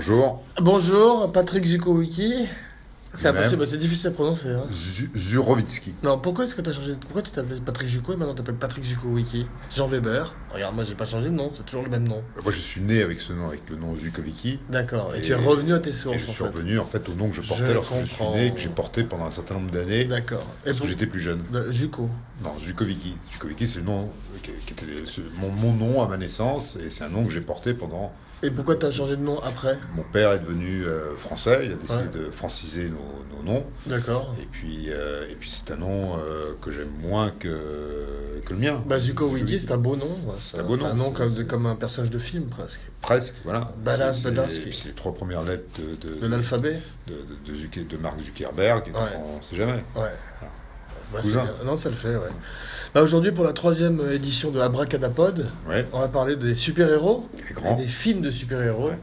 Bonjour. 0.00 0.42
Bonjour, 0.60 1.32
Patrick 1.32 1.64
Zukowicki. 1.64 2.44
C'est 3.14 3.28
impossible, 3.28 3.66
c'est 3.66 3.78
difficile 3.78 4.08
à 4.08 4.10
prononcer. 4.10 4.50
Hein. 4.50 4.66
Zu- 4.70 5.10
Zurovitsky. 5.16 5.94
Non, 6.02 6.18
pourquoi 6.18 6.44
est-ce 6.44 6.54
que 6.54 6.60
tu 6.60 6.68
as 6.68 6.74
changé 6.74 6.92
Pourquoi 7.00 7.22
tu 7.22 7.30
t'appelais 7.30 7.56
Patrick 7.64 7.88
Zuko 7.88 8.12
et 8.12 8.16
maintenant 8.16 8.34
tu 8.34 8.42
t'appelles 8.42 8.56
Patrick 8.56 8.84
Zukowicki 8.84 9.46
Jean 9.74 9.86
Weber. 9.86 10.34
Regarde, 10.52 10.74
moi 10.74 10.84
j'ai 10.84 10.94
pas 10.94 11.06
changé 11.06 11.30
de 11.30 11.34
nom, 11.34 11.50
c'est 11.56 11.64
toujours 11.64 11.82
le 11.84 11.88
même 11.88 12.06
nom. 12.06 12.22
Moi, 12.42 12.52
je 12.52 12.60
suis 12.60 12.82
né 12.82 13.00
avec 13.02 13.22
ce 13.22 13.32
nom, 13.32 13.48
avec 13.48 13.62
le 13.70 13.76
nom 13.76 13.96
Zukovicki. 13.96 14.58
D'accord, 14.68 15.14
et, 15.14 15.20
Et- 15.20 15.22
tu 15.22 15.32
es 15.32 15.34
revenu 15.34 15.72
à 15.72 15.78
tes 15.78 15.88
Et 15.88 15.92
sources 15.94 16.18
je 16.18 16.24
en 16.24 16.26
suis 16.26 16.44
fait. 16.44 16.50
revenu 16.50 16.78
en 16.78 16.84
fait 16.84 17.08
au 17.08 17.14
nom 17.14 17.30
que 17.30 17.36
je 17.36 17.40
portais 17.40 17.66
Je 17.66 17.72
lorsque 17.72 17.94
je 18.00 18.04
suis 18.04 18.24
né, 18.34 18.46
et 18.48 18.52
que 18.52 18.60
j'ai 18.60 18.68
porté 18.68 19.02
pendant 19.02 19.24
un 19.24 19.30
certain 19.30 19.54
nombre 19.54 19.70
d'années, 19.70 20.04
D'accord. 20.04 20.44
Et 20.60 20.66
parce 20.66 20.76
pour... 20.76 20.84
que 20.86 20.92
j'étais 20.92 21.06
plus 21.06 21.20
jeune. 21.20 21.42
de- 21.50 21.72
Zuko. 21.72 22.10
Non, 22.44 22.58
Zukovicki. 22.58 23.16
Zukovicki, 23.32 23.66
c'est 23.66 23.78
le 23.78 23.86
nom 23.86 24.10
qui, 24.42 24.50
était 24.50 24.84
mon, 25.40 25.48
mon 25.48 25.72
nom 25.72 26.02
à 26.02 26.08
ma 26.08 26.18
naissance, 26.18 26.76
et 26.84 26.90
c'est 26.90 27.04
un 27.04 27.08
nom 27.08 27.24
que 27.24 27.32
j'ai 27.32 27.40
porté 27.40 27.72
pendant. 27.72 28.12
Et 28.42 28.50
pourquoi 28.50 28.76
tu 28.76 28.84
as 28.86 28.90
changé 28.90 29.16
de 29.16 29.22
nom 29.22 29.40
après? 29.42 29.78
Mon 29.94 30.02
père 30.02 30.32
est 30.32 30.38
devenu 30.40 30.84
euh, 30.84 31.16
français, 31.16 31.62
il 31.64 31.72
a 31.72 31.74
décidé 31.76 32.02
Ouais. 32.04 32.26
de 32.26 32.30
franciser 32.30 32.90
nos, 32.90 33.36
nos 33.36 33.42
noms, 33.42 33.64
D'accord. 33.86 34.34
et 34.40 34.44
puis, 34.44 34.86
euh, 34.90 35.26
et 35.30 35.34
puis 35.34 35.50
c'est 35.50 35.70
un 35.72 35.76
nom 35.76 36.18
euh, 36.18 36.52
que 36.60 36.70
j'aime 36.70 36.90
moins 37.00 37.30
que, 37.30 37.48
que 38.44 38.52
le 38.52 38.58
mien. 38.58 38.82
Bah 38.86 38.98
Zukowicki, 38.98 39.58
c'est 39.58 39.72
un 39.72 39.78
beau 39.78 39.96
nom. 39.96 40.18
C'est 40.40 40.58
un 40.58 40.64
beau 40.64 40.76
nom, 40.76 40.86
un 40.86 40.94
nom 40.94 41.12
comme, 41.12 41.46
comme 41.46 41.64
un 41.66 41.76
personnage 41.76 42.10
de 42.10 42.18
film 42.18 42.44
presque. 42.46 42.80
Presque, 43.00 43.36
voilà. 43.42 43.72
C'est- 44.12 44.30
Badass. 44.30 44.58
et 44.58 44.60
puis 44.60 44.76
c'est 44.76 44.88
les 44.90 44.94
trois 44.94 45.14
premières 45.14 45.42
lettres 45.42 45.64
de, 45.80 46.08
de, 46.08 46.18
De 46.20 46.26
l'alphabet 46.26 46.80
de, 47.06 47.14
de, 47.50 47.82
de 47.84 47.96
Mark 47.96 48.20
Zuckerberg, 48.20 48.88
Ouais. 48.88 49.00
on 49.16 49.38
ne 49.38 49.42
sait 49.42 49.56
jamais. 49.56 49.82
Ouais. 49.94 50.12
Ouais, 51.16 51.22
c'est 51.24 51.30
bien. 51.32 51.50
Non, 51.64 51.76
ça 51.76 51.88
le 51.88 51.94
fait, 51.96 52.14
ouais. 52.16 52.30
Bah, 52.94 53.02
Aujourd'hui, 53.02 53.32
pour 53.32 53.44
la 53.44 53.52
troisième 53.52 54.00
édition 54.12 54.50
de 54.50 54.60
Abracadapod, 54.60 55.46
Ouais, 55.68 55.86
on 55.92 56.00
va 56.00 56.08
parler 56.08 56.36
des 56.36 56.54
super-héros 56.54 57.28
et 57.70 57.74
des 57.74 57.88
films 57.88 58.20
de 58.22 58.30
super-héros. 58.30 58.88
Ouais. 58.90 58.98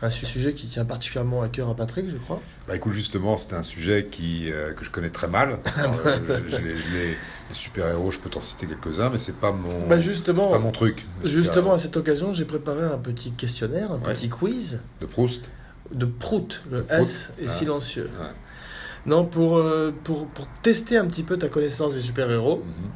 Un 0.00 0.10
su- 0.10 0.26
sujet 0.26 0.52
qui 0.54 0.68
tient 0.68 0.84
particulièrement 0.84 1.42
à 1.42 1.48
cœur 1.48 1.68
à 1.70 1.74
Patrick, 1.74 2.06
je 2.08 2.16
crois. 2.18 2.40
Bah 2.68 2.76
écoute, 2.76 2.92
justement, 2.92 3.36
c'était 3.36 3.56
un 3.56 3.64
sujet 3.64 4.06
qui, 4.08 4.48
euh, 4.52 4.72
que 4.72 4.84
je 4.84 4.90
connais 4.92 5.10
très 5.10 5.26
mal. 5.26 5.58
Alors, 5.76 5.98
euh, 6.06 6.38
je- 6.46 6.56
les 6.56 7.16
super-héros, 7.52 8.12
je 8.12 8.18
peux 8.20 8.30
t'en 8.30 8.40
citer 8.40 8.66
quelques-uns, 8.68 9.10
mais 9.10 9.18
c'est 9.18 9.34
pas 9.34 9.50
mon, 9.50 9.88
Bah, 9.88 9.96
c'est 9.96 10.02
justement, 10.02 10.52
pas 10.52 10.60
mon 10.60 10.70
truc. 10.70 11.04
Justement, 11.24 11.72
à 11.72 11.78
cette 11.78 11.96
occasion, 11.96 12.32
j'ai 12.32 12.44
préparé 12.44 12.84
un 12.84 12.98
petit 12.98 13.32
questionnaire, 13.32 13.90
un 13.90 13.98
petit 13.98 14.28
quiz 14.28 14.78
De 15.00 15.06
Proust. 15.06 15.46
de 15.92 16.04
Prout. 16.06 16.62
Le 16.70 16.82
Prout. 16.84 17.00
S 17.00 17.30
est 17.40 17.46
Ah. 17.46 17.50
silencieux. 17.50 18.08
Ouais. 18.20 18.26
Non, 19.08 19.24
pour, 19.24 19.56
euh, 19.56 19.92
pour, 20.04 20.26
pour 20.28 20.46
tester 20.62 20.96
un 20.98 21.06
petit 21.06 21.22
peu 21.22 21.38
ta 21.38 21.48
connaissance 21.48 21.94
des 21.94 22.00
super-héros, 22.00 22.58
Mhm. 22.64 22.90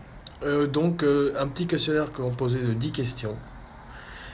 Euh, 0.45 0.67
donc, 0.67 1.05
euh, 1.05 1.33
un 1.39 1.47
petit 1.47 1.69
questionnaire 1.69 2.11
composé 2.11 2.59
de 2.59 2.73
10 2.73 2.91
questions. 2.91 3.37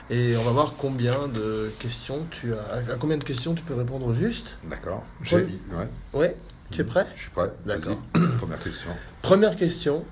Et 0.09 0.35
on 0.37 0.41
va 0.41 0.49
voir 0.49 0.73
combien 0.75 1.27
de 1.27 1.71
questions 1.79 2.25
tu 2.31 2.51
as. 2.55 2.93
À 2.93 2.95
combien 2.99 3.17
de 3.17 3.23
questions 3.23 3.53
tu 3.53 3.61
peux 3.61 3.75
répondre 3.75 4.11
juste 4.15 4.57
D'accord. 4.63 5.03
J'ai- 5.21 5.35
Ouais. 5.35 5.47
ouais. 5.71 5.87
Ouais, 6.15 6.35
tu 6.71 6.81
es 6.81 6.83
prêt 6.83 7.05
Je 7.15 7.21
suis 7.21 7.29
prêt. 7.29 7.51
D'accord. 7.63 7.97
Première 8.39 8.59
question. 8.63 8.89
Première 9.21 9.55
question. 9.55 10.03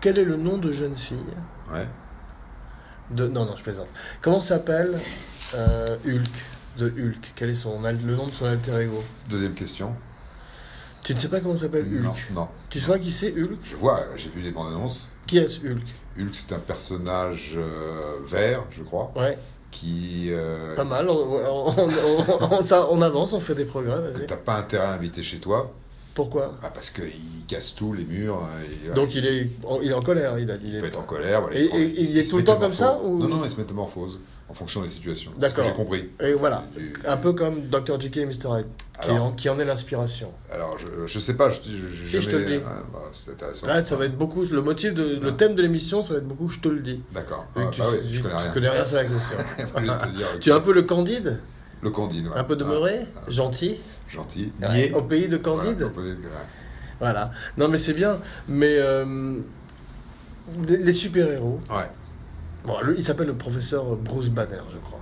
Quel 0.00 0.16
est 0.20 0.24
le 0.24 0.36
nom 0.36 0.58
de 0.58 0.70
jeune 0.70 0.94
fille 0.96 1.18
Ouais. 1.72 1.88
de... 3.10 3.26
Non, 3.26 3.46
non, 3.46 3.56
je 3.56 3.64
plaisante. 3.64 3.88
Comment 4.22 4.40
s'appelle 4.40 5.00
euh, 5.56 5.96
Hulk? 6.06 6.30
De 6.78 6.86
Hulk. 6.86 7.32
Quel 7.34 7.50
est 7.50 7.54
son 7.56 7.84
al- 7.84 7.98
le 8.06 8.14
nom 8.14 8.26
de 8.26 8.32
son 8.32 8.44
alter 8.46 8.80
ego? 8.82 9.02
Deuxième 9.28 9.54
question. 9.54 9.92
Tu 11.02 11.14
ne 11.14 11.18
sais 11.18 11.28
pas 11.28 11.40
comment 11.40 11.56
s'appelle 11.58 11.86
Hulk? 11.86 12.02
Non, 12.04 12.12
non. 12.42 12.48
Tu 12.70 12.80
sais 12.80 13.00
qui 13.00 13.10
c'est 13.12 13.32
Hulk? 13.32 13.58
Je 13.64 13.76
vois, 13.76 14.04
j'ai 14.16 14.30
vu 14.30 14.40
les 14.42 14.50
bandes 14.50 14.68
annonces. 14.68 15.08
Qui 15.26 15.38
est 15.38 15.58
Hulk? 15.64 15.82
Hulk, 16.18 16.30
c'est 16.34 16.52
un 16.52 16.58
personnage 16.58 17.54
euh, 17.56 18.18
vert, 18.26 18.64
je 18.70 18.82
crois, 18.82 19.12
Ouais, 19.16 19.38
qui 19.70 20.26
euh, 20.28 20.74
pas 20.76 20.84
mal. 20.84 21.08
On, 21.08 21.14
on- 21.14 21.68
on- 21.76 22.58
on- 22.58 22.62
ça- 22.62 22.86
on 22.90 23.00
avance, 23.02 23.32
on 23.32 23.40
fait 23.40 23.54
des 23.54 23.64
progrès. 23.64 23.94
que 24.12 24.18
vas-y. 24.18 24.26
t'as 24.26 24.36
pas 24.36 24.56
intérêt 24.56 24.84
à 24.86 24.92
inviter 24.92 25.22
chez 25.22 25.38
toi, 25.38 25.72
Pourquoi? 26.14 26.54
Bah, 26.62 26.70
parce 26.74 26.90
qu'il 26.90 27.04
casse 27.46 27.74
tout, 27.74 27.92
les 27.92 28.04
murs. 28.04 28.36
hein, 28.42 28.48
et, 28.86 28.94
Donc 28.94 29.14
il 29.14 29.24
est, 29.26 29.50
en- 29.64 29.80
il 29.80 29.90
est 29.90 29.94
en 29.94 30.02
colère, 30.02 30.38
il 30.38 30.50
a 30.50 30.56
dit. 30.58 30.66
il 30.66 30.70
il 30.70 30.76
est- 30.76 30.80
peut 30.80 30.86
être 30.86 30.98
en 30.98 31.02
colère. 31.04 31.40
voilà, 31.42 31.56
Et- 31.58 31.68
prend- 31.68 31.78
et 31.78 31.94
il 31.96 32.18
est 32.18 32.28
tout 32.28 32.36
le 32.38 32.44
temps 32.44 32.58
comme 32.58 32.70
métamorphose. 32.70 33.02
ça, 33.02 33.08
ou- 33.08 33.18
Non, 33.18 33.28
non, 33.28 33.44
il 33.44 33.50
se 33.50 33.56
métamorphose 33.56 34.18
en 34.48 34.54
fonction 34.54 34.80
des 34.82 34.88
situations. 34.88 35.30
D'accord. 35.38 35.64
j'ai 35.66 35.72
compris. 35.74 36.08
Et 36.20 36.32
voilà, 36.32 36.64
un 37.06 37.16
peu 37.18 37.32
comme 37.34 37.68
Dr. 37.68 38.00
Jekyll 38.00 38.22
et 38.22 38.26
Mr. 38.26 38.58
Hyde, 38.60 38.66
qui, 39.02 39.10
en, 39.10 39.32
qui 39.32 39.48
en 39.48 39.58
est 39.58 39.64
l'inspiration. 39.64 40.32
Alors, 40.52 40.78
je, 40.78 40.86
je 41.06 41.18
sais 41.18 41.36
pas, 41.36 41.50
je, 41.50 41.60
je, 41.92 42.04
Si, 42.06 42.20
je 42.22 42.30
te 42.30 42.36
le 42.36 42.44
dis. 42.46 42.56
ouais, 42.56 42.62
bah, 42.92 43.00
c'est 43.12 43.32
intéressant. 43.32 43.66
Là, 43.66 43.84
ça 43.84 43.96
va 43.96 44.06
être 44.06 44.16
beaucoup, 44.16 44.44
le 44.44 44.62
motif, 44.62 44.94
de, 44.94 45.18
le 45.20 45.30
Ouais. 45.30 45.36
thème 45.36 45.54
de 45.54 45.60
l'émission, 45.62 46.02
ça 46.02 46.14
va 46.14 46.18
être 46.20 46.26
beaucoup, 46.28 46.48
je 46.48 46.60
te 46.60 46.68
le 46.68 46.80
dis. 46.80 47.02
D'accord. 47.14 47.46
Vu 47.54 47.62
Ah, 47.66 47.70
tu, 47.72 47.80
bah 47.80 47.86
oui, 47.92 47.98
tu- 48.08 48.16
je 48.16 48.22
connais 48.22 48.34
tu 48.34 48.40
rien. 48.42 48.50
connais 48.52 48.68
rien 48.70 48.84
sur 48.86 48.96
la 48.96 49.04
question. 49.04 49.36
Tu 50.40 50.48
es 50.48 50.52
un 50.52 50.60
peu 50.60 50.72
le 50.72 50.82
Candide, 50.82 51.38
Le 51.82 51.90
Candide, 51.90 52.26
ouais. 52.28 52.36
un 52.36 52.44
peu 52.44 52.56
demeuré, 52.56 53.00
Ah, 53.16 53.20
gentil, 53.30 53.76
gentil. 54.08 54.50
Ouais, 54.62 54.92
au 54.94 55.02
pays 55.02 55.28
de 55.28 55.36
Candide. 55.36 55.90
Voilà. 57.00 57.30
Non, 57.58 57.68
mais 57.68 57.78
c'est 57.78 57.92
bien. 57.94 58.18
Mais 58.48 58.76
euh, 58.78 59.36
les 60.66 60.78
les 60.78 60.92
super-héros, 60.92 61.60
Ouais. 61.70 61.84
Bon, 62.68 62.80
lui, 62.82 62.94
il 62.98 63.04
s'appelle 63.04 63.26
le 63.26 63.34
professeur 63.34 63.96
Bruce 63.96 64.28
Banner, 64.28 64.60
je 64.72 64.78
crois. 64.78 65.00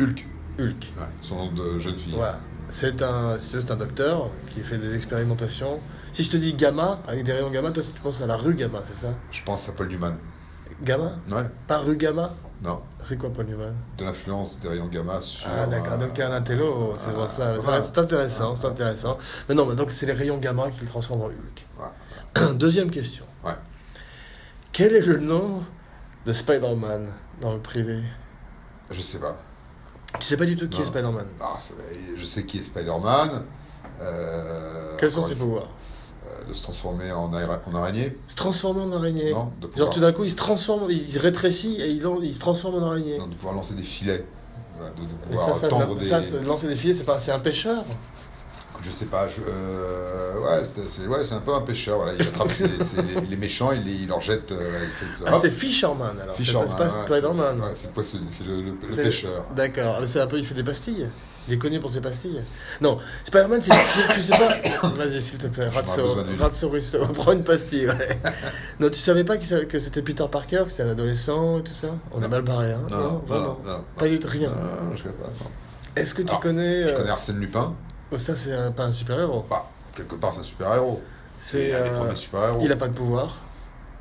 Hulk. 0.00 0.26
Hulk. 0.58 0.92
Ouais, 0.96 1.06
son 1.20 1.36
nom 1.36 1.52
de 1.52 1.78
jeune 1.78 1.98
fille. 1.98 2.14
Voilà. 2.14 2.40
C'est 2.70 3.02
un, 3.02 3.36
c'est 3.38 3.70
un 3.70 3.76
docteur 3.76 4.30
qui 4.54 4.60
fait 4.60 4.78
des 4.78 4.94
expérimentations. 4.94 5.80
Si 6.12 6.24
je 6.24 6.30
te 6.30 6.36
dis 6.38 6.54
gamma, 6.54 7.00
avec 7.06 7.24
des 7.24 7.32
rayons 7.32 7.50
gamma, 7.50 7.70
toi, 7.70 7.82
tu 7.82 8.00
penses 8.00 8.22
à 8.22 8.26
la 8.26 8.36
rue 8.36 8.54
gamma, 8.54 8.82
c'est 8.88 9.06
ça? 9.06 9.12
Je 9.30 9.42
pense 9.42 9.68
à 9.68 9.72
Paul 9.72 9.88
Newman. 9.88 10.14
Gamma? 10.82 11.12
Ouais. 11.30 11.44
Pas 11.66 11.78
rue 11.78 11.96
gamma? 11.96 12.34
Non. 12.62 12.80
C'est 13.06 13.18
quoi 13.18 13.30
Paul 13.30 13.46
Newman? 13.46 13.74
De 13.98 14.04
l'influence 14.04 14.58
des 14.60 14.68
rayons 14.68 14.86
gamma 14.86 15.20
sur. 15.20 15.48
Ah 15.50 15.66
d'accord, 15.66 15.98
donc 15.98 16.14
t'es 16.14 16.22
un 16.22 16.32
intello, 16.32 16.94
c'est 16.96 17.12
pour 17.12 17.24
ah, 17.24 17.28
ça. 17.28 17.54
C'est 17.92 17.98
intéressant, 17.98 18.54
c'est 18.54 18.66
intéressant. 18.66 19.18
Mais 19.48 19.54
non, 19.54 19.66
mais 19.66 19.74
donc 19.74 19.90
c'est 19.90 20.06
les 20.06 20.12
rayons 20.12 20.38
gamma 20.38 20.70
qui 20.70 20.80
le 20.80 20.86
transforment 20.86 21.22
en 21.22 21.26
Hulk. 21.26 21.66
Ouais. 21.78 22.52
Deuxième 22.54 22.90
question. 22.90 23.24
Ouais. 23.44 23.56
Quel 24.72 24.94
est 24.94 25.04
le 25.04 25.18
nom 25.18 25.62
de 26.26 26.32
Spider-Man 26.32 27.08
dans 27.40 27.52
le 27.54 27.60
privé 27.60 28.02
Je 28.90 29.00
sais 29.00 29.18
pas. 29.18 29.36
Tu 30.20 30.26
sais 30.26 30.36
pas 30.36 30.44
du 30.44 30.56
tout 30.56 30.68
qui 30.68 30.78
Non. 30.78 30.84
est 30.84 30.88
Spider-Man 30.88 31.26
Ah, 31.40 31.58
je 32.16 32.24
sais 32.24 32.44
qui 32.44 32.58
est 32.58 32.62
Spider-Man. 32.62 33.44
Euh, 34.00 34.96
Quels 34.98 35.10
sont 35.10 35.26
ses 35.26 35.34
pouvoirs 35.34 35.68
euh, 36.26 36.48
De 36.48 36.52
se 36.54 36.62
transformer 36.62 37.10
en, 37.12 37.32
araignée 37.32 38.16
Se 38.28 38.36
transformer 38.36 38.82
en 38.82 38.92
araignée. 38.92 39.32
Non, 39.32 39.52
de 39.60 39.70
Genre 39.76 39.90
tout 39.90 40.00
d'un 40.00 40.12
coup 40.12 40.24
il 40.24 40.30
se 40.30 40.36
transforme, 40.36 40.90
il 40.90 41.10
se 41.10 41.18
rétrécit 41.18 41.80
et 41.80 41.88
il, 41.90 42.04
il 42.22 42.34
se 42.34 42.40
transforme 42.40 42.82
en 42.82 42.86
araignée. 42.88 43.18
non, 43.18 43.26
de 43.26 43.34
pouvoir 43.34 43.54
lancer 43.54 43.74
des 43.74 43.82
filets. 43.82 44.24
De, 44.96 45.02
de 45.02 45.08
pouvoir 45.28 45.54
ça, 45.54 45.60
ça, 45.62 45.68
tendre 45.68 45.96
des. 45.96 46.06
ça, 46.06 46.20
lancer 46.44 46.66
des 46.66 46.76
filets, 46.76 46.94
c'est 46.94 47.04
pas, 47.04 47.18
c'est 47.20 47.32
un 47.32 47.38
pêcheur. 47.38 47.84
Je 48.84 48.90
sais 48.90 49.06
pas, 49.06 49.28
je, 49.28 49.36
euh, 49.48 50.40
ouais, 50.40 50.62
c'est 50.64 51.06
ouais, 51.06 51.32
un 51.32 51.40
peu 51.40 51.54
un 51.54 51.60
pêcheur. 51.60 51.98
Voilà, 51.98 52.14
il 52.18 52.22
attrape 52.26 52.50
ses- 52.50 52.66
ses- 52.82 53.00
les, 53.02 53.20
les 53.20 53.36
méchants, 53.36 53.70
il, 53.72 53.84
les- 53.84 53.92
il 53.92 54.08
leur 54.08 54.20
jette. 54.20 54.50
euh, 54.50 54.84
Ah, 55.24 55.34
c'est 55.40 55.50
Fisherman 55.50 56.16
alors. 56.20 56.34
Fisherman, 56.34 56.66
C'est 56.68 56.76
pas 56.76 56.88
Spider-Man. 56.90 57.60
Ouais, 57.60 57.70
c'est 57.74 57.86
le 57.88 57.92
poissonnier, 57.92 58.26
c'est 58.30 58.44
le, 58.46 58.56
le- 58.56 58.72
le 58.82 58.92
C'est- 58.92 59.02
pêcheur. 59.04 59.44
D'accord, 59.54 59.98
mais 60.00 60.06
c'est 60.06 60.20
un 60.20 60.26
peu, 60.26 60.38
il 60.38 60.44
fait 60.44 60.54
des 60.54 60.64
pastilles. 60.64 61.06
Il 61.48 61.54
est 61.54 61.58
connu 61.58 61.80
pour 61.80 61.90
ses 61.92 62.00
pastilles. 62.00 62.40
Non, 62.80 62.98
Spider-Man, 63.24 63.60
c'est, 63.62 63.70
tu, 64.14 64.20
sais 64.22 64.30
pas. 64.32 64.88
Vas-y, 64.96 65.20
s'il 65.22 65.38
te 65.38 65.46
plaît. 65.48 65.68
Ratso, 65.68 66.72
prends 67.14 67.32
une 67.32 67.42
pastille. 67.44 67.86
Ouais. 67.88 68.18
non, 68.80 68.88
tu 68.90 68.98
savais 68.98 69.24
pas 69.24 69.36
que, 69.38 69.78
c'était 69.78 70.02
Peter 70.02 70.24
Parker, 70.30 70.62
que 70.66 70.70
c'était 70.70 70.84
un 70.84 70.90
adolescent 70.90 71.58
et 71.58 71.62
tout 71.62 71.74
ça? 71.74 71.88
On 72.12 72.18
est 72.18 72.22
Non. 72.22 72.28
mal 72.28 72.42
barré, 72.42 72.72
hein 72.72 72.80
Non, 72.90 73.22
non, 73.28 73.56
non. 73.64 73.84
Pas 73.96 74.08
du 74.08 74.18
tout, 74.20 74.28
rien. 74.28 74.50
Non, 74.50 74.96
je 74.96 75.02
sais 75.02 75.08
pas. 75.08 75.30
Est-ce 76.00 76.14
que 76.14 76.22
tu 76.22 76.28
Alors, 76.28 76.40
connais. 76.40 76.82
Je 76.88 76.94
euh, 76.94 76.96
connais 76.96 77.10
Arsène 77.10 77.38
Lupin. 77.38 77.74
Oh, 78.12 78.18
ça, 78.18 78.36
c'est 78.36 78.52
un- 78.52 78.70
pas 78.72 78.84
un 78.84 78.92
super-héros. 78.92 79.44
Bah, 79.48 79.66
quelque 79.94 80.14
part, 80.16 80.32
c'est 80.32 80.40
un 80.40 80.44
super-héros. 80.44 81.00
C'est. 81.38 81.74
un 81.74 81.82
des 81.82 81.88
euh, 81.90 81.98
premiers 81.98 82.14
super-héros. 82.16 82.60
il 82.62 82.70
a 82.72 82.76
pas 82.76 82.88
de 82.88 82.94
pouvoir. 82.94 83.28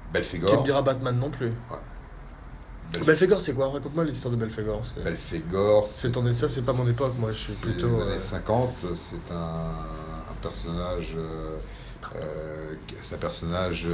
Tu 0.08 0.14
Belphégor. 0.14 0.60
me 0.62 0.66
diras 0.66 0.82
Batman 0.82 1.18
non 1.18 1.30
plus. 1.30 1.52
Belf- 2.94 3.06
Belphégor, 3.06 3.42
c'est 3.42 3.54
quoi? 3.54 3.70
Raconte-moi 3.72 4.04
l'histoire 4.04 4.34
de 4.34 4.38
Belphégor. 4.40 4.82
Belphégor, 5.04 5.88
C'est 5.88 6.12
ton, 6.12 6.34
ça, 6.34 6.50
c'est 6.50 6.62
pas 6.62 6.74
mon 6.74 6.88
époque, 6.88 7.14
moi, 7.18 7.32
je 7.32 7.38
suis 7.38 7.54
c'est 7.54 7.62
plutôt. 7.68 7.88
les 7.88 7.94
euh, 8.02 8.10
années 8.12 8.20
50. 8.20 8.70
C'est 8.96 9.34
un, 9.34 9.36
un 10.30 10.36
personnage. 10.42 11.14
euh, 11.18 11.58
euh, 12.16 12.74
c'est 13.02 13.16
un 13.16 13.18
personnage 13.18 13.88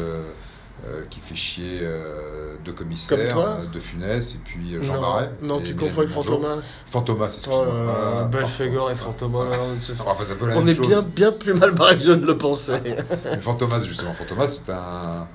euh, 0.86 1.04
qui 1.10 1.20
fait 1.20 1.36
chier 1.36 1.80
euh, 1.82 2.56
deux 2.64 2.72
commissaires, 2.74 3.38
euh, 3.40 3.66
De 3.74 3.80
Funès 3.80 4.36
et 4.36 4.40
puis 4.44 4.76
euh, 4.76 4.84
Jean 4.84 4.96
non, 4.96 5.02
Marais. 5.02 5.32
non 5.42 5.60
tu 5.60 5.76
confonds 5.76 6.02
avec. 6.02 6.12
Fantomas. 6.14 6.84
Fantomas, 6.90 7.26
Oh 7.26 7.28
excuse-moi. 7.34 7.66
là, 7.66 7.94
Ah, 8.22 8.24
Belphégor 8.26 8.92
et. 8.92 8.96
Fantomas. 8.96 9.46
Ah, 9.52 10.16
On 10.56 10.68
est 10.68 10.80
bien, 10.80 11.02
bien 11.02 11.32
plus 11.32 11.54
mal 11.54 11.72
barré 11.72 11.98
que 11.98 12.04
je 12.04 12.12
ne 12.12 12.26
le 12.26 12.38
pensais. 12.38 12.82
Fantomas, 13.42 13.82
justement. 13.82 14.14
Fantomas, 14.14 14.48
c'est 14.48 14.72
un. 14.72 15.28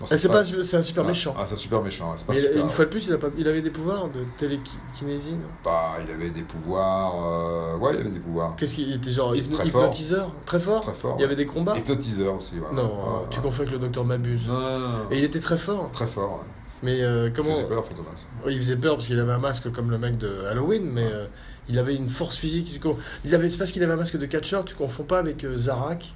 Eh, 0.00 0.16
c'est 0.16 0.28
pas, 0.28 0.44
c'est 0.44 0.76
un 0.76 0.82
super 0.82 1.02
Ah, 1.04 1.08
méchant. 1.08 1.34
Ah, 1.36 1.42
c'est 1.44 1.54
un 1.54 1.58
super 1.58 1.82
méchant. 1.82 2.10
ouais, 2.12 2.16
pas 2.26 2.32
Mais 2.32 2.38
super. 2.40 2.62
une 2.64 2.70
fois 2.70 2.84
de 2.84 2.90
plus, 2.90 3.06
il, 3.08 3.12
a 3.14 3.18
pas- 3.18 3.28
il 3.36 3.48
avait 3.48 3.62
des 3.62 3.70
pouvoirs 3.70 4.06
de 4.08 4.20
télékinésie, 4.38 5.34
Bah, 5.64 5.96
il 6.04 6.10
avait 6.12 6.30
des 6.30 6.42
pouvoirs. 6.42 7.14
euh, 7.16 7.76
Ouais, 7.78 7.90
il 7.94 8.00
avait 8.00 8.10
des 8.10 8.20
pouvoirs. 8.20 8.54
Qu'est-ce 8.56 8.74
qu'il 8.74 8.92
était 8.92 9.10
genre 9.10 9.34
Il 9.34 9.40
était 9.40 9.48
hypno- 9.48 9.56
très 9.58 9.70
fort. 9.70 9.82
hypnotiseur? 9.82 10.32
Très 10.46 10.60
fort? 10.60 10.80
Très 10.82 10.94
fort. 10.94 11.16
Il 11.18 11.22
y 11.22 11.24
avait 11.24 11.36
des 11.36 11.46
combats? 11.46 11.76
Hypnotiseur 11.76 12.34
aussi. 12.36 12.58
voilà. 12.58 12.74
Non, 12.74 12.84
Ouais, 12.84 13.26
tu 13.30 13.36
ouais. 13.38 13.42
confonds 13.42 13.62
avec 13.62 13.72
le 13.72 13.78
docteur 13.80 14.04
Mabuse. 14.04 14.46
Non, 14.46 14.54
non, 14.60 14.78
non. 14.78 14.88
Et 15.10 15.18
il 15.18 15.24
était 15.24 15.40
très 15.40 15.58
fort. 15.58 15.90
Très 15.92 16.06
fort. 16.06 16.30
ouais. 16.40 16.46
Mais 16.84 17.00
euh, 17.02 17.26
Il 17.26 17.32
comment 17.32 17.54
faisait 17.54 17.64
peur, 17.66 17.84
Fantomas. 17.84 18.08
Oui, 18.46 18.54
Il 18.54 18.60
faisait 18.60 18.76
peur 18.76 18.94
parce 18.94 19.08
qu'il 19.08 19.18
avait 19.18 19.32
un 19.32 19.38
masque 19.38 19.72
comme 19.72 19.90
le 19.90 19.98
mec 19.98 20.16
de 20.16 20.44
Halloween, 20.48 20.88
mais 20.92 21.06
euh, 21.12 21.26
il 21.68 21.76
avait 21.76 21.96
une 21.96 22.08
force 22.08 22.36
physique. 22.36 22.80
Il 23.24 23.34
avait, 23.34 23.48
c'est 23.48 23.58
parce 23.58 23.72
qu'il 23.72 23.82
avait 23.82 23.94
un 23.94 23.96
masque 23.96 24.16
de 24.16 24.26
catcheur, 24.26 24.64
tu 24.64 24.76
confonds 24.76 25.02
pas 25.02 25.18
avec 25.18 25.42
euh, 25.44 25.56
Zarak? 25.56 26.14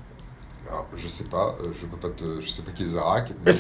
Alors, 0.73 0.87
je 0.97 1.07
sais 1.07 1.25
pas, 1.25 1.55
euh, 1.61 1.69
je 1.79 1.85
peux 1.87 1.99
pas 1.99 2.09
te, 2.09 2.41
je 2.41 2.49
sais 2.49 2.63
pas 2.63 2.71
qui 2.73 2.85
est 2.85 2.87
Zarak. 2.89 3.33
mais-. 3.45 3.55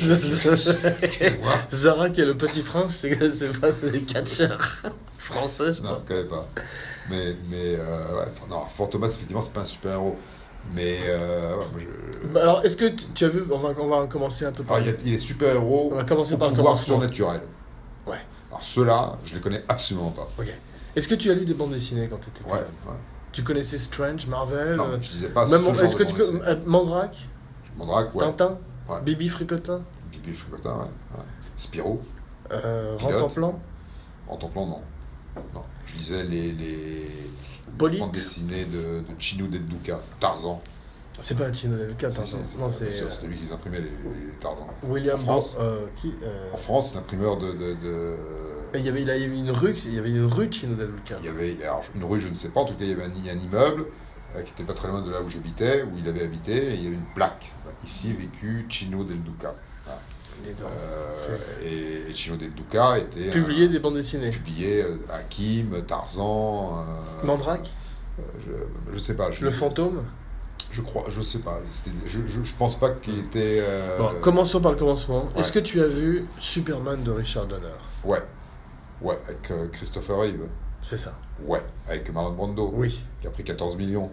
Zarak 1.71 2.19
et 2.19 2.25
le 2.25 2.37
petit 2.39 2.63
prince, 2.63 2.97
c'est 2.97 3.61
pas 3.61 3.71
des 3.71 4.01
catcheurs 4.03 4.59
français, 5.19 5.75
je 5.75 5.83
Non, 5.83 6.01
je 6.03 6.09
connais 6.09 6.29
pas. 6.29 6.49
Mais, 7.11 7.37
mais 7.51 7.77
euh, 7.79 8.17
ouais, 8.19 8.27
non, 8.49 8.63
Fantomas, 8.75 9.09
effectivement, 9.09 9.43
c'est 9.43 9.53
pas 9.53 9.61
un 9.61 9.65
super 9.65 9.93
héros. 9.93 10.17
Mais 10.73 10.99
euh, 11.07 11.57
ouais, 11.59 11.87
je- 12.23 12.29
Bah, 12.29 12.41
Alors, 12.43 12.65
est-ce 12.65 12.77
que 12.79 12.87
tu, 12.89 13.05
tu 13.15 13.25
as 13.27 13.29
vu 13.29 13.43
On 13.51 13.59
va, 13.59 13.75
on 13.79 13.89
va 13.89 14.07
commencer 14.07 14.45
un 14.47 14.53
peu 14.53 14.63
par. 14.63 14.77
Alors, 14.79 14.89
il, 14.89 14.93
y 14.93 14.97
a- 14.97 14.99
il 15.09 15.15
est 15.15 15.19
super 15.19 15.55
héros 15.55 15.91
On 15.93 15.97
va 15.97 16.05
commencer 16.05 16.37
par 16.39 16.49
pouvoir 16.51 16.79
surnaturel. 16.79 17.41
Ouais. 18.07 18.19
Alors 18.51 18.65
ceux-là, 18.65 19.19
je 19.25 19.35
les 19.35 19.41
connais 19.41 19.63
absolument 19.69 20.11
pas. 20.13 20.29
Ok. 20.39 20.47
Est-ce 20.95 21.09
que 21.09 21.15
tu 21.17 21.31
as 21.31 21.35
lu 21.35 21.45
des 21.45 21.55
bandes 21.55 21.73
dessinées 21.73 22.09
quand 22.09 22.19
tu 22.19 22.29
étais 22.31 22.45
Ouais, 22.51 22.59
ouais. 22.61 22.95
Tu 23.33 23.43
connaissais 23.43 23.79
Strange, 23.79 24.27
Marvel 24.27 24.77
Non, 24.77 24.89
euh, 24.89 24.99
je 25.01 25.11
disais 25.11 25.29
pas 25.31 25.47
Même, 25.47 25.61
ce 25.61 25.83
est-ce 25.85 25.97
que 25.97 26.03
tu 26.05 26.15
peux. 26.15 26.43
euh, 26.47 26.57
Mandrake? 26.67 27.17
Mandrake, 27.77 28.15
ouais. 28.15 28.25
Tintin? 28.27 28.59
Ouais. 28.89 29.01
Bibi 29.03 29.29
Fricotin? 29.29 29.83
Bibi 30.11 30.33
Fricotin, 30.35 30.75
ouais. 30.75 30.81
ouais. 31.17 31.25
Spirou, 31.57 32.01
euh, 32.51 32.97
non. 34.67 34.81
Non. 35.55 35.63
Je 35.87 35.97
lisais 35.97 36.25
les, 36.25 36.53
les 36.53 37.09
Polite 37.79 38.01
bandes 38.01 38.13
dessinées 38.13 38.67
de, 38.67 39.01
de 39.01 39.05
Chinou 39.19 39.47
Del 39.47 39.65
Duca, 39.67 39.99
Tarzan. 40.21 40.61
C'est 41.21 41.37
pas 41.37 41.47
Si, 42.11 42.21
Tintin. 42.21 42.25
si, 42.27 42.37
c'est- 42.53 42.59
Non, 42.59 42.71
c'est 42.71 42.85
euh, 43.03 43.09
C'était 43.09 43.27
lui 43.29 43.37
qui 43.39 43.45
les 43.45 43.53
imprimait, 43.53 43.81
les, 43.81 43.85
les 43.85 44.33
Tarzan. 44.41 44.67
William 44.83 45.21
En 45.21 45.23
France? 45.25 45.57
Euh, 45.61 45.87
qui 45.97 46.13
euh, 46.23 46.51
En 46.53 46.57
France, 46.59 46.95
l'imprimeur 46.95 47.37
de, 47.39 47.53
de, 47.53 47.75
de- 47.75 48.17
Il 48.75 48.85
y 48.85 48.89
avait, 48.89 49.03
il 49.03 49.09
y 49.09 49.11
avait 49.11 49.25
une 49.27 49.51
rue, 49.51 49.75
il 49.87 49.95
y 49.95 49.99
avait 49.99 50.11
une 50.11 50.25
rue 50.27 50.49
de 50.49 50.53
Chino 50.55 50.75
Del 50.75 50.89
Luca. 50.91 51.17
Il 51.21 51.27
y 51.27 51.29
avait 51.29 51.57
alors, 51.65 51.85
une 51.95 52.05
rue, 52.05 52.21
je 52.21 52.29
ne 52.29 52.35
sais 52.35 52.49
pas, 52.49 52.61
en 52.61 52.65
tout 52.65 52.75
cas, 52.75 52.85
il 52.85 52.89
y 52.91 52.93
avait 52.93 53.05
un, 53.05 53.07
un 53.11 53.39
immeuble 53.39 53.87
euh, 54.37 54.43
qui 54.43 54.51
n'était 54.53 54.65
pas 54.65 54.73
très 54.75 54.89
loin 54.89 55.03
de 55.03 55.11
là 55.11 55.21
où 55.23 55.29
j'habitais, 55.29 55.83
où 55.83 55.99
il 55.99 56.09
avait 56.09 56.23
habité, 56.25 56.73
et 56.73 56.75
il 56.75 56.83
y 56.85 56.87
avait 56.87 56.97
une 56.97 57.15
plaque. 57.15 57.53
Ici 57.85 58.13
vécu 58.13 58.65
Chino 58.69 59.05
Del 59.05 59.23
Duca. 59.23 59.55
Dents. 60.59 60.67
Euh, 60.67 61.37
et, 61.63 62.11
et 62.11 62.15
Chino 62.15 62.37
Del 62.37 62.51
Duca 62.55 62.99
était. 62.99 63.29
un- 63.29 63.33
Publié 63.33 63.69
des 63.69 63.79
bandes 63.79 63.95
dessinées. 63.97 64.31
publié 64.31 64.83
euh, 64.83 64.97
Hakim, 65.13 65.83
Tarzan. 65.87 66.85
euh, 67.23 67.27
Mandrake 67.27 67.71
euh, 68.19 68.23
je, 68.47 68.93
je 68.95 68.99
sais 68.99 69.15
pas. 69.17 69.31
Je, 69.31 69.45
Le 69.45 69.51
fantôme 69.51 70.03
Je 70.71 70.81
crois, 70.83 71.05
je 71.09 71.21
sais 71.23 71.39
pas. 71.41 71.61
Je, 72.07 72.19
je, 72.27 72.43
je 72.43 72.55
pense 72.55 72.79
pas 72.79 72.91
qu'il 72.91 73.19
était. 73.21 73.59
euh, 73.63 73.99
Bon, 73.99 74.11
Commençons 74.21 74.61
par 74.61 74.73
le 74.73 74.79
commencement. 74.79 75.29
ouais. 75.35 75.41
Est-ce 75.41 75.53
que 75.53 75.59
tu 75.61 75.81
as 75.81 75.87
vu 75.87 76.25
Superman 76.41 77.03
de 77.05 77.11
Richard 77.11 77.47
Donner? 77.47 77.67
Ouais. 78.05 78.23
Ouais, 79.03 79.19
avec 79.27 79.51
euh, 79.51 79.69
Christopher 79.69 80.17
Reeve. 80.19 80.47
C'est 80.83 80.97
ça. 80.97 81.13
Ouais, 81.45 81.63
avec 81.89 82.13
Marlon 82.13 82.33
Brando. 82.33 82.71
Oui. 82.75 83.03
Il 83.23 83.27
a 83.29 83.31
pris 83.31 83.45
14 83.45 83.77
millions. 83.77 84.11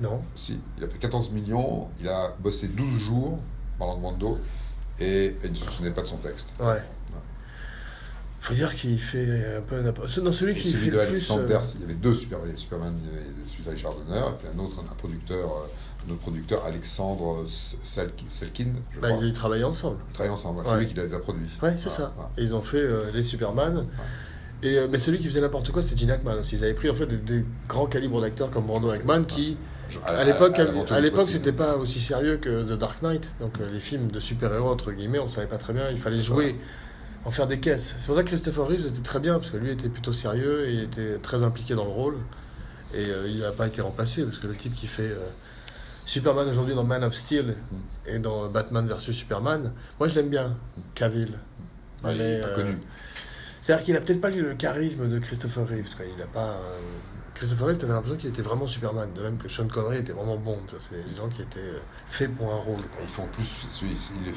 Non 0.00 0.22
Si, 0.34 0.58
il 0.78 0.84
a 0.84 0.86
pris 0.88 0.98
14 0.98 1.30
millions, 1.30 1.88
il 2.00 2.08
a 2.08 2.34
bossé 2.40 2.68
12 2.68 2.98
jours, 3.00 3.38
Marlon 3.78 3.98
Brando, 3.98 4.38
et, 4.98 5.26
et 5.26 5.36
il 5.44 5.50
ne 5.52 5.56
se 5.56 5.64
souvenait 5.66 5.90
pas 5.92 6.02
de 6.02 6.06
son 6.06 6.16
texte. 6.16 6.48
Ouais. 6.60 6.82
Faut 8.40 8.54
dire 8.54 8.74
qu'il 8.74 8.98
fait 8.98 9.56
un 9.58 9.60
peu 9.60 9.80
n'importe 9.80 10.18
Non, 10.18 10.32
celui 10.32 10.52
Et 10.52 10.54
qui 10.56 10.72
fait 10.72 10.78
celui 10.78 10.90
de 10.90 10.96
le 10.98 10.98
plus. 11.06 11.08
Alexander, 11.10 11.54
euh, 11.54 11.60
il 11.76 11.80
y 11.82 11.84
avait 11.84 11.94
deux 11.94 12.16
Super- 12.16 12.40
Superman, 12.56 12.98
avait 13.08 13.22
celui 13.46 13.64
de 13.64 13.70
Richard 13.70 13.94
Donner, 13.94 14.18
et 14.18 14.38
puis 14.38 14.48
un 14.52 14.58
autre, 14.58 14.80
un 14.80 14.94
producteur, 14.96 15.48
euh, 15.48 15.66
un 16.06 16.12
autre 16.12 16.20
producteur, 16.20 16.64
Alexandre 16.64 17.44
Salkin, 17.46 18.26
Selkin, 18.28 18.66
je 18.94 19.00
bah, 19.00 19.08
crois. 19.10 19.24
ils 19.24 19.32
travaillent 19.32 19.64
ensemble. 19.64 19.98
Ils 20.08 20.12
travaillent 20.12 20.32
ensemble, 20.32 20.62
c'est 20.64 20.76
lui 20.76 20.86
qui 20.86 20.94
les 20.94 21.14
a 21.14 21.18
produits. 21.18 21.48
Ouais, 21.62 21.74
c'est 21.76 21.90
ça. 21.90 22.12
Et 22.36 22.42
ils 22.42 22.54
ont 22.54 22.62
fait 22.62 22.78
euh, 22.78 23.10
les 23.12 23.22
Superman. 23.22 23.84
Et, 24.62 24.78
euh, 24.78 24.86
mais 24.90 24.98
celui 24.98 25.18
qui 25.18 25.24
faisait 25.24 25.40
n'importe 25.40 25.70
quoi, 25.72 25.82
c'est 25.82 25.98
Gene 25.98 26.10
Hackman 26.10 26.38
aussi. 26.40 26.56
Ils 26.56 26.64
avaient 26.64 26.74
pris 26.74 26.88
en 26.88 26.94
fait 26.94 27.06
des, 27.06 27.16
des 27.16 27.44
grands 27.68 27.86
calibres 27.86 28.20
d'acteurs 28.20 28.50
comme 28.50 28.66
Brando 28.66 28.90
Hackman 28.90 29.24
qui, 29.24 29.56
à 30.04 30.24
l'époque, 30.24 30.58
à 30.58 30.64
du 30.64 31.02
l'époque, 31.02 31.28
c'était 31.28 31.52
pas 31.52 31.76
aussi 31.76 32.00
sérieux 32.00 32.38
que 32.38 32.62
The 32.62 32.78
Dark 32.78 33.02
Knight. 33.02 33.26
Donc 33.40 33.60
euh, 33.60 33.68
les 33.72 33.80
films 33.80 34.10
de 34.10 34.20
super-héros 34.20 34.70
entre 34.70 34.92
guillemets, 34.92 35.18
on 35.18 35.28
savait 35.28 35.46
pas 35.46 35.58
très 35.58 35.72
bien. 35.72 35.90
Il 35.90 36.00
fallait 36.00 36.20
jouer, 36.20 36.56
en 37.24 37.30
faire 37.30 37.46
des 37.46 37.60
caisses. 37.60 37.94
C'est 37.98 38.06
pour 38.06 38.16
ça 38.16 38.22
que 38.22 38.28
Christopher 38.28 38.66
Reeves 38.66 38.86
était 38.86 39.02
très 39.02 39.20
bien 39.20 39.38
parce 39.38 39.50
que 39.50 39.56
lui 39.56 39.70
était 39.70 39.88
plutôt 39.88 40.12
sérieux 40.12 40.68
et 40.68 40.72
il 40.74 40.82
était 40.82 41.18
très 41.18 41.42
impliqué 41.42 41.74
dans 41.74 41.84
le 41.84 41.90
rôle. 41.90 42.16
Et 42.94 43.06
il 43.26 43.38
n'a 43.38 43.52
pas 43.52 43.66
été 43.66 43.80
remplacé 43.80 44.22
parce 44.22 44.38
que 44.38 44.46
le 44.46 44.54
type 44.54 44.74
qui 44.74 44.86
fait 44.86 45.12
Superman 46.06 46.48
aujourd'hui 46.48 46.74
dans 46.74 46.84
Man 46.84 47.04
of 47.04 47.14
Steel 47.14 47.56
et 48.06 48.18
dans 48.18 48.48
Batman 48.48 48.86
vs 48.86 49.12
Superman, 49.12 49.72
moi 49.98 50.08
je 50.08 50.14
l'aime 50.16 50.28
bien, 50.28 50.56
Cavill. 50.94 51.38
Ouais, 52.04 52.14
il 52.16 52.20
est 52.20 52.40
pas 52.40 52.48
euh, 52.48 52.54
connu. 52.54 52.78
C'est-à-dire 53.62 53.84
qu'il 53.84 53.96
a 53.96 54.00
peut-être 54.00 54.20
pas 54.20 54.30
le 54.30 54.54
charisme 54.54 55.08
de 55.08 55.18
Christopher 55.20 55.66
Reeves. 55.68 55.94
Quoi. 55.96 56.04
Il 56.16 56.20
a 56.20 56.26
pas. 56.26 56.50
euh, 56.50 56.78
Christopher 57.34 57.68
Reeves, 57.68 57.78
t'avais 57.78 57.92
l'impression 57.92 58.18
qu'il 58.18 58.28
était 58.30 58.42
vraiment 58.42 58.66
Superman, 58.66 59.08
de 59.14 59.22
même 59.22 59.38
que 59.38 59.48
Sean 59.48 59.66
Connery 59.68 59.98
était 59.98 60.12
vraiment 60.12 60.36
bon. 60.36 60.58
C'est 60.90 60.96
des 61.08 61.16
gens 61.16 61.28
qui 61.28 61.42
étaient 61.42 61.60
euh, 61.60 61.78
faits 62.06 62.34
pour 62.36 62.52
un 62.52 62.56
rôle. 62.58 62.76
quoi. 62.76 63.00
Ils 63.02 63.08
font 63.08 63.26
plus, 63.26 63.66
il 63.82 64.34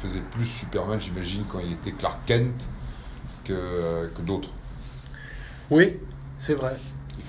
faisait 0.00 0.20
plus 0.32 0.46
Superman, 0.46 1.00
j'imagine, 1.00 1.44
quand 1.48 1.58
il 1.58 1.72
était 1.72 1.92
Clark 1.92 2.18
Kent 2.26 2.54
que, 3.44 4.08
que 4.14 4.22
d'autres. 4.22 4.48
Oui, 5.70 5.98
c'est 6.38 6.54
vrai. 6.54 6.76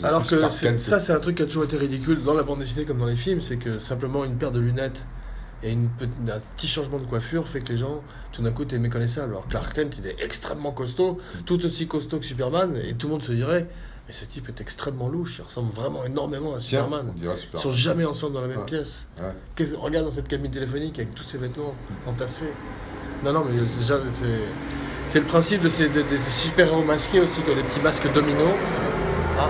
Alors 0.04 0.22
que 0.28 0.80
ça, 0.80 1.00
c'est 1.00 1.14
un 1.14 1.20
truc 1.20 1.38
qui 1.38 1.44
a 1.44 1.46
toujours 1.46 1.64
été 1.66 1.78
ridicule 1.78 2.24
dans 2.24 2.34
la 2.34 2.44
bande 2.44 2.60
dessinée 2.60 2.86
comme 2.86 3.00
dans 3.00 3.06
les 3.06 3.16
films, 3.16 3.42
c'est 3.42 3.58
que 3.58 3.80
simplement 3.80 4.24
une 4.26 4.36
paire 4.38 4.52
de 4.52 4.60
lunettes 4.60 5.04
et 5.62 5.72
une 5.74 5.90
un 6.30 6.40
petit 6.56 6.68
changement 6.68 7.00
de 7.00 7.06
coiffure 7.06 7.48
fait 7.48 7.60
que 7.60 7.70
les 7.74 7.78
gens, 7.78 8.02
tout 8.32 8.42
d'un 8.42 8.52
coup, 8.52 8.64
t'es 8.66 8.78
méconnaissable. 8.78 9.34
Alors 9.34 9.48
Clark 9.48 9.74
Kent, 9.74 9.98
il 10.00 10.08
est 10.08 10.16
extrêmement 10.24 10.72
costaud, 10.72 11.18
tout 11.46 11.64
aussi 11.66 11.88
costaud 11.88 12.20
que 12.20 12.26
Superman, 12.26 12.78
et 12.82 12.94
tout 12.94 13.08
le 13.08 13.14
monde 13.14 13.24
se 13.24 13.34
dirait, 13.34 13.68
mais 14.08 14.14
ce 14.14 14.24
type 14.26 14.48
est 14.48 14.62
extrêmement 14.62 15.10
louche, 15.10 15.36
il 15.40 15.42
ressemble 15.44 15.74
vraiment 15.74 16.06
énormément 16.06 16.56
à 16.56 16.60
Tiens, 16.60 16.86
Superman. 16.86 17.12
dirait 17.16 17.36
Ils 17.54 17.60
sont 17.60 17.72
jamais 17.74 18.06
ensemble 18.06 18.34
dans 18.36 18.42
la 18.42 18.48
même 18.48 18.60
Ouais. 18.60 18.66
pièce. 18.66 19.06
Ouais. 19.20 19.68
Regarde 19.78 20.06
dans 20.08 20.14
cette 20.16 20.30
cabine 20.30 20.50
téléphonique 20.52 20.98
avec 20.98 21.14
tous 21.14 21.24
ces 21.26 21.38
vêtements 21.38 21.76
entassés. 22.08 22.54
Non, 23.24 23.34
non, 23.34 23.44
mais 23.50 23.62
c'est 23.62 23.78
déjà, 23.80 24.00
c'est, 24.22 24.38
c'est 25.08 25.20
le 25.20 25.26
principe 25.26 25.62
de 25.62 25.68
ces, 25.70 25.90
de- 25.90 26.04
de 26.04 26.18
ces 26.22 26.32
super-héros 26.32 26.84
masqués 26.84 27.20
aussi, 27.20 27.42
qui 27.42 27.52
ont 27.52 27.56
des 27.56 27.64
petits 27.64 27.82
masques 27.82 28.12
dominos. 28.14 28.56
Ah, 29.38 29.50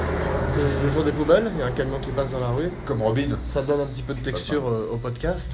c'est 0.59 0.83
le 0.83 0.89
jour 0.89 1.03
des 1.03 1.11
poubelles, 1.11 1.51
il 1.53 1.59
y 1.59 1.61
a 1.61 1.67
un 1.67 1.71
camion 1.71 1.99
qui 1.99 2.11
passe 2.11 2.31
dans 2.31 2.39
la 2.39 2.49
rue. 2.49 2.69
Comme 2.85 3.01
Robin. 3.01 3.37
Ça 3.47 3.61
donne 3.61 3.81
un 3.81 3.85
petit 3.85 4.01
peu 4.01 4.13
de 4.13 4.19
texture 4.19 4.67
euh, 4.67 4.89
au 4.93 4.97
podcast. 4.97 5.51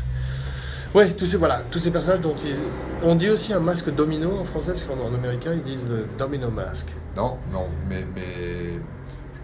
Ouais, 0.93 1.11
tous 1.11 1.25
ces, 1.25 1.37
voilà, 1.37 1.61
tous 1.69 1.79
ces 1.79 1.91
personnages 1.91 2.21
dont 2.21 2.35
ils... 2.45 2.55
On 3.03 3.15
dit 3.15 3.29
aussi 3.29 3.51
un 3.53 3.59
masque 3.59 3.93
domino 3.93 4.39
en 4.39 4.45
français, 4.45 4.71
parce 4.71 4.85
qu'en 4.85 4.97
en 4.99 5.13
américain, 5.13 5.53
ils 5.53 5.63
disent 5.63 5.87
le 5.89 6.07
domino 6.17 6.49
mask. 6.49 6.87
Non, 7.17 7.37
non, 7.51 7.67
mais, 7.89 8.05
mais 8.15 8.79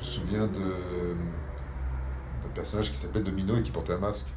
je 0.01 0.20
me 0.20 0.25
souviens 0.25 0.48
de 0.48 0.60
d'un 2.44 2.50
personnage 2.56 2.91
qui 2.91 2.98
s'appelait 2.98 3.22
Domino 3.22 3.56
et 3.58 3.62
qui 3.62 3.72
portait 3.72 3.94
un 3.94 3.98
masque. 3.98 4.27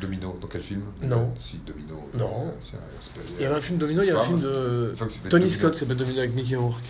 Domino, 0.00 0.38
dans 0.40 0.46
quel 0.46 0.60
film? 0.62 0.82
Non. 1.02 1.34
Si, 1.40 1.60
Domino. 1.66 2.08
Non. 2.16 2.54
C'est 2.62 2.76
un- 2.76 2.80
c'est 3.00 3.10
Il 3.36 3.42
y 3.42 3.46
avait 3.46 3.56
un 3.56 3.60
film 3.60 3.78
domino, 3.78 4.02
il 4.02 4.08
y 4.08 4.10
a 4.12 4.18
un 4.20 4.22
film 4.22 4.40
de... 4.40 4.94
Tony 4.96 5.18
Domino. 5.28 5.48
Scott 5.50 5.74
s'appelle 5.76 5.96
Domino 5.96 6.18
avec 6.20 6.34
Mickey 6.34 6.54
Rourke. 6.56 6.84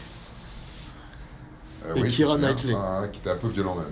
Euh, 1.88 1.94
et 1.96 2.02
oui, 2.02 2.10
souviens. 2.12 2.36
Knightley. 2.38 2.74
Ah, 2.76 3.02
qui 3.12 3.20
était 3.20 3.30
un 3.30 3.36
peu 3.36 3.48
violent 3.48 3.74
même. 3.74 3.86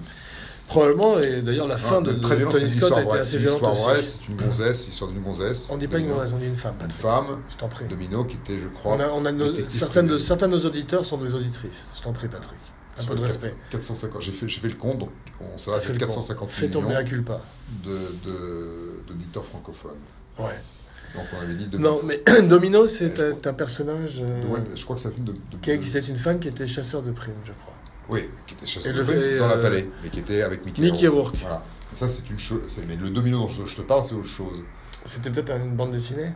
Probablement, 0.68 1.20
et 1.20 1.42
d'ailleurs 1.42 1.68
la 1.68 1.76
fin 1.76 1.98
Ah, 2.00 2.04
de, 2.04 2.12
très 2.14 2.36
de 2.36 2.40
c'est 2.50 2.58
Tony 2.58 2.64
une 2.64 2.80
Scott 2.80 2.90
histoire 2.90 2.98
a 2.98 3.02
été 3.02 3.08
vraie. 3.10 3.18
assez 3.20 3.30
C'est 3.30 3.36
une 3.36 3.42
violente 3.44 3.62
c'est 3.62 4.36
gonzesse, 4.46 4.86
l'histoire 4.88 5.10
d'une 5.12 5.22
gonzesse. 5.22 5.68
On 5.70 5.76
dit 5.76 5.86
pas 5.86 5.98
une 5.98 6.08
gonzesse, 6.08 6.32
on 6.34 6.38
dit 6.38 6.46
une 6.46 6.56
femme. 6.56 6.74
Une 6.82 6.90
femme, 6.90 7.26
Je 7.50 7.56
t'en 7.56 7.68
prie. 7.68 7.84
Domino, 7.86 8.24
qui 8.24 8.34
était, 8.36 8.58
je 8.60 8.66
crois. 8.76 8.96
On 8.96 9.00
a, 9.00 9.06
on 9.06 9.24
a 9.26 9.30
nos- 9.32 9.54
certaines 9.68 10.08
de, 10.08 10.18
certains 10.18 10.48
de 10.48 10.56
nos 10.56 10.66
auditeurs 10.66 11.06
sont 11.06 11.18
des 11.18 11.32
auditrices. 11.32 11.70
Je 11.96 12.02
t'en 12.02 12.12
prie, 12.12 12.26
Patrick. 12.26 12.58
Un 12.98 13.04
peu 13.04 13.14
de 13.14 13.22
respect. 13.22 13.54
450. 13.70 14.22
J'ai 14.22 14.32
fait, 14.32 14.48
j'ai 14.48 14.58
fait 14.60 14.68
le 14.68 14.74
compte, 14.74 14.98
donc 14.98 15.10
on, 15.40 15.56
ça 15.56 15.70
va 15.70 15.78
faire 15.80 15.92
le 15.92 15.98
con. 16.00 16.06
450 16.06 16.50
Fais 16.50 16.68
ton 16.68 16.82
millions 16.82 16.98
d'auditeurs 19.06 19.44
francophones. 19.44 19.92
Ouais. 20.38 20.44
Donc 21.14 21.24
on 21.38 21.42
avait 21.42 21.54
dit 21.54 21.66
Domino. 21.66 21.90
Non, 21.90 22.00
mais 22.02 22.22
Domino, 22.48 22.86
c'est 22.88 23.12
un, 23.46 23.54
personnage 23.54 24.20
euh, 24.20 24.46
ouais, 24.48 24.60
je 24.74 24.82
crois 24.84 24.96
que 24.96 25.02
ça 25.02 25.10
de, 25.16 25.32
de- 25.32 25.36
qui 25.62 25.70
existait. 25.70 26.00
Une 26.00 26.16
femme 26.18 26.40
qui 26.40 26.48
était 26.48 26.66
chasseur 26.66 27.02
de 27.02 27.10
primes, 27.12 27.34
je 27.44 27.52
crois. 27.52 27.74
Oui, 28.08 28.28
qui 28.46 28.54
était 28.54 28.66
chasseur 28.66 28.94
de 28.94 29.02
primes 29.02 29.38
dans 29.38 29.48
la 29.48 29.54
euh, 29.54 29.60
vallée, 29.60 29.90
mais 30.02 30.08
qui 30.10 30.20
était 30.20 30.42
avec 30.42 30.64
Mickey, 30.64 30.82
Mickey 30.82 31.08
Rourke. 31.08 31.36
Voilà. 31.40 31.62
Ça, 31.92 32.06
c'est 32.08 32.28
une 32.30 32.38
chose. 32.38 32.60
Mais 32.88 32.96
le 32.96 33.10
domino 33.10 33.38
dont 33.40 33.48
je, 33.48 33.64
je 33.64 33.76
te 33.76 33.82
parle, 33.82 34.04
c'est 34.04 34.14
autre 34.14 34.26
chose. 34.28 34.62
C'était 35.06 35.30
peut-être 35.30 35.56
une 35.56 35.74
bande 35.76 35.92
dessinée? 35.92 36.32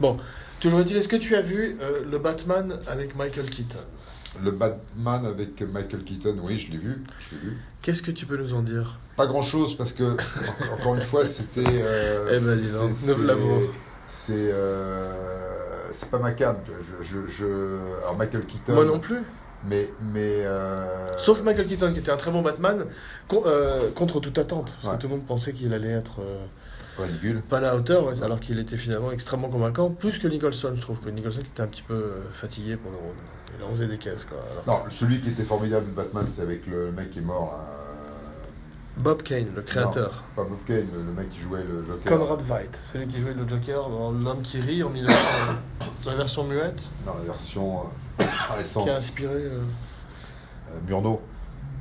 Bon, 0.00 0.16
Toujours 0.60 0.80
est-il, 0.80 0.96
est-ce 0.96 1.08
que 1.08 1.16
tu 1.16 1.36
as 1.36 1.42
vu 1.42 1.76
euh, 1.82 2.02
le 2.10 2.18
Batman 2.18 2.78
avec 2.86 3.14
Michael 3.16 3.50
Keaton? 3.50 3.78
Le 4.42 4.50
Batman 4.50 5.26
avec 5.26 5.60
Michael 5.62 6.02
Keaton, 6.04 6.36
oui, 6.42 6.58
je 6.58 6.72
l'ai 6.72 6.78
vu. 6.78 7.02
Je 7.20 7.30
l'ai 7.32 7.36
vu. 7.38 7.56
Qu'est-ce 7.82 8.02
que 8.02 8.10
tu 8.10 8.24
peux 8.26 8.36
nous 8.36 8.52
en 8.54 8.62
dire? 8.62 8.98
Pas 9.16 9.26
grand 9.26 9.42
chose 9.42 9.76
parce 9.76 9.92
que, 9.92 10.16
en- 10.16 10.74
encore 10.74 10.94
une 10.96 11.02
fois, 11.02 11.24
c'était. 11.26 11.62
euh, 11.66 12.26
Eh 12.30 12.32
ben, 12.32 12.40
c'est- 12.40 12.56
dis 12.62 12.72
donc, 12.72 12.92
c'est- 12.96 13.06
neuf 13.08 13.22
labos. 13.24 13.70
C'est. 14.08 14.32
euh, 14.36 15.12
c'est 15.92 16.10
pas 16.10 16.18
ma 16.18 16.32
carte. 16.32 16.58
Je, 17.02 17.04
je, 17.04 17.18
je- 17.30 17.98
alors, 18.02 18.16
Michael 18.16 18.44
Keaton. 18.46 18.74
Moi 18.74 18.84
non 18.84 18.98
plus. 18.98 19.20
Mais. 19.68 19.88
mais 20.00 20.44
euh, 20.44 21.08
Sauf 21.18 21.42
Michael 21.42 21.66
Keaton 21.66 21.92
qui 21.92 22.00
était 22.00 22.10
un 22.10 22.16
très 22.16 22.30
bon 22.30 22.42
Batman 22.42 22.84
con- 23.28 23.42
euh, 23.46 23.90
contre 23.92 24.20
toute 24.20 24.38
attente. 24.38 24.72
Parce 24.74 24.84
Ouais. 24.86 24.96
que 24.96 25.02
tout 25.02 25.08
le 25.08 25.16
monde 25.16 25.26
pensait 25.26 25.52
qu'il 25.52 25.72
allait 25.72 25.92
être 25.92 26.20
euh, 26.20 26.44
pas 27.50 27.58
à 27.58 27.60
la 27.60 27.76
hauteur, 27.76 28.06
ouais, 28.06 28.22
alors 28.22 28.38
qu'il 28.40 28.58
était 28.58 28.76
finalement 28.76 29.10
extrêmement 29.10 29.48
convaincant. 29.48 29.90
Plus 29.90 30.18
que 30.18 30.28
Nicholson, 30.28 30.72
je 30.76 30.80
trouve 30.80 30.98
que 31.00 31.10
Nicholson 31.10 31.40
était 31.40 31.62
un 31.62 31.66
petit 31.66 31.82
peu 31.82 32.12
fatigué 32.34 32.76
pour 32.76 32.90
le 32.92 32.98
rôle. 32.98 33.14
Il 33.58 33.64
en 33.64 33.70
faisait 33.74 33.86
des 33.88 33.98
caisses 33.98 34.24
quoi. 34.24 34.38
Alors, 34.66 34.84
Non, 34.84 34.90
celui 34.90 35.20
qui 35.20 35.30
était 35.30 35.42
formidable, 35.44 35.86
Batman, 35.94 36.26
c'est 36.28 36.42
avec 36.42 36.66
le 36.66 36.90
mec 36.92 37.10
qui 37.10 37.18
est 37.20 37.22
mort. 37.22 37.52
là. 37.58 37.83
Bob 38.96 39.22
Kane, 39.22 39.48
le 39.54 39.62
créateur. 39.62 40.22
Pas 40.36 40.44
Bob 40.44 40.58
Kane, 40.66 40.86
le, 40.94 41.02
mec 41.12 41.30
qui 41.30 41.40
jouait 41.40 41.64
le 41.64 41.84
Joker. 41.84 42.16
Conrad 42.18 42.40
Veidt, 42.42 42.78
celui 42.92 43.06
qui 43.08 43.18
jouait 43.20 43.34
le 43.34 43.46
Joker 43.48 43.88
dans 43.88 44.12
L'homme 44.12 44.42
qui 44.42 44.60
rit 44.60 44.82
en 44.82 44.90
1900, 44.90 45.18
dans 46.04 46.10
la 46.12 46.16
version 46.16 46.44
muette, 46.44 46.78
Dans 47.04 47.14
la 47.14 47.24
version 47.24 47.80
euh, 48.20 48.24
récente. 48.56 48.84
qui 48.84 48.90
a 48.90 48.96
inspiré. 48.96 49.34
euh, 49.34 49.60
Euh, 50.70 50.78
Murnau. 50.86 51.20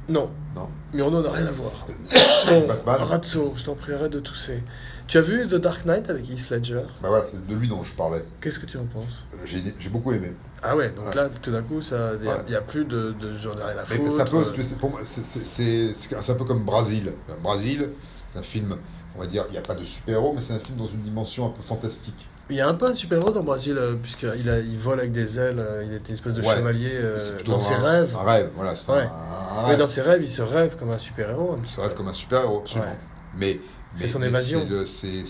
Non, 0.10 0.30
Non. 0.56 0.68
Murnau 0.94 1.22
n'a 1.22 1.32
rien 1.32 1.48
à 1.48 1.52
voir. 1.52 1.72
Bon, 2.48 2.68
Batman. 2.68 2.96
Ratso, 3.08 3.54
je 3.56 3.64
t'en 3.64 3.76
prierai 3.76 4.10
de 4.10 4.20
tousser. 4.20 4.62
Tu 5.08 5.18
as 5.18 5.22
vu 5.22 5.48
The 5.48 5.56
Dark 5.56 5.86
Knight 5.86 6.10
avec 6.10 6.30
Heath 6.30 6.50
Ledger? 6.50 6.82
Bah 7.02 7.10
voilà, 7.10 7.24
c'est 7.26 7.46
de 7.46 7.56
lui 7.56 7.68
dont 7.70 7.84
je 7.84 7.94
parlais. 7.94 8.24
Qu'est-ce 8.42 8.58
que 8.60 8.66
tu 8.66 8.78
en 8.78 8.86
penses? 8.86 9.24
J'ai 9.46 9.62
j'ai 9.80 9.90
beaucoup 9.90 10.12
aimé. 10.14 10.34
Ah 10.66 10.76
ouais, 10.78 10.90
donc 10.92 11.08
Ouais. 11.10 11.16
là, 11.16 11.30
tout 11.42 11.52
d'un 11.52 11.62
coup, 11.62 11.82
il 11.82 12.22
n'y 12.22 12.28
a, 12.30 12.36
Ouais. 12.38 12.42
y 12.50 12.56
a 12.56 12.62
plus 12.62 12.86
de, 12.86 13.12
de 13.20 13.38
j'en 13.44 13.52
ai 13.58 13.64
rien 13.64 13.78
à 13.82 13.86
foutre. 13.86 14.12
ça 14.12 14.26
peut, 14.26 14.44
c'est- 15.04 16.32
un 16.32 16.36
peu 16.36 16.46
comme 16.46 16.64
Brasil. 16.64 17.12
Brasil, 17.42 17.90
c'est 18.30 18.40
un 18.40 18.44
film, 18.44 18.76
on 19.16 19.20
va 19.20 19.28
dire, 19.28 19.44
il 19.50 19.52
n'y 19.52 19.58
a 19.58 19.62
pas 19.62 19.76
de 19.76 19.84
super-héros, 19.84 20.32
mais 20.34 20.42
c'est 20.42 20.54
un 20.54 20.60
film 20.60 20.78
dans 20.78 20.88
une 20.88 21.02
dimension 21.02 21.48
un 21.48 21.50
peu 21.50 21.62
fantastique. 21.62 22.28
Il 22.50 22.56
y 22.58 22.62
a 22.62 22.68
un 22.68 22.74
peu 22.74 22.88
un 22.88 22.94
super-héros 22.94 23.32
dans 23.32 23.44
Brésil, 23.44 23.78
euh, 23.78 23.96
puisqu'il 24.02 24.64
il 24.70 24.78
vole 24.78 25.00
avec 25.00 25.12
des 25.12 25.40
ailes, 25.40 25.60
euh, 25.60 25.84
il 25.86 25.94
est 25.94 26.08
une 26.10 26.16
espèce 26.16 26.34
de 26.34 26.42
Ouais. 26.42 26.56
chevalier 26.56 26.92
euh, 26.94 27.18
dans 27.46 27.56
un- 27.56 27.60
ses 27.60 27.76
rêves. 27.76 28.16
Un 28.20 28.24
rêve, 28.24 28.50
voilà. 28.56 28.76
C'est 28.76 28.92
Ouais. 28.92 29.04
un, 29.04 29.68
Mais 29.68 29.78
dans 29.78 29.88
ses 29.88 30.02
rêves, 30.02 30.22
il 30.22 30.30
se 30.30 30.42
rêve 30.42 30.76
comme 30.78 30.92
un 30.92 30.98
super-héros. 31.00 31.56
peu. 31.76 31.82
un 31.82 31.86
rêve 31.88 31.96
comme 31.96 32.08
un 32.10 32.14
super-héros, 32.14 32.60
absolument. 32.60 32.92
Ouais. 32.92 32.98
Mais, 33.38 33.60
C'est 33.96 34.08
son 34.08 34.20
mais 34.20 34.28
évasion. 34.28 34.66
c'est- 34.86 35.26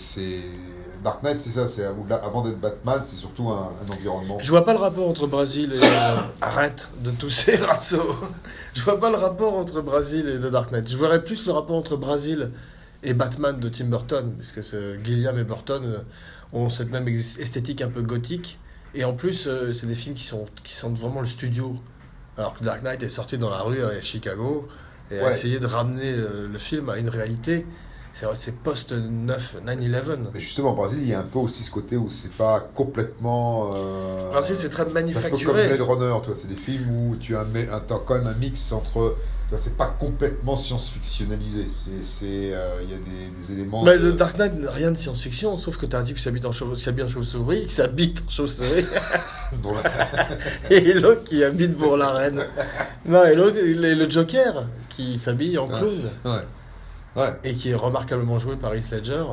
Dark 1.04 1.22
Knight, 1.22 1.40
c'est 1.42 1.50
ça. 1.50 1.68
C'est 1.68 1.84
avant 1.84 2.42
d'être 2.42 2.58
Batman, 2.58 3.00
c'est 3.04 3.16
surtout 3.16 3.50
un, 3.50 3.70
un 3.86 3.92
environnement. 3.92 4.38
Je 4.40 4.48
vois 4.50 4.64
pas 4.64 4.72
le 4.72 4.78
rapport 4.78 5.06
entre 5.06 5.26
Brésil 5.26 5.72
et. 5.74 5.78
euh, 5.84 6.16
arrête 6.40 6.88
de 7.00 7.10
tousser, 7.10 7.56
Ratso. 7.60 8.16
Je 8.72 8.82
vois 8.82 8.98
pas 8.98 9.10
le 9.10 9.16
rapport 9.16 9.54
entre 9.54 9.82
Brésil 9.82 10.26
et 10.28 10.38
The 10.38 10.50
Dark 10.50 10.72
Knight. 10.72 10.88
Je 10.90 10.96
verrais 10.96 11.22
plus 11.22 11.44
le 11.46 11.52
rapport 11.52 11.76
entre 11.76 11.96
Brésil 11.96 12.50
et 13.02 13.12
Batman 13.12 13.60
de 13.60 13.68
Tim 13.68 13.84
Burton, 13.84 14.34
puisque 14.38 14.62
Gilliam 15.04 15.38
et 15.38 15.44
Burton 15.44 15.84
euh, 15.84 15.98
ont 16.54 16.70
cette 16.70 16.90
même 16.90 17.06
esthétique 17.06 17.82
un 17.82 17.90
peu 17.90 18.00
gothique. 18.00 18.58
Et 18.94 19.04
en 19.04 19.12
plus, 19.12 19.46
euh, 19.46 19.74
c'est 19.74 19.86
des 19.86 19.94
films 19.94 20.14
qui, 20.14 20.24
sont, 20.24 20.46
qui 20.64 20.72
sentent 20.72 20.98
vraiment 20.98 21.20
le 21.20 21.26
studio. 21.28 21.76
Alors 22.38 22.58
que 22.58 22.64
Dark 22.64 22.82
Knight 22.82 23.02
est 23.02 23.10
sorti 23.10 23.36
dans 23.36 23.50
la 23.50 23.60
rue 23.60 23.84
à 23.84 24.00
Chicago 24.00 24.66
et 25.10 25.18
a 25.20 25.30
essayé 25.30 25.60
de 25.60 25.66
ramener 25.66 26.12
le 26.16 26.58
film 26.58 26.88
à 26.88 26.96
une 26.96 27.08
réalité. 27.08 27.64
C'est 28.14 28.26
c'est 28.34 28.54
post-9, 28.62 29.26
9-11. 29.66 30.16
Mais 30.32 30.38
justement, 30.38 30.70
au 30.70 30.76
Brésil, 30.76 31.00
il 31.02 31.08
y 31.08 31.14
a 31.14 31.18
un 31.18 31.24
peu 31.24 31.40
aussi 31.40 31.64
ce 31.64 31.70
côté 31.72 31.96
où 31.96 32.08
c'est 32.08 32.30
pas 32.32 32.60
complètement. 32.60 33.72
Euh, 33.74 34.30
Brésil, 34.30 34.54
c'est 34.56 34.68
très 34.68 34.76
c'est 34.76 34.82
un 34.82 34.84
peu 34.84 34.92
comme 34.92 34.94
manufacturé. 34.94 35.66
Blade 35.66 35.80
Runner, 35.80 36.14
tu 36.24 36.30
c'est 36.34 36.46
des 36.48 36.54
films 36.54 36.88
où 36.90 37.16
tu 37.16 37.34
as, 37.34 37.40
un, 37.40 37.46
t'as 37.86 37.98
quand 38.06 38.14
même 38.14 38.28
un 38.28 38.34
mix 38.34 38.70
entre. 38.70 39.16
tu 39.50 39.56
C'est 39.58 39.76
pas 39.76 39.88
complètement 39.98 40.56
science-fictionnalisé. 40.56 41.66
Euh, 42.22 42.78
il 42.84 42.90
y 42.90 42.94
a 42.94 42.98
des, 42.98 43.30
des 43.46 43.52
éléments. 43.52 43.82
Mais 43.82 43.98
de- 43.98 44.04
le 44.04 44.12
Dark 44.12 44.38
Knight 44.38 44.54
n'a 44.60 44.70
rien 44.70 44.92
de 44.92 44.96
science-fiction, 44.96 45.58
sauf 45.58 45.76
que 45.76 45.86
t'as 45.86 45.98
un 45.98 46.04
type 46.04 46.16
qui 46.16 46.22
s'habille 46.22 46.46
en 46.46 46.52
chauve-souris, 46.52 47.66
qui 47.66 47.74
s'habite 47.74 48.22
en 48.24 48.30
chauve-souris, 48.30 48.86
et 50.70 50.94
l'autre 50.94 51.24
qui 51.24 51.42
habite 51.42 51.76
pour 51.76 51.96
la 51.96 52.12
reine. 52.12 52.44
Non, 53.06 53.24
et 53.24 53.34
l'autre, 53.34 53.56
le 53.60 54.08
Joker, 54.08 54.66
qui 54.90 55.18
s'habille 55.18 55.58
en 55.58 55.66
clown, 55.66 56.10
Ouais. 56.24 56.30
Ouais. 56.30 56.38
Et 57.44 57.54
qui 57.54 57.70
est 57.70 57.74
remarquablement 57.74 58.38
joué 58.38 58.56
par 58.56 58.74
Heath 58.74 58.90
Ledger, 58.90 59.24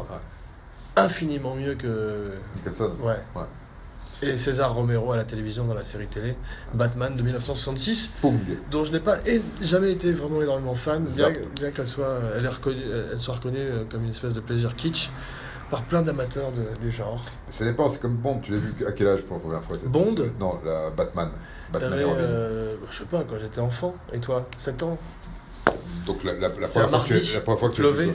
infiniment 0.96 1.56
mieux 1.56 1.76
que... 1.76 2.32
Nicholson. 2.58 2.92
Ouais. 3.02 3.18
Ouais. 3.36 3.46
Et 4.24 4.38
César 4.38 4.76
Romero 4.76 5.12
à 5.14 5.18
la 5.18 5.24
télévision 5.24 5.66
dans 5.66 5.74
la 5.74 5.84
série 5.84 6.06
télé, 6.06 6.36
Batman 6.76 7.16
de 7.16 7.24
1966, 7.24 8.12
Pong. 8.22 8.36
dont 8.70 8.84
je 8.84 8.92
n'ai 8.92 9.00
pas 9.00 9.18
é- 9.26 9.42
jamais 9.62 9.94
été 9.94 10.12
vraiment 10.12 10.44
énormément 10.44 10.76
fan, 10.76 11.04
bien, 11.06 11.72
qu'elle 11.72 11.88
soit, 11.88 12.20
elle 12.38 12.46
est 12.46 12.50
reconnue, 12.50 12.84
elle 13.14 13.20
soit 13.20 13.34
reconnue 13.36 13.58
euh, 13.58 13.84
comme 13.92 14.04
une 14.04 14.12
espèce 14.12 14.34
de 14.34 14.40
plaisir 14.40 14.76
kitsch 14.76 15.10
par 15.72 15.82
plein 15.84 16.04
d'amateurs 16.04 16.52
de- 16.52 16.80
du 16.82 16.92
genre. 16.92 17.20
Ça 17.50 17.66
dépend, 17.66 17.90
c'est 17.90 18.00
comme 18.00 18.16
Bond. 18.18 18.42
Tu 18.44 18.52
l'as 18.52 18.60
vu 18.60 18.86
à 18.86 18.92
quel 18.92 19.08
âge 19.08 19.22
pour 19.24 19.38
la 19.38 19.42
première 19.42 19.64
fois 19.64 19.78
Bond 19.86 20.16
Non, 20.40 20.60
la 20.64 20.92
Batman. 20.92 21.32
Batman 21.74 22.00
et 22.00 22.04
Robin. 22.04 22.20
euh, 22.20 22.76
je 22.92 22.98
sais 23.00 23.06
pas, 23.06 23.24
quand 23.28 23.38
j'étais 23.42 23.62
enfant. 23.62 23.96
Et 24.14 24.20
toi? 24.20 24.46
7 24.60 24.84
ans? 24.84 25.00
Donc 26.06 26.24
la, 26.24 26.34
la, 26.34 26.40
la 26.40 26.50
C'était 26.68 26.68
première 26.80 26.90
fois 26.90 27.00
que 27.00 27.08
tu 27.08 27.14
as- 27.14 27.16
mardi. 27.18 27.34
la 27.34 27.42
première 27.42 27.60
fois 27.60 27.70
que 27.70 27.76
tu 27.76 27.86
as 27.86 27.90
vu, 27.92 28.14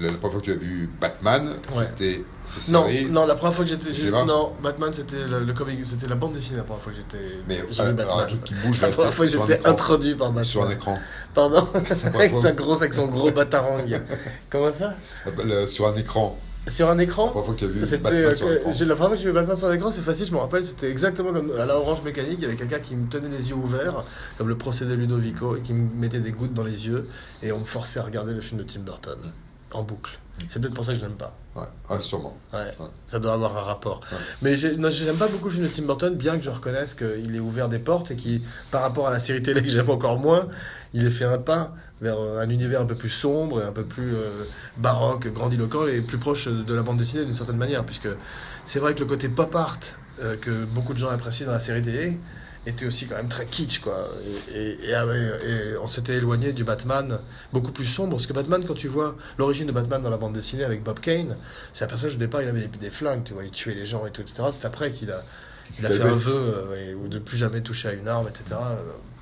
la, 0.00 0.08
première 0.12 0.30
fois 0.32 0.40
que 0.40 0.44
tu 0.44 0.52
as 0.52 0.54
vu 0.54 0.90
Batman, 1.00 1.54
c'était 1.70 2.24
ces 2.44 2.72
non, 2.72 2.86
non, 3.10 3.26
la 3.26 3.34
première 3.34 3.54
fois 3.54 3.64
que 3.64 3.70
j'étais. 3.70 4.10
Non, 4.10 4.52
Batman 4.62 4.92
c'était 4.94 5.24
le, 5.26 5.40
le 5.40 5.52
comic, 5.52 5.80
c'était 5.88 6.06
la 6.06 6.14
bande 6.14 6.34
dessinée 6.34 6.58
la 6.58 6.62
première 6.64 6.82
fois 6.82 6.92
que 6.92 6.98
j'étais. 6.98 7.24
Mais 7.48 7.62
j'ai 7.70 7.82
euh, 7.82 7.92
vu 7.92 8.00
alors, 8.00 8.18
un 8.18 8.22
Batman. 8.22 8.26
truc 8.28 8.44
qui 8.44 8.54
bouge 8.54 8.80
La 8.80 8.88
première 8.88 9.12
fois 9.14 9.26
que 9.26 9.32
j'étais 9.32 9.66
introduit 9.66 10.14
par 10.14 10.28
Batman. 10.28 10.44
Sur 10.44 10.64
un 10.64 10.70
écran. 10.70 10.98
Pardon 11.34 11.68
avec, 12.14 12.32
sa 12.40 12.52
grosse, 12.52 12.78
avec 12.80 12.94
son 12.94 13.06
gros 13.06 13.30
batarang. 13.30 13.84
Comment 14.50 14.72
ça? 14.72 14.94
Le- 15.44 15.66
sur 15.66 15.88
un 15.88 15.94
écran. 15.96 16.38
Sur 16.68 16.90
un 16.90 16.98
écran 16.98 17.32
C'était, 17.84 18.08
euh, 18.08 18.34
la 18.34 18.36
première 18.36 18.96
fois 18.96 19.08
que 19.10 19.16
j'ai 19.16 19.24
vu 19.26 19.32
Batman 19.32 19.56
sur 19.56 19.68
l'écran, 19.68 19.90
c'est 19.90 20.00
facile, 20.02 20.26
je 20.26 20.32
me 20.32 20.38
rappelle, 20.38 20.64
c'était 20.64 20.90
exactement 20.90 21.32
comme 21.32 21.52
à 21.58 21.64
la 21.66 21.76
Orange 21.76 22.02
Mécanique, 22.02 22.36
il 22.38 22.42
y 22.42 22.46
avait 22.46 22.56
quelqu'un 22.56 22.80
qui 22.80 22.94
me 22.96 23.08
tenait 23.08 23.28
les 23.36 23.48
yeux 23.48 23.54
ouverts, 23.54 24.04
comme 24.36 24.48
le 24.48 24.56
procédé 24.56 24.96
Ludovico, 24.96 25.56
et 25.56 25.60
qui 25.60 25.72
me 25.72 25.88
mettait 25.98 26.20
des 26.20 26.32
gouttes 26.32 26.54
dans 26.54 26.64
les 26.64 26.86
yeux, 26.86 27.08
et 27.42 27.52
on 27.52 27.60
me 27.60 27.64
forçait 27.64 28.00
à 28.00 28.02
regarder 28.04 28.32
le 28.34 28.40
film 28.40 28.60
de 28.60 28.64
Tim 28.66 28.80
Burton, 28.80 29.18
en 29.72 29.82
boucle. 29.82 30.18
C'est 30.48 30.60
peut-être 30.60 30.74
pour 30.74 30.84
ça 30.84 30.92
que 30.92 30.98
je 30.98 31.02
l'aime 31.04 31.16
pas. 31.16 31.34
Ouais, 31.56 31.62
ouais, 31.90 32.00
sûrement. 32.00 32.36
Ouais, 32.52 32.60
Ouais. 32.78 32.86
ça 33.06 33.18
doit 33.18 33.32
avoir 33.32 33.56
un 33.58 33.62
rapport. 33.62 34.00
Ouais. 34.12 34.18
Mais 34.42 34.56
j'aime 34.56 35.16
pas 35.16 35.26
beaucoup 35.26 35.46
le 35.46 35.52
film 35.52 35.64
de 35.64 35.68
Tim 35.68 35.82
Burton, 35.82 36.14
bien 36.14 36.38
que 36.38 36.44
je 36.44 36.50
reconnaisse 36.50 36.94
qu'il 36.94 37.34
ait 37.34 37.40
ouvert 37.40 37.68
des 37.68 37.80
portes 37.80 38.12
et 38.12 38.16
qui, 38.16 38.42
par 38.70 38.82
rapport 38.82 39.08
à 39.08 39.10
la 39.10 39.18
série 39.18 39.42
télé 39.42 39.62
que 39.62 39.68
j'aime 39.68 39.90
encore 39.90 40.18
moins, 40.18 40.46
il 40.94 41.04
ait 41.04 41.10
fait 41.10 41.24
un 41.24 41.38
pas 41.38 41.72
vers 42.00 42.18
euh, 42.20 42.40
un 42.40 42.48
univers 42.50 42.80
un 42.82 42.86
peu 42.86 42.94
plus 42.94 43.10
sombre 43.10 43.62
un 43.62 43.72
peu 43.72 43.84
plus 43.84 44.14
euh, 44.14 44.44
baroque, 44.76 45.26
grandiloquent 45.32 45.86
et 45.86 46.00
plus 46.00 46.18
proche 46.18 46.46
de 46.48 46.74
la 46.74 46.82
bande 46.82 46.98
dessinée 46.98 47.24
d'une 47.24 47.34
certaine 47.34 47.56
manière, 47.56 47.84
puisque 47.84 48.08
c'est 48.64 48.78
vrai 48.78 48.94
que 48.94 49.00
le 49.00 49.06
côté 49.06 49.28
pop 49.28 49.54
art 49.54 49.78
euh, 50.20 50.36
que 50.36 50.64
beaucoup 50.64 50.94
de 50.94 50.98
gens 50.98 51.10
apprécient 51.10 51.46
dans 51.46 51.52
la 51.52 51.60
série 51.60 51.82
télé 51.82 52.18
était 52.66 52.86
aussi 52.86 53.06
quand 53.06 53.14
même 53.16 53.28
très 53.28 53.46
kitsch 53.46 53.78
quoi. 53.80 54.08
Et, 54.52 54.58
et- 54.58 54.90
et, 54.90 54.94
ah 54.94 55.04
et 55.06 55.76
on 55.82 55.88
s'était 55.88 56.16
éloigné 56.16 56.52
du 56.52 56.64
Batman 56.64 57.18
beaucoup 57.52 57.72
plus 57.72 57.86
sombre 57.86 58.10
parce 58.16 58.26
que 58.26 58.32
Batman 58.32 58.62
quand 58.66 58.74
tu 58.74 58.88
vois 58.88 59.16
l'origine 59.38 59.66
de 59.66 59.72
Batman 59.72 60.02
dans 60.02 60.10
la 60.10 60.16
bande 60.18 60.34
dessinée 60.34 60.64
avec 60.64 60.82
Bob 60.82 60.98
Kane 61.00 61.36
c'est 61.72 61.84
un 61.84 61.88
personnage 61.88 62.16
au 62.16 62.18
départ 62.18 62.42
il 62.42 62.48
avait 62.48 62.62
des, 62.66 62.78
des 62.78 62.90
flingues 62.90 63.22
tu 63.24 63.32
vois 63.32 63.44
il 63.44 63.52
tuait 63.52 63.74
les 63.74 63.86
gens 63.86 64.04
et 64.06 64.10
tout 64.10 64.20
etc 64.22 64.42
c'est 64.52 64.66
après 64.66 64.90
qu'il 64.90 65.10
a 65.10 65.22
il 65.78 65.86
a 65.86 65.88
fait 65.90 66.02
un 66.02 66.16
vœu 66.16 66.34
euh, 66.34 66.94
et- 67.06 67.08
de 67.08 67.18
plus 67.20 67.38
jamais 67.38 67.62
toucher 67.62 67.88
à 67.88 67.92
une 67.92 68.08
arme 68.08 68.28
etc 68.28 68.44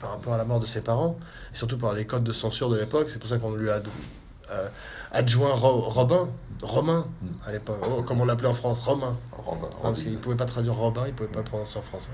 par 0.00 0.10
rapport 0.10 0.34
à 0.34 0.36
la 0.38 0.44
mort 0.44 0.60
de 0.60 0.66
ses 0.66 0.80
parents 0.80 1.18
et 1.54 1.56
surtout 1.56 1.78
par 1.78 1.92
les 1.94 2.04
codes 2.06 2.24
de 2.24 2.32
censure 2.32 2.68
de 2.70 2.76
l'époque 2.76 3.08
c'est 3.10 3.18
pour 3.18 3.28
ça 3.28 3.38
qu'on 3.38 3.54
lui 3.54 3.70
a 3.70 3.80
euh, 4.52 4.68
adjoint 5.12 5.52
Ro- 5.54 5.88
Robin 5.88 6.28
Romain 6.62 7.06
à 7.46 7.52
l'époque 7.52 7.78
Oh, 7.82 8.02
comme 8.02 8.20
on 8.20 8.24
l'appelait 8.24 8.48
en 8.48 8.54
France 8.54 8.78
Romain 8.80 9.16
Robin. 9.32 9.62
non, 9.62 9.82
parce 9.82 10.02
qu'il 10.02 10.12
ne 10.12 10.18
pouvait 10.18 10.36
pas 10.36 10.44
traduire 10.46 10.74
Robin, 10.74 11.02
il 11.06 11.12
ne 11.12 11.16
pouvait 11.16 11.28
pas 11.28 11.38
le 11.40 11.44
prononcer 11.44 11.78
en 11.78 11.82
français. 11.82 12.08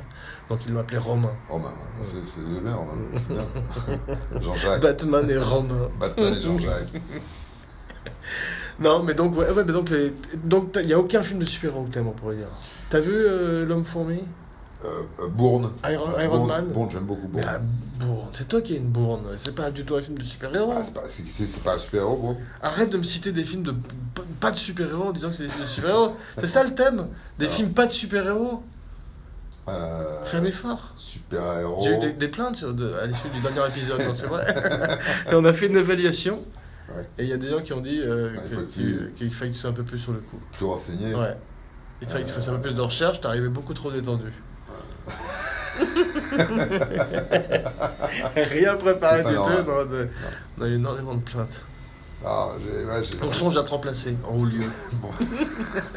Donc 0.50 0.60
il 0.66 0.74
l'appelait 0.74 0.98
Romain. 0.98 1.32
Romain. 1.48 1.72
C'est 2.04 2.40
bien, 2.62 2.74
Romain. 2.74 2.92
C'est 3.18 3.34
bien. 3.34 4.40
Jean-Jacques. 4.40 4.82
Batman 4.82 5.30
et 5.30 5.38
Romain. 5.38 5.88
Batman 5.98 6.34
et 6.34 6.42
Jean-Jacques. 6.42 6.88
Non, 8.80 9.02
mais 9.02 9.14
donc, 9.14 9.36
ouais, 9.36 9.50
ouais, 9.50 9.64
mais 9.64 9.72
donc, 9.72 9.90
les- 9.90 10.12
donc, 10.42 10.76
il 10.80 10.86
n'y 10.86 10.92
a 10.92 10.98
aucun 10.98 11.22
film 11.22 11.38
de 11.40 11.44
super-héros 11.44 11.84
que 11.84 11.90
t'aimes, 11.90 12.08
on 12.08 12.12
pourrait 12.12 12.36
dire. 12.36 12.48
T'as 12.90 13.00
vu 13.00 13.12
euh, 13.14 13.64
L'Homme 13.64 13.84
Fourmi? 13.84 14.24
Euh, 14.84 15.02
euh, 15.20 15.28
Bourne. 15.28 15.70
Iron, 15.88 16.10
Iron 16.18 16.38
Bourne, 16.38 16.48
Man 16.48 16.66
Bourne, 16.66 16.90
j'aime 16.90 17.04
beaucoup 17.04 17.28
Bourne. 17.28 17.44
ah, 17.48 17.58
Bourne, 18.04 18.28
c'est 18.32 18.48
toi 18.48 18.60
qui 18.62 18.74
es 18.74 18.78
une 18.78 18.88
bourne. 18.90 19.22
C'est 19.38 19.54
pas 19.54 19.70
du 19.70 19.84
tout 19.84 19.94
un 19.94 20.02
film 20.02 20.18
de 20.18 20.24
super-héros. 20.24 20.72
Ah, 20.76 20.82
c'est 20.82 20.94
pas, 20.94 21.02
c'est- 21.08 21.22
c'est- 21.28 21.46
c'est 21.46 21.62
pas 21.62 21.74
un 21.74 21.78
super-héros, 21.78 22.16
bro. 22.16 22.36
Arrête 22.60 22.90
de 22.90 22.98
me 22.98 23.04
citer 23.04 23.30
des 23.30 23.44
films 23.44 23.62
de 23.62 23.74
pas 24.40 24.50
de 24.50 24.56
super-héros 24.56 25.04
en 25.04 25.12
disant 25.12 25.28
que 25.30 25.36
c'est 25.36 25.44
des 25.44 25.50
films 25.50 25.64
de 25.64 25.68
super-héros. 25.70 26.16
C'est 26.38 26.48
ça 26.48 26.64
le 26.64 26.74
thème 26.74 27.06
Des 27.38 27.46
Ah. 27.46 27.50
films 27.50 27.72
pas 27.72 27.86
de 27.86 27.92
super-héros 27.92 28.62
Euh, 29.68 30.24
Fais 30.24 30.38
un 30.38 30.44
effort. 30.44 30.92
Super-héros. 30.96 31.78
J'ai 31.84 31.92
eu 31.94 31.98
des, 32.00 32.12
des 32.14 32.26
plaintes 32.28 32.64
de- 32.64 32.94
à 32.94 33.06
l'issue 33.06 33.28
du 33.28 33.40
dernier 33.40 33.68
épisode, 33.68 34.00
non, 34.00 34.12
c'est 34.14 34.26
vrai. 34.26 34.44
et 35.30 35.34
on 35.36 35.44
a 35.44 35.52
fait 35.52 35.66
une 35.68 35.76
évaluation. 35.76 36.40
Ouais. 36.88 37.04
Et 37.18 37.22
il 37.22 37.28
y 37.28 37.32
a 37.32 37.36
des 37.36 37.48
gens 37.48 37.60
qui 37.62 37.72
ont 37.72 37.80
dit 37.80 38.00
euh, 38.00 38.30
tu- 38.74 39.12
qu'il 39.16 39.32
fallait 39.32 39.50
que 39.52 39.54
tu 39.54 39.60
sois 39.60 39.70
un 39.70 39.74
peu 39.74 39.84
plus 39.84 40.00
sur 40.00 40.12
le 40.12 40.18
coup. 40.18 40.38
Plutôt 40.50 40.70
renseigné. 40.72 41.14
Ouais. 41.14 41.36
Il 42.00 42.08
fallait 42.08 42.24
que 42.24 42.28
tu 42.30 42.34
fasses 42.34 42.48
un 42.48 42.54
peu 42.56 42.62
plus 42.62 42.74
de 42.74 42.80
recherche, 42.80 43.20
t'arrivais 43.20 43.48
beaucoup 43.48 43.72
trop 43.74 43.92
détendu. 43.92 44.32
Rien 48.36 48.76
préparé 48.76 49.22
du 49.24 49.34
tout, 49.34 49.40
non, 49.40 49.84
de- 49.84 50.08
on 50.58 50.62
a 50.62 50.66
eu 50.68 50.74
énormément 50.76 51.14
de 51.14 51.22
plaintes. 51.22 51.60
Ouais, 52.24 53.02
j'ai- 53.02 53.18
On 53.20 53.24
songe 53.32 53.56
à 53.58 53.64
te 53.64 53.70
remplacer 53.70 54.16
en 54.28 54.36
haut 54.36 54.44
lieu. 54.44 54.62
Bon. 54.92 55.08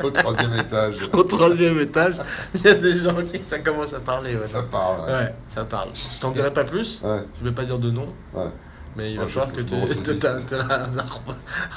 Au 0.03 0.09
troisième 0.09 0.53
étage, 0.55 0.95
Au 1.13 1.23
troisième 1.23 1.79
étage, 1.79 2.15
il 2.55 2.61
y 2.61 2.67
a 2.67 2.73
des 2.73 2.93
gens 2.93 3.15
qui 3.31 3.43
ça 3.43 3.59
commence 3.59 3.93
à 3.93 3.99
parler. 3.99 4.35
Ouais, 4.35 4.41
ça 4.43 4.63
parle. 4.63 5.01
Ouais. 5.05 5.13
Ouais, 5.13 5.35
ça 5.53 5.65
parle. 5.65 5.89
Je 5.93 6.19
t'en 6.19 6.31
dirai 6.31 6.51
pas 6.51 6.63
plus, 6.63 6.99
Ouais, 7.03 7.19
je 7.39 7.45
vais 7.47 7.53
pas 7.53 7.63
dire 7.65 7.77
de 7.77 7.91
nom, 7.91 8.07
ouais. 8.33 8.47
mais 8.95 9.11
il 9.11 9.19
va 9.19 9.27
falloir 9.27 9.51
que 9.51 9.61
tu 9.61 9.75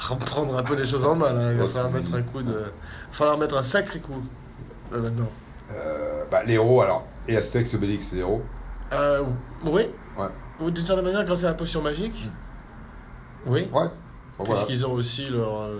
reprendre 0.09 0.57
un 0.57 0.63
peu 0.63 0.75
les 0.75 0.87
choses 0.87 1.05
en 1.05 1.15
main. 1.15 1.31
Là. 1.31 1.51
Il 1.51 1.57
va 1.59 1.67
falloir 1.67 1.91
mettre 1.93 2.15
un 2.15 2.21
coup 2.23 2.41
de. 2.41 2.49
Il 2.49 2.55
va 2.55 2.65
falloir 3.11 3.37
mettre 3.37 3.55
un 3.57 3.63
sacré 3.63 3.99
coup. 3.99 4.23
Là, 4.91 4.97
maintenant. 4.97 5.29
Euh, 5.71 6.23
bah, 6.31 6.41
alors. 6.81 7.05
Et 7.27 7.37
Astérix 7.37 7.73
Obélix, 7.73 8.07
c'est 8.07 8.17
héros. 8.17 8.41
Euh, 8.93 9.23
oui. 9.63 9.83
Ouais. 10.17 10.25
Ou 10.61 10.71
d'une 10.71 10.85
certaine 10.85 11.05
manière, 11.05 11.23
grâce 11.25 11.43
à 11.43 11.47
la 11.49 11.53
potion 11.53 11.81
magique. 11.81 12.15
Oui. 13.45 13.61
Ouais. 13.61 13.87
Bon, 14.37 14.43
voilà. 14.45 14.63
Puisqu'ils 14.65 14.85
ont 14.85 14.93
aussi 14.93 15.29
leur, 15.29 15.61
euh, 15.61 15.77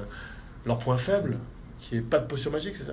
leur 0.65 0.77
point 0.79 0.98
faible, 0.98 1.38
qui 1.79 1.96
est 1.98 2.01
pas 2.01 2.19
de 2.19 2.27
potion 2.27 2.51
magique, 2.51 2.75
c'est 2.77 2.86
ça 2.86 2.91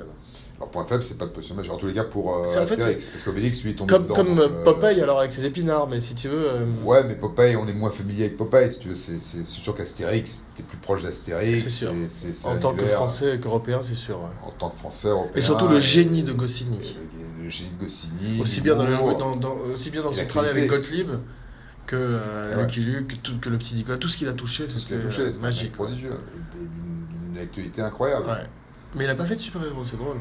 Alors, 0.56 0.70
point 0.70 0.84
faible, 0.86 1.02
c'est 1.02 1.18
pas 1.18 1.26
de 1.26 1.30
potion 1.30 1.54
magique. 1.54 1.72
En 1.72 1.76
tous 1.76 1.86
les 1.88 1.92
cas, 1.92 2.04
pour 2.04 2.36
euh, 2.36 2.44
fait, 2.46 2.60
Astérix. 2.60 3.10
Parce 3.10 3.22
qu'Obélix, 3.24 3.62
lui, 3.62 3.74
tombe 3.74 3.88
Comme, 3.88 4.04
dedans. 4.04 4.14
comme 4.14 4.28
donc, 4.28 4.38
euh, 4.38 4.48
euh, 4.48 4.64
Popeye, 4.64 5.00
alors 5.02 5.18
avec 5.18 5.32
ses 5.32 5.44
épinards, 5.44 5.88
mais 5.88 6.00
si 6.00 6.14
tu 6.14 6.28
veux. 6.28 6.48
Ouais, 6.84 7.02
mais 7.04 7.14
Popeye, 7.14 7.56
on 7.56 7.66
est 7.66 7.72
moins 7.72 7.90
familier 7.90 8.24
avec 8.26 8.36
Popeye, 8.36 8.72
si 8.72 8.78
tu 8.78 8.88
veux. 8.88 8.94
C'est 8.94 9.20
sûr 9.46 9.74
qu'Astérix, 9.74 10.44
t'es 10.56 10.62
plus 10.62 10.78
proche 10.78 11.02
d'Astérix. 11.02 11.64
C'est 12.08 12.34
sûr. 12.34 12.50
en 12.50 12.56
tant 12.56 12.72
que 12.74 12.84
Français 12.86 13.34
et 13.36 13.40
qu'Européen, 13.40 13.80
c'est 13.84 13.96
sûr. 13.96 14.18
ouais. 14.18 14.46
En 14.46 14.50
tant 14.52 14.70
que 14.70 14.76
Français, 14.78 15.08
Européen. 15.08 15.42
Et 15.42 15.44
surtout 15.44 15.68
le 15.68 15.78
génie 15.78 16.22
de 16.22 16.32
Goscinny. 16.32 16.96
De 17.46 17.80
Goscinny. 17.80 18.40
Aussi 18.40 18.60
bien 18.60 18.74
dans 18.76 18.84
le, 18.84 18.92
l'humour. 18.92 19.16
dans, 19.16 19.36
dans- 19.36 19.56
aussi 19.74 19.90
bien 19.90 20.02
dans 20.02 20.12
son 20.12 20.26
travail 20.26 20.50
avec. 20.50 20.68
Gottlieb 20.68 21.08
que 21.86 21.94
euh, 21.96 22.56
Ouais. 22.56 22.62
Lucky 22.62 22.80
Luke, 22.80 23.08
que, 23.08 23.14
tout- 23.16 23.38
que 23.38 23.48
le 23.48 23.58
petit 23.58 23.74
Nicolas, 23.74 23.98
tout 23.98 24.08
ce 24.08 24.16
qu'il 24.16 24.28
a 24.28 24.32
touché, 24.32 24.66
Tout 24.66 24.78
ce 24.78 24.92
euh, 24.94 25.30
c'est 25.30 25.40
magique. 25.40 25.72
prodigieux. 25.72 26.14
D'une 27.32 27.38
actualité 27.40 27.80
incroyable. 27.82 28.26
Ouais. 28.26 28.46
Mais 28.94 29.04
il 29.04 29.10
a 29.10 29.14
pas 29.14 29.24
fait 29.24 29.36
de 29.36 29.40
super-héros, 29.40 29.84
c'est 29.84 29.96
drôle. 29.96 30.16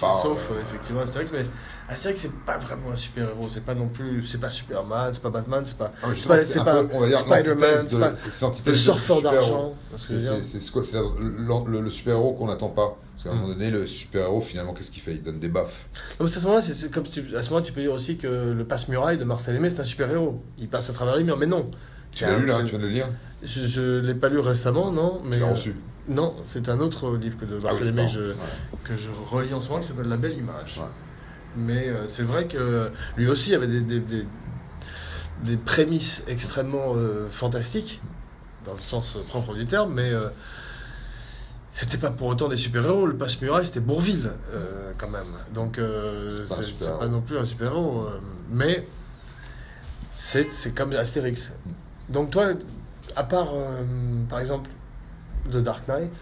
Part, 0.00 0.22
Sauf 0.22 0.48
euh, 0.50 0.60
effectivement 0.62 1.00
Astérix, 1.00 1.30
mais 1.32 1.44
Astérix 1.88 2.20
c'est 2.20 2.32
pas 2.46 2.56
vraiment 2.58 2.92
un 2.92 2.96
super-héros, 2.96 3.48
c'est 3.50 3.64
pas 3.64 3.74
non 3.74 3.88
plus, 3.88 4.24
c'est 4.24 4.38
pas 4.38 4.48
Superman, 4.50 5.10
c'est 5.12 5.22
pas 5.22 5.30
Batman, 5.30 5.64
c'est 5.66 5.76
pas 5.76 5.92
Ah, 6.02 6.06
mais 6.10 6.14
c'est 6.16 6.28
pas- 6.28 6.38
c'est 6.38 6.64
pas 6.64 6.84
peu, 6.84 6.88
on 6.92 7.00
va 7.00 7.08
dire, 7.08 7.18
Spider-Man, 7.18 7.74
c'est 7.78 7.98
pas 7.98 8.14
c'est 8.14 8.66
le 8.66 8.74
surfeur 8.76 9.22
d'argent. 9.22 9.74
C'est 10.04 10.72
quoi 10.72 10.84
C'est 10.84 10.98
le, 10.98 11.70
le- 11.70 11.80
le 11.80 11.90
super-héros 11.90 12.32
qu'on 12.34 12.46
n'attend 12.46 12.68
pas. 12.68 12.96
Parce 13.14 13.24
qu'à 13.24 13.30
un 13.30 13.34
Mm. 13.34 13.36
moment 13.42 13.52
donné, 13.52 13.70
le 13.70 13.86
super-héros, 13.86 14.40
finalement, 14.40 14.72
qu'est-ce 14.72 14.90
qu'il 14.90 15.02
fait? 15.02 15.12
Il 15.12 15.22
donne 15.22 15.38
des 15.38 15.48
baffes. 15.48 15.86
Non, 16.18 16.26
à 16.26 16.28
ce 16.28 16.40
moment-là, 16.46 16.62
c'est- 16.62 16.90
comme 16.90 17.04
tu, 17.04 17.20
à 17.36 17.42
ce 17.42 17.50
moment-là, 17.50 17.66
tu 17.66 17.72
peux 17.72 17.80
dire 17.82 17.92
aussi 17.92 18.16
que 18.16 18.26
le 18.52 18.64
passe-muraille 18.64 19.18
de 19.18 19.24
Marcel 19.24 19.54
Aimé, 19.56 19.70
c'est 19.70 19.80
un 19.80 19.84
super-héros. 19.84 20.40
Il 20.58 20.68
passe 20.68 20.90
à 20.90 20.92
travers 20.92 21.16
les 21.16 21.24
murs, 21.24 21.36
mais 21.36 21.46
non. 21.46 21.70
Tu 22.10 22.24
l'as 22.24 22.36
lu 22.36 22.46
là 22.46 22.58
Tu 22.60 22.66
viens 22.70 22.78
de 22.78 22.82
le 22.84 22.88
lire? 22.88 23.08
Je, 23.42 23.66
je 23.66 23.98
l'ai 24.00 24.14
pas 24.14 24.28
lu 24.28 24.38
récemment, 24.38 24.90
non, 24.92 25.20
mais 25.24 25.36
Tu 25.36 25.42
l'as 25.42 25.48
euh, 25.48 25.52
reçu 25.52 25.74
non, 26.08 26.34
c'est 26.46 26.68
un 26.68 26.80
autre 26.80 27.14
livre 27.16 27.38
que 27.38 27.44
de 27.44 27.58
Ah 27.64 27.70
oui, 27.74 27.80
je- 28.08 28.30
Ouais. 28.30 28.34
que 28.84 28.96
je 28.96 29.08
relis 29.30 29.54
en 29.54 29.60
ce 29.60 29.68
moment 29.68 29.80
qui 29.80 29.88
s'appelle 29.88 30.08
La 30.08 30.16
Belle 30.16 30.36
Image. 30.36 30.78
Ouais. 30.78 30.84
Mais 31.56 31.88
euh, 31.88 32.08
c'est 32.08 32.22
vrai 32.22 32.46
que 32.48 32.90
lui 33.16 33.28
aussi 33.28 33.54
avait 33.54 33.66
des, 33.66 33.80
des, 33.80 34.00
des, 34.00 34.26
des 35.44 35.56
prémices 35.56 36.24
extrêmement 36.28 36.94
euh, 36.96 37.28
fantastiques, 37.30 38.00
dans 38.64 38.72
le 38.74 38.80
sens 38.80 39.16
propre 39.28 39.54
du 39.54 39.66
terme, 39.66 39.92
mais 39.92 40.10
euh, 40.12 40.28
c'était 41.72 41.98
pas 41.98 42.10
pour 42.10 42.28
autant 42.28 42.48
des 42.48 42.56
super-héros. 42.56 43.06
Le 43.06 43.16
passe-muraille, 43.16 43.66
c'était 43.66 43.80
Bourville, 43.80 44.30
euh, 44.52 44.92
quand 44.98 45.08
même. 45.10 45.26
Donc, 45.54 45.78
C'est 46.48 46.84
pas 46.84 46.98
pas 46.98 47.06
non 47.08 47.20
plus 47.20 47.38
un 47.38 47.44
super-héros. 47.46 48.06
mais 48.50 48.86
c'est 50.16 50.50
c'est 50.50 50.72
comme 50.74 50.92
Astérix. 50.94 51.50
Donc, 52.08 52.30
toi, 52.30 52.48
à 53.16 53.24
part, 53.24 53.52
par 54.28 54.38
exemple, 54.40 54.70
The 55.50 55.56
Dark 55.56 55.86
Knight, 55.88 56.12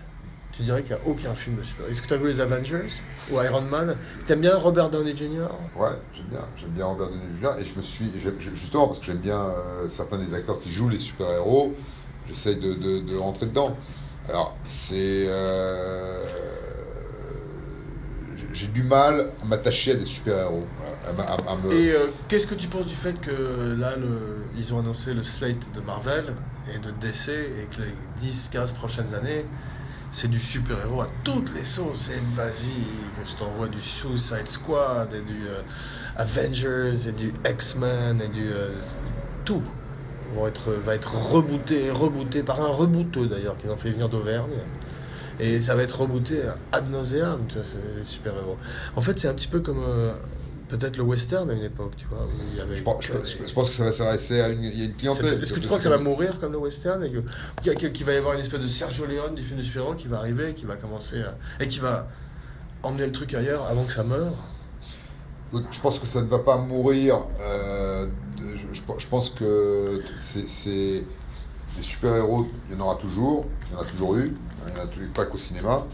tu 0.52 0.62
dirais 0.62 0.82
qu'il 0.82 0.96
n'y 0.96 1.02
a 1.02 1.06
aucun 1.06 1.34
film 1.34 1.56
de 1.56 1.62
super 1.62 1.86
Est-ce 1.88 2.02
que 2.02 2.08
tu 2.08 2.14
as 2.14 2.16
vu 2.16 2.28
les 2.28 2.40
Avengers 2.40 2.88
ou 3.30 3.40
Iron 3.42 3.60
Man? 3.62 3.96
T'aimes 4.26 4.40
bien 4.40 4.56
Robert 4.56 4.90
Downey 4.90 5.16
Jr. 5.16 5.48
Ouais, 5.76 5.90
j'aime 6.14 6.26
bien. 6.30 6.40
J'aime 6.56 6.70
bien 6.70 6.86
Robert 6.86 7.08
Downey 7.08 7.22
Jr. 7.40 7.50
Et 7.60 7.64
je 7.64 7.74
me 7.76 7.82
suis. 7.82 8.10
Justement, 8.54 8.86
parce 8.88 8.98
que 8.98 9.04
j'aime 9.06 9.18
bien 9.18 9.40
euh, 9.40 9.88
certains 9.88 10.18
des 10.18 10.34
acteurs 10.34 10.60
qui 10.60 10.72
jouent 10.72 10.88
les 10.88 10.98
super-héros, 10.98 11.74
j'essaye 12.28 12.56
de, 12.56 12.74
de, 12.74 13.00
de 13.00 13.16
rentrer 13.16 13.46
dedans. 13.46 13.76
Alors, 14.28 14.56
c'est. 14.66 15.26
euh, 15.28 16.24
j'ai- 18.52 18.66
du 18.68 18.82
mal 18.82 19.30
à 19.42 19.44
m'attacher 19.44 19.92
à 19.92 19.94
des 19.96 20.04
super-héros. 20.06 20.66
Et 21.72 21.90
euh, 21.92 22.06
qu'est-ce 22.28 22.46
que 22.46 22.54
tu 22.54 22.68
penses 22.68 22.86
du 22.86 22.94
fait 22.96 23.14
que 23.20 23.76
là, 23.78 23.94
ils 24.56 24.72
ont 24.74 24.78
annoncé 24.80 25.14
le 25.14 25.22
slate 25.22 25.58
de 25.74 25.80
Marvel 25.80 26.32
et 26.72 26.78
de 26.78 26.90
DC 27.00 27.28
et 27.30 27.66
que 27.74 27.82
les 27.82 27.94
10-15 28.20 28.72
prochaines 28.74 29.14
années, 29.14 29.44
c'est 30.12 30.28
du 30.28 30.40
super-héros 30.40 31.02
à 31.02 31.08
toutes 31.24 31.54
les 31.54 31.64
sauces. 31.64 32.08
Et 32.10 32.20
vas-y, 32.34 33.26
je 33.28 33.36
t'envoie 33.36 33.68
du 33.68 33.80
Suicide 33.80 34.48
Squad 34.48 35.08
et 35.14 35.20
du 35.22 35.46
euh, 35.48 35.62
Avengers 36.16 37.08
et 37.08 37.12
du 37.12 37.32
X-Men 37.48 38.20
et 38.20 38.28
du. 38.28 38.48
euh, 38.52 38.70
tout 39.44 39.62
va 40.84 40.94
être 40.94 41.14
rebooté, 41.16 41.90
rebooté 41.90 42.42
par 42.44 42.60
un 42.60 42.68
rebooteux 42.68 43.26
d'ailleurs, 43.26 43.56
qui 43.56 43.68
en 43.68 43.76
fait 43.76 43.90
venir 43.90 44.08
d'Auvergne. 44.08 44.50
Et 45.40 45.60
ça 45.60 45.74
va 45.74 45.82
être 45.82 45.98
rebooté 46.00 46.42
ad 46.72 46.90
nauseam, 46.90 47.40
tu 47.48 47.54
vois, 47.54 47.64
c'est 47.64 47.98
les 48.00 48.04
super-héros. 48.04 48.58
En 48.94 49.00
fait, 49.00 49.18
c'est 49.18 49.28
un 49.28 49.34
petit 49.34 49.48
peu 49.48 49.60
comme 49.60 49.82
euh, 49.82 50.12
peut-être 50.68 50.96
le 50.98 51.02
western 51.02 51.48
à 51.50 51.54
une 51.54 51.62
époque, 51.64 51.92
tu 51.96 52.04
vois, 52.06 52.26
où 52.26 52.30
il 52.52 52.58
y 52.58 52.60
avait. 52.60 52.76
je, 52.78 52.82
pense, 52.82 53.04
je- 53.04 53.12
je- 53.24 53.48
je 53.48 53.54
pense 53.54 53.70
que 53.70 53.74
ça 53.74 53.84
va 53.84 53.92
s'adresser 53.92 54.40
à 54.40 54.48
une, 54.50 54.62
il 54.64 54.78
y 54.78 54.82
a 54.82 54.84
une 54.84 54.94
clientèle. 54.94 55.40
Est-ce 55.42 55.52
que 55.54 55.60
tu 55.60 55.66
crois 55.66 55.78
que 55.78 55.84
ça 55.84 55.90
va 55.90 55.98
mourir 55.98 56.38
comme 56.38 56.52
le 56.52 56.58
western 56.58 57.02
et 57.02 57.10
qu'il 57.92 58.04
va 58.06 58.12
y 58.12 58.16
avoir 58.16 58.34
une 58.34 58.40
espèce 58.40 58.60
de 58.60 58.68
Sergio 58.68 59.06
Leone 59.06 59.34
du 59.34 59.42
film 59.42 59.58
de 59.58 59.64
super-héros 59.64 59.94
qui 59.94 60.08
va 60.08 60.18
arriver, 60.18 60.52
qui 60.54 60.66
va 60.66 60.76
commencer 60.76 61.22
à- 61.22 61.36
et 61.62 61.68
qui 61.68 61.78
va 61.80 62.08
emmener 62.82 63.06
le 63.06 63.12
truc 63.12 63.32
ailleurs 63.34 63.66
avant 63.66 63.84
que 63.84 63.92
ça 63.92 64.04
meure? 64.04 64.34
Je 65.72 65.80
pense 65.80 65.98
que 65.98 66.06
ça 66.06 66.20
ne 66.22 66.28
va 66.28 66.38
pas 66.38 66.56
mourir. 66.58 67.22
euh, 67.40 68.06
je, 68.38 69.06
pense 69.08 69.30
que 69.30 70.00
c'est- 70.20 71.04
des 71.76 71.82
super-héros, 71.82 72.46
il 72.68 72.76
y 72.76 72.80
en 72.80 72.84
aura 72.84 72.96
toujours, 72.96 73.46
il 73.70 73.74
y 73.74 73.78
en 73.78 73.82
a 73.82 73.84
toujours 73.84 74.16
eu, 74.16 74.36
il 74.66 74.74
n'y 74.74 74.80
en 74.80 74.84
a 74.84 74.86
toujours- 74.86 75.12
pas 75.14 75.26
qu'au 75.26 75.38
cinéma. 75.38 75.84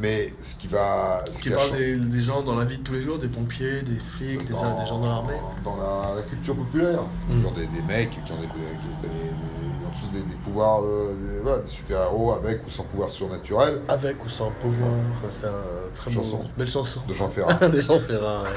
Mais 0.00 0.32
ce 0.40 0.56
qui 0.58 0.66
va. 0.66 1.22
ce 1.30 1.42
Qui 1.42 1.50
parle 1.50 1.72
des, 1.76 1.96
des 1.96 2.22
gens 2.22 2.42
dans 2.42 2.56
la 2.56 2.64
vie 2.64 2.78
de 2.78 2.82
tous 2.82 2.94
les 2.94 3.02
jours, 3.02 3.18
des 3.18 3.28
pompiers, 3.28 3.82
des 3.82 3.98
flics, 3.98 4.38
des, 4.40 4.46
des 4.46 4.56
gens 4.58 4.98
dans 4.98 5.06
l'armée. 5.06 5.34
Dans 5.62 5.76
la, 5.76 6.16
la 6.16 6.22
culture 6.22 6.56
populaire. 6.56 7.00
Mm. 7.28 7.42
Genre 7.42 7.52
des, 7.52 7.66
des 7.66 7.82
mecs 7.82 8.10
qui 8.10 8.32
ont, 8.32 8.40
des, 8.40 8.46
qui 8.46 8.52
ont 8.54 10.00
tous 10.00 10.10
des, 10.12 10.24
pouvoirs, 10.42 10.82
euh, 10.82 11.14
des, 11.14 11.38
voilà, 11.42 11.58
des 11.62 11.68
super-héros 11.68 12.32
avec 12.32 12.66
ou 12.66 12.70
sans 12.70 12.82
pouvoir 12.84 13.08
surnaturel. 13.10 13.82
Avec 13.86 14.24
ou 14.24 14.28
sans 14.28 14.50
pouvoir. 14.52 14.90
C'est 15.30 15.46
un 15.46 15.52
très 15.94 16.10
beau, 16.10 16.22
Chanson. 16.22 16.40
belle 16.56 16.66
chanson. 16.66 17.00
De 17.06 17.14
Jean 17.14 17.28
Ferrat. 17.28 17.54
des 17.68 17.82
gens 17.82 18.00
Ferrat, 18.00 18.42
ouais. 18.44 18.48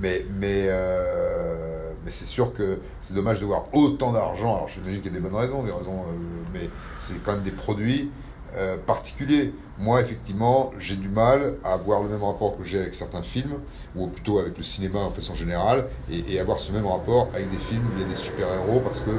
Mais, 0.00 0.26
mais, 0.38 0.66
euh, 0.68 1.77
mais 2.08 2.12
c'est 2.12 2.24
sûr 2.24 2.54
que 2.54 2.78
c'est 3.02 3.12
dommage 3.12 3.38
de 3.38 3.44
voir 3.44 3.64
autant 3.74 4.12
d'argent. 4.12 4.56
Alors 4.56 4.68
j'imagine 4.68 5.02
qu'il 5.02 5.12
y 5.12 5.16
a 5.16 5.20
des 5.20 5.28
bonnes 5.28 5.38
raisons, 5.38 5.62
des 5.62 5.70
raisons, 5.70 6.04
euh, 6.08 6.16
mais 6.54 6.70
c'est 6.98 7.22
quand 7.22 7.32
même 7.32 7.42
des 7.42 7.50
produits 7.50 8.10
euh, 8.56 8.78
particuliers. 8.78 9.52
Moi, 9.78 10.00
effectivement, 10.00 10.72
j'ai 10.78 10.96
du 10.96 11.10
mal 11.10 11.56
à 11.62 11.74
avoir 11.74 12.02
le 12.02 12.08
même 12.08 12.24
rapport 12.24 12.56
que 12.56 12.64
j'ai 12.64 12.80
avec 12.80 12.94
certains 12.94 13.22
films, 13.22 13.56
ou 13.94 14.06
plutôt 14.06 14.38
avec 14.38 14.56
le 14.56 14.64
cinéma 14.64 15.00
en 15.00 15.10
façon 15.10 15.34
générale, 15.34 15.84
et, 16.10 16.32
et 16.32 16.40
avoir 16.40 16.58
ce 16.60 16.72
même 16.72 16.86
rapport 16.86 17.28
avec 17.34 17.50
des 17.50 17.58
films 17.58 17.82
où 17.88 17.96
il 17.98 18.02
y 18.02 18.04
a 18.06 18.08
des 18.08 18.14
super-héros, 18.14 18.80
parce 18.80 19.00
que 19.00 19.10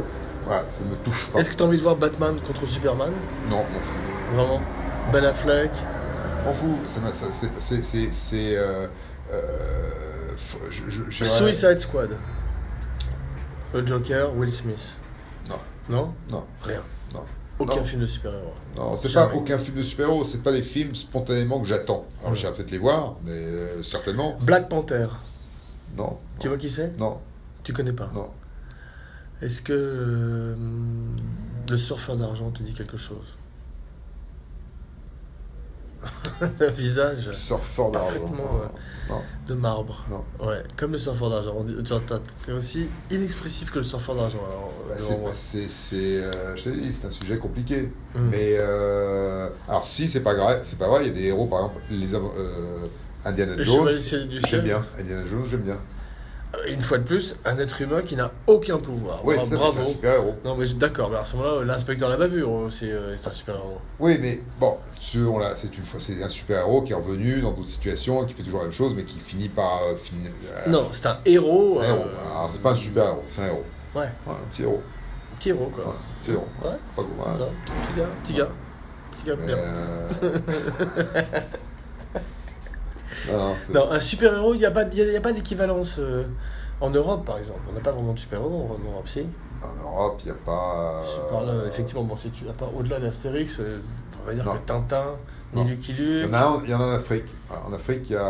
voilà, 0.47 0.63
ça 0.67 0.83
ne 0.85 0.89
me 0.89 0.95
touche 0.95 1.29
pas. 1.31 1.39
Est-ce 1.41 1.51
que 1.51 1.55
tu 1.57 1.61
as 1.61 1.65
envie 1.67 1.77
de 1.77 1.83
voir 1.83 1.95
Batman 1.95 2.39
contre 2.41 2.67
Superman? 2.67 3.11
Non, 3.51 3.57
m'en 3.57 3.79
fous. 3.81 3.99
Vraiment? 4.33 4.61
Ben 5.13 5.23
Affleck? 5.25 5.69
M'en 6.43 6.53
fous. 6.55 6.77
C'est. 6.87 7.31
c'est- 7.59 7.83
c'est- 7.83 8.11
c'est, 8.11 8.57
euh, 8.57 8.87
euh, 9.31 9.43
Suicide 11.11 11.79
Squad 11.79 12.09
Le 13.73 13.85
Joker, 13.85 14.35
Will 14.35 14.53
Smith 14.53 14.95
Non. 15.49 15.59
Non? 15.89 16.13
Non. 16.31 16.43
Rien. 16.63 16.83
Non. 17.13 17.23
Aucun 17.59 17.75
Non. 17.77 17.83
film 17.83 18.01
de 18.01 18.07
super-héros. 18.07 18.53
Non, 18.77 18.95
c'est 18.95 19.13
pas 19.13 19.31
aucun 19.33 19.57
film 19.57 19.77
de 19.77 19.83
super-héros, 19.83 20.23
c'est 20.23 20.41
pas 20.43 20.51
les 20.51 20.61
films 20.63 20.95
spontanément 20.95 21.59
que 21.59 21.67
j'attends. 21.67 22.05
Alors 22.19 22.31
Ouais. 22.31 22.37
j'irai 22.37 22.53
peut-être 22.53 22.71
les 22.71 22.77
voir, 22.77 23.15
mais 23.23 23.31
euh, 23.33 23.83
certainement. 23.83 24.37
Black 24.41 24.69
Panther, 24.69 25.07
Non. 25.97 26.17
tu 26.39 26.47
vois 26.47 26.57
qui 26.57 26.69
c'est? 26.71 26.97
Non, 26.97 27.19
Tu 27.63 27.73
connais 27.73 27.91
pas? 27.93 28.09
Non. 28.13 28.29
Est-ce 29.41 29.61
que 29.61 29.73
euh, 29.73 30.55
le 31.69 31.77
surfeur 31.77 32.15
d'argent 32.17 32.49
te 32.51 32.63
dit 32.63 32.73
quelque 32.73 32.97
chose? 32.97 33.35
Un 36.41 36.67
visage 36.69 37.29
Surfeur 37.33 37.91
d'argent. 37.91 38.11
Parfaitement, 38.19 38.61
Non, 39.09 39.21
de 39.47 39.53
marbre. 39.53 40.05
non. 40.09 40.45
Ouais, 40.45 40.63
comme 40.77 40.91
le 40.91 40.97
surfeur 40.97 41.29
d'argent. 41.29 41.65
T'es 42.45 42.51
aussi 42.51 42.87
inexpressif 43.09 43.71
que 43.71 43.79
le 43.79 43.85
surfeur 43.85 44.15
d'argent. 44.15 44.39
Bah, 44.87 45.31
c'est, 45.33 45.93
euh, 45.93 46.55
je 46.55 46.63
t'ai 46.63 46.71
dit, 46.71 46.93
c'est 46.93 47.07
un 47.07 47.11
sujet 47.11 47.37
compliqué. 47.37 47.89
Mm. 48.15 48.29
Mais 48.29 48.55
euh, 48.57 49.49
alors 49.67 49.85
si 49.85 50.07
c'est 50.07 50.23
pas 50.23 50.35
grave, 50.35 50.59
c'est 50.63 50.77
pas 50.77 50.87
vrai. 50.87 51.01
Il 51.03 51.07
y 51.07 51.11
a 51.11 51.13
des 51.13 51.25
héros, 51.25 51.45
par 51.45 51.59
exemple, 51.59 51.81
les, 51.89 52.15
euh, 52.15 52.87
Indiana 53.25 53.61
Jones, 53.63 53.91
j'aime 53.91 54.61
bien. 54.61 54.85
Indiana 54.99 55.23
Jones, 55.27 55.45
j'aime 55.49 55.61
bien. 55.61 55.77
Une 56.67 56.81
fois 56.81 56.97
de 56.97 57.03
plus, 57.03 57.35
un 57.45 57.57
être 57.59 57.79
humain 57.81 58.01
qui 58.01 58.15
n'a 58.15 58.31
aucun 58.47 58.77
pouvoir. 58.79 59.23
Oui, 59.23 59.35
c'est 59.47 59.55
bravo. 59.55 59.81
un 59.81 59.85
super-héros. 59.85 60.33
Non, 60.43 60.55
mais 60.55 60.67
d'accord, 60.73 61.09
mais 61.11 61.17
à 61.17 61.23
ce 61.23 61.35
moment-là, 61.35 61.63
l'inspecteur 61.63 62.09
la 62.09 62.17
bavure, 62.17 62.49
euh, 62.51 62.69
c'est 62.71 62.91
euh, 62.91 63.15
c'est 63.17 63.29
un 63.29 63.33
super-héros. 63.33 63.77
Oui, 63.99 64.17
mais 64.19 64.41
bon, 64.59 64.77
c'est 64.99 65.17
une 65.19 65.85
fois, 65.85 65.99
c'est 65.99 66.21
un 66.23 66.27
super-héros 66.29 66.81
qui 66.81 66.91
est 66.91 66.95
revenu 66.95 67.41
dans 67.41 67.51
d'autres 67.51 67.69
situations, 67.69 68.25
qui 68.25 68.33
fait 68.33 68.41
toujours 68.43 68.59
la 68.61 68.65
même 68.65 68.73
chose, 68.73 68.95
mais 68.95 69.03
qui 69.03 69.19
finit 69.19 69.47
par 69.49 69.83
euh, 69.83 69.95
finir. 69.95 70.31
euh, 70.51 70.69
Non, 70.69 70.87
c'est 70.91 71.05
un 71.05 71.19
héros. 71.25 71.77
c'est 71.81 71.87
un 71.87 71.89
héros. 71.95 72.05
euh, 72.05 72.31
Alors, 72.35 72.47
c'est 72.51 72.61
pas 72.63 72.71
un 72.71 72.75
super-héros, 72.75 73.23
c'est 73.29 73.41
un 73.43 73.45
héros. 73.47 73.63
Ouais, 73.95 74.01
Ouais, 74.01 74.33
un 74.33 74.51
petit 74.51 74.63
héros. 74.63 74.81
petit 75.39 75.49
héros, 75.49 75.71
quoi. 75.75 75.85
Ouais, 75.85 75.91
un 75.91 76.23
petit 76.23 76.31
héros. 76.31 76.47
Ouais. 76.63 76.77
Pas 76.95 77.01
gros, 77.03 77.27
hein. 77.27 77.37
Non, 77.39 77.49
petit 77.65 77.99
gars, 77.99 78.09
petit 78.23 78.33
gars. 78.33 78.49
Petit 79.11 79.25
gars, 79.27 79.35
bien. 79.35 79.57
euh, 83.29 83.53
non, 83.73 83.91
un 83.91 83.99
super-héros, 83.99 84.53
il 84.53 84.59
n'y 84.59 84.65
a 84.65 84.71
pas, 84.71 84.83
il 84.83 84.97
y 84.97 85.01
a- 85.01 85.05
il 85.05 85.13
y 85.13 85.17
a 85.17 85.21
pas 85.21 85.31
d'équivalence 85.31 85.95
euh, 85.99 86.23
en 86.81 86.89
Europe, 86.89 87.25
par 87.25 87.37
exemple. 87.37 87.59
On 87.69 87.73
n'a 87.73 87.79
pas 87.81 87.91
vraiment 87.91 88.13
de 88.13 88.19
super-héros 88.19 88.47
en 88.69 88.75
en 88.75 88.91
Europe, 88.91 89.07
si? 89.07 89.25
en 89.61 89.83
Europe, 89.83 90.19
il 90.23 90.25
n'y 90.25 90.31
a 90.31 90.39
pas. 90.45 91.03
Je 91.05 91.31
parle, 91.33 91.49
euh, 91.49 91.67
effectivement, 91.67 92.03
bon, 92.03 92.15
si 92.17 92.29
tu 92.29 92.47
à 92.47 92.53
part 92.53 92.69
au-delà 92.75 92.99
d'Astérix, 92.99 93.57
euh, 93.59 93.79
on 94.23 94.27
va 94.27 94.33
dire 94.33 94.45
Non. 94.45 94.53
que 94.53 94.57
Tintin, 94.65 95.05
ni 95.53 95.61
Non. 95.63 95.67
Lucky 95.67 95.91
Il 95.97 95.99
y 95.99 96.21
Luke. 96.21 96.29
en 96.29 96.33
a 96.33 96.39
un, 96.45 96.61
il 96.63 96.69
y 96.69 96.73
en 96.73 96.79
a 96.81 96.85
en 96.85 96.91
Afrique. 96.95 97.25
En 97.67 97.73
Afrique, 97.73 98.03
il 98.09 98.13
y 98.13 98.15
a 98.15 98.23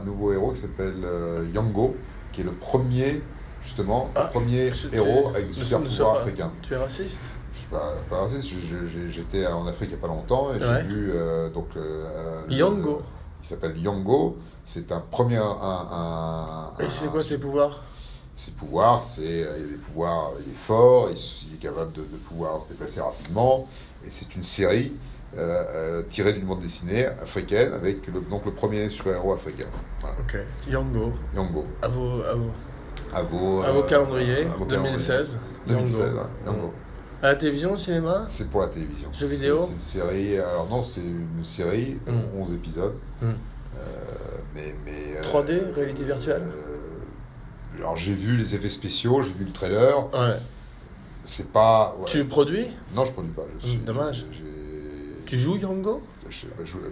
un 0.00 0.04
nouveau 0.04 0.32
héros 0.32 0.50
qui 0.52 0.60
s'appelle 0.60 0.94
euh, 1.04 1.46
Yango, 1.54 1.96
qui 2.32 2.42
est 2.42 2.44
le 2.44 2.50
premier, 2.52 3.22
justement, 3.62 4.10
Ah, 4.14 4.24
premier 4.24 4.70
héros 4.92 5.28
avec 5.28 5.46
des 5.48 5.52
super 5.54 5.78
pouvoirs 5.80 6.14
pas- 6.14 6.20
africains. 6.22 6.50
Tu 6.62 6.74
es 6.74 6.76
raciste? 6.76 7.18
Je 7.54 7.58
suis 7.60 7.68
pas, 7.68 7.94
pas 8.10 8.20
raciste, 8.20 8.46
je- 8.46 8.60
je- 8.66 8.86
j'ai- 8.86 9.10
j'étais 9.10 9.46
en 9.46 9.66
Afrique 9.66 9.90
il 9.90 9.94
n'y 9.96 9.98
a 9.98 10.06
pas 10.06 10.12
longtemps 10.12 10.48
et 10.54 10.58
Ouais. 10.62 10.82
j'ai 10.82 10.88
vu 10.88 11.10
euh, 11.14 11.48
donc 11.50 11.68
euh, 11.76 12.42
le- 12.48 12.54
Yango. 12.54 13.00
Il 13.42 13.46
s'appelle 13.46 13.78
Yango. 13.80 14.36
C'est 14.64 14.90
un 14.92 15.00
premier. 15.00 15.36
Un, 15.36 15.42
un- 15.60 16.70
Et 16.80 16.86
c'est 16.90 17.06
quoi 17.10 17.20
ses 17.22 17.38
pouvoirs? 17.40 17.82
Ses 18.36 18.52
pouvoirs, 18.52 19.02
c'est 19.02 19.44
euh, 19.44 19.58
des 19.66 19.74
pouvoirs, 19.76 20.30
il 20.46 20.52
est 20.52 20.56
fort, 20.56 21.08
il, 21.10 21.54
est 21.54 21.58
capable 21.58 21.92
de, 21.92 22.02
de 22.02 22.16
pouvoir 22.28 22.60
se 22.62 22.68
déplacer 22.68 23.00
rapidement. 23.00 23.66
Et 24.06 24.10
c'est 24.10 24.32
une 24.36 24.44
série 24.44 24.92
euh, 25.36 25.64
euh, 25.74 26.02
tirée 26.08 26.34
d'une 26.34 26.46
bande 26.46 26.60
dessinée 26.60 27.06
africaine 27.06 27.72
avec 27.72 28.06
le, 28.06 28.20
donc 28.20 28.44
le 28.46 28.52
premier 28.52 28.90
super-héros 28.90 29.32
africain. 29.32 29.66
Voilà. 30.00 30.16
Ok. 30.20 30.36
Yango. 30.68 31.12
Yango. 31.34 31.64
À 31.82 31.88
vos, 31.88 32.22
à 32.22 32.34
vos, 32.34 32.50
À 33.12 33.22
vos, 33.22 33.62
à 33.62 33.72
vos 33.72 33.82
calendriers, 33.82 34.44
à 34.46 34.56
vos 34.56 34.64
2016. 34.66 35.36
2016, 35.66 35.98
Yango. 35.98 36.12
ouais, 36.20 36.22
Yango. 36.46 36.72
À 37.22 37.28
la 37.28 37.36
télévision, 37.36 37.72
au 37.72 37.76
cinéma 37.76 38.24
C'est 38.28 38.50
pour 38.50 38.60
la 38.60 38.68
télévision. 38.68 39.08
Jeux 39.12 39.26
vidéo 39.26 39.58
C'est 39.58 39.72
une 39.72 39.82
série. 39.82 40.38
Alors 40.38 40.68
non, 40.70 40.84
c'est 40.84 41.00
une 41.00 41.44
série, 41.44 41.96
Mm. 42.06 42.40
11 42.40 42.52
épisodes. 42.52 42.94
Mm. 43.20 43.26
Euh, 43.26 43.32
mais, 44.54 44.74
mais, 44.84 45.16
euh, 45.16 45.22
3D, 45.22 45.72
réalité 45.74 46.04
virtuelle 46.04 46.42
euh, 46.42 47.78
Alors 47.78 47.96
j'ai 47.96 48.14
vu 48.14 48.36
les 48.36 48.54
effets 48.54 48.70
spéciaux, 48.70 49.22
j'ai 49.22 49.32
vu 49.32 49.44
le 49.44 49.52
trailer. 49.52 49.96
Ouais. 50.14 50.38
C'est 51.26 51.52
pas. 51.52 51.96
ouais. 51.98 52.06
Tu 52.06 52.24
produis 52.24 52.66
Non, 52.94 53.04
je 53.04 53.12
produis 53.12 53.32
pas. 53.32 53.42
Je 53.60 53.66
Mm, 53.66 53.70
suis, 53.70 53.78
dommage. 53.80 54.24
Tu 55.26 55.38
joues 55.38 55.56
Yango 55.56 56.00
Je, 56.30 56.46
je, 56.64 56.64
je- 56.64 56.76
euh, 56.78 56.90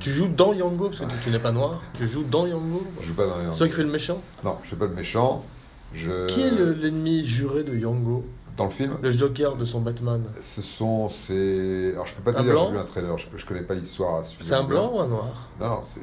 Tu 0.00 0.10
joues 0.10 0.28
dans 0.28 0.52
Yango 0.52 0.88
Parce 0.88 1.00
que 1.00 1.04
tu, 1.06 1.12
tu 1.24 1.30
n'es 1.30 1.38
pas 1.38 1.52
noir. 1.52 1.80
Tu 1.94 2.06
joues 2.08 2.24
dans 2.24 2.46
Yango 2.46 2.82
je 3.00 3.06
joue 3.06 3.14
pas 3.14 3.26
dans 3.26 3.38
les. 3.38 3.50
C'est 3.52 3.58
toi 3.58 3.68
qui 3.68 3.72
fais 3.74 3.82
le 3.84 3.90
méchant 3.90 4.20
Non, 4.44 4.56
je 4.64 4.70
fais 4.70 4.76
pas 4.76 4.86
le 4.86 4.94
méchant. 4.94 5.44
Je... 5.94 6.26
Qui 6.26 6.42
est 6.42 6.50
le- 6.50 6.72
l'ennemi 6.72 7.24
juré 7.24 7.62
de 7.62 7.74
Yango? 7.76 8.24
Dans 8.56 8.66
le 8.66 8.70
film 8.70 8.96
Le 9.02 9.10
Joker 9.10 9.56
de 9.56 9.64
son 9.64 9.80
Batman 9.80 10.22
Ce 10.40 10.62
sont. 10.62 11.08
C'est. 11.08 11.90
Alors 11.92 12.06
je 12.06 12.14
peux 12.14 12.22
pas 12.22 12.32
te 12.32 12.38
Un 12.38 12.42
dire, 12.44 12.58
j'ai 12.66 12.70
vu 12.72 12.78
un 12.78 12.84
trailer, 12.84 13.18
je, 13.18 13.26
je 13.36 13.46
connais 13.46 13.62
pas 13.62 13.74
l'histoire. 13.74 14.22
C'est 14.24 14.52
un 14.54 14.62
blanc 14.64 14.92
ou 14.94 15.00
un 15.00 15.08
noir? 15.08 15.48
Non, 15.60 15.68
non, 15.70 15.80
c'est. 15.84 16.00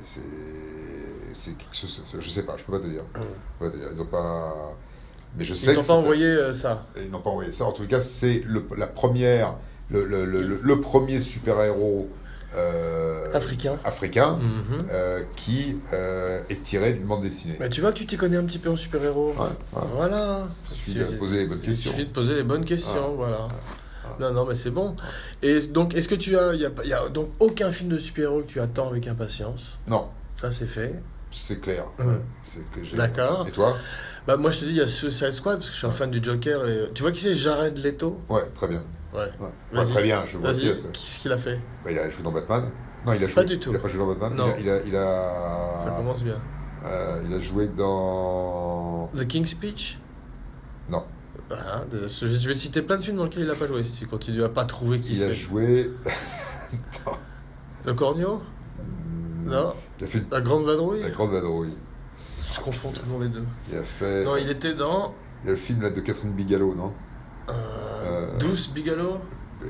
Je 2.20 2.30
sais 2.30 2.44
pas, 2.44 2.56
je 2.58 2.64
peux 2.64 2.74
pas 2.74 2.80
te 2.86 2.88
dire. 2.92 3.04
Hum. 3.16 3.22
Je 3.24 3.66
peux 3.66 3.72
pas 3.72 3.78
te 3.78 3.78
dire. 3.78 3.90
Ils 3.96 4.02
ont 4.02 4.06
pas. 4.06 4.74
Mais 5.38 5.46
je 5.46 5.54
sais 5.56 5.74
Ils 5.74 5.80
que 5.80 5.88
pas 5.88 5.94
envoyé 5.94 6.26
euh, 6.26 6.54
ça 6.54 6.88
Ils 6.98 7.10
n'ont 7.10 7.22
pas 7.22 7.30
envoyé 7.30 7.52
ça. 7.54 7.66
En 7.66 7.72
tout 7.72 7.88
cas, 7.88 8.02
c'est 8.02 8.44
la 8.76 8.88
première, 8.88 9.56
le, 9.90 10.06
le, 10.06 10.26
le, 10.26 10.42
le- 10.42 10.60
le 10.62 10.82
premier 10.82 11.22
super-héros 11.22 12.10
euh, 12.56 13.26
Africain 13.34 13.80
africain, 13.84 14.38
Mhm. 14.42 14.86
euh, 14.92 15.24
qui 15.38 15.78
euh, 15.94 16.42
est 16.50 16.62
tiré 16.62 16.94
d'une 16.94 17.06
bande 17.06 17.22
dessinée. 17.24 17.56
Mais 17.60 17.70
tu 17.70 17.82
vois 17.82 17.92
que 17.94 17.98
tu 17.98 18.06
t'y 18.06 18.18
connais 18.18 18.38
un 18.38 18.46
petit 18.46 18.60
peu 18.60 18.70
en 18.70 18.76
super-héros. 18.78 19.34
Ouais, 19.34 19.40
ouais. 19.80 19.88
Voilà. 19.96 20.48
Il 20.70 20.76
suffit 20.76 20.94
de 20.96 21.04
poser 21.18 21.38
les 21.38 21.46
bonnes 21.48 21.60
Il 21.64 21.70
questions. 21.70 21.92
suffit 21.92 22.06
de 22.06 22.12
poser 22.12 22.36
les 22.36 22.44
bonnes 22.44 22.66
questions, 22.66 23.16
voilà. 23.16 23.48
Ah. 24.04 24.16
Non, 24.20 24.34
non, 24.34 24.46
mais 24.46 24.56
c'est 24.56 24.72
bon. 24.72 24.96
Et 25.42 25.62
donc, 25.62 25.94
est-ce 25.96 26.10
que 26.10 26.16
tu 26.16 26.38
as. 26.38 26.54
Il 26.54 26.60
n'y 26.60 26.66
a, 26.66 26.72
il 26.84 26.90
y 26.90 26.94
a 26.94 27.08
donc 27.08 27.30
aucun 27.40 27.72
film 27.72 27.90
de 27.90 28.00
super-héros 28.00 28.42
que 28.42 28.48
tu 28.48 28.60
attends 28.60 28.90
avec 28.90 29.08
impatience? 29.08 29.78
Non, 29.88 30.08
Ça, 30.40 30.52
c'est 30.52 30.66
fait. 30.66 30.96
c'est 31.32 31.62
clair. 31.62 31.86
D'accord. 32.94 33.48
Et 33.48 33.52
toi? 33.52 33.78
Bah, 34.28 34.38
moi, 34.38 34.52
je 34.52 34.60
te 34.60 34.66
dis, 34.66 34.72
il 34.72 34.78
y 34.78 34.82
a 34.82 34.88
Suicide 34.88 35.32
Squad, 35.32 35.58
parce 35.58 35.70
que 35.70 35.74
je 35.74 35.78
suis 35.80 35.88
un 35.88 35.92
fan 35.92 36.12
du 36.12 36.22
Joker. 36.24 36.68
Et... 36.68 36.90
Tu 36.94 37.02
vois 37.02 37.12
qui 37.12 37.22
c'est? 37.22 37.36
Jared 37.36 37.78
Leto? 37.78 38.20
Ouais, 38.30 38.44
très 38.56 38.68
bien. 38.68 38.84
Ouais. 39.14 39.84
Très 39.86 40.04
bien, 40.04 40.26
je 40.26 40.38
vois 40.38 40.52
est-ce. 40.52 40.88
qu'est-ce 40.88 41.20
qu'il 41.20 41.32
a 41.32 41.38
fait? 41.38 41.60
Bah, 41.84 41.92
il 41.92 42.00
a 42.00 42.10
joué 42.10 42.24
dans 42.24 42.32
Batman. 42.32 42.70
Non, 43.06 43.14
il 43.14 43.24
a 43.24 43.28
joué. 43.28 43.36
Pas 43.36 43.44
du 43.44 43.60
tout. 43.60 43.72
Il 43.72 43.76
a 43.76 43.80
pas 43.80 43.88
joué 43.90 44.00
dans 44.00 44.08
Batman. 44.08 44.34
Non. 44.36 44.54
Il 44.60 44.70
a, 44.70 44.78
il 44.78 44.86
a, 44.86 44.88
il 44.88 44.96
a- 44.96 45.84
Ça 45.86 45.92
commence 45.98 46.24
bien. 46.24 46.40
euh, 46.86 47.22
il 47.28 47.34
a 47.34 47.40
joué 47.42 47.68
dans. 47.68 49.10
The 49.16 49.28
King's 49.28 49.50
Speech? 49.52 49.98
Non. 50.90 51.04
Voilà, 51.50 51.84
de- 51.92 52.08
je 52.08 52.48
vais 52.48 52.54
te 52.54 52.60
citer 52.60 52.82
plein 52.82 52.98
de 52.98 53.02
films 53.02 53.18
dans 53.18 53.26
lesquels 53.26 53.42
il 53.44 53.48
n'a 53.48 53.56
pas 53.56 53.68
joué, 53.68 53.84
si 53.84 53.92
tu 53.94 54.08
continues 54.08 54.44
à 54.44 54.50
pas 54.50 54.64
trouver 54.66 55.00
qui 55.02 55.16
Il 55.16 55.24
a 55.24 55.28
c'est. 55.30 55.36
joué. 55.36 55.92
Le 57.86 57.94
Cornio 57.94 58.42
Non 59.44 59.74
Il 60.00 60.06
a 60.06 60.08
fait 60.08 60.24
La 60.32 60.40
Grande 60.42 60.66
Vadrouille? 60.66 61.02
La 61.02 61.10
Grande 61.10 61.32
Vadrouille. 61.32 61.74
Je 62.54 62.60
confonds 62.62 62.92
toujours 62.92 63.20
les 63.20 63.30
deux. 63.30 63.44
Il 63.72 63.78
a 63.78 63.84
fait. 63.84 64.24
Non, 64.24 64.36
il 64.38 64.50
était 64.50 64.74
dans 64.74 65.14
il 65.44 65.48
y 65.48 65.50
a 65.50 65.54
le 65.54 65.58
film 65.58 65.82
là, 65.82 65.90
de 65.90 66.00
Catherine 66.02 66.32
Bigelow, 66.34 66.76
non? 66.76 66.94
Euh, 67.52 68.26
Euh, 68.34 68.38
Douce 68.40 68.72
Bigelow 68.74 69.18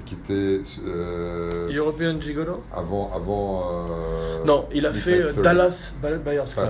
Qui 0.05 0.15
était. 0.15 0.61
euh, 0.85 1.69
European 1.75 2.19
Gigolo? 2.19 2.63
avant. 2.73 3.11
avant 3.13 3.87
euh, 3.89 4.43
Non, 4.45 4.67
il 4.73 4.85
a 4.85 4.93
fait 4.93 5.21
euh. 5.21 5.33
Dallas 5.33 5.93
Buyers 6.01 6.43
Club. 6.53 6.69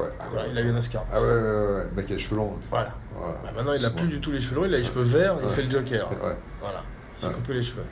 ouais. 0.00 0.06
Ah, 0.18 0.24
Voilà, 0.32 0.48
il 0.48 0.58
a 0.58 0.60
eu 0.62 0.70
un 0.70 0.76
Oscar. 0.78 1.04
Ah 1.12 1.20
ouais, 1.20 1.26
ouais, 1.28 1.34
ouais, 1.34 1.84
mec 1.94 2.06
qui 2.06 2.12
a 2.14 2.16
les 2.16 2.22
cheveux 2.22 2.36
longs. 2.36 2.54
Voilà. 2.70 2.94
Voilà. 3.14 3.34
Bah, 3.44 3.50
maintenant, 3.54 3.72
il 3.74 3.84
a 3.84 3.88
C'est 3.90 3.96
plus 3.96 4.08
du 4.08 4.20
tout 4.20 4.30
les 4.32 4.40
cheveux 4.40 4.56
longs, 4.56 4.64
il 4.64 4.74
a 4.74 4.78
les 4.78 4.84
cheveux 4.84 5.02
verts, 5.02 5.36
il 5.42 5.48
fait 5.50 5.62
le 5.62 5.70
Joker. 5.70 6.08
Ouais. 6.24 6.36
Voilà, 6.60 6.82
il 7.18 7.26
s'est 7.26 7.32
coupé 7.32 7.54
les 7.54 7.62
cheveux. 7.62 7.84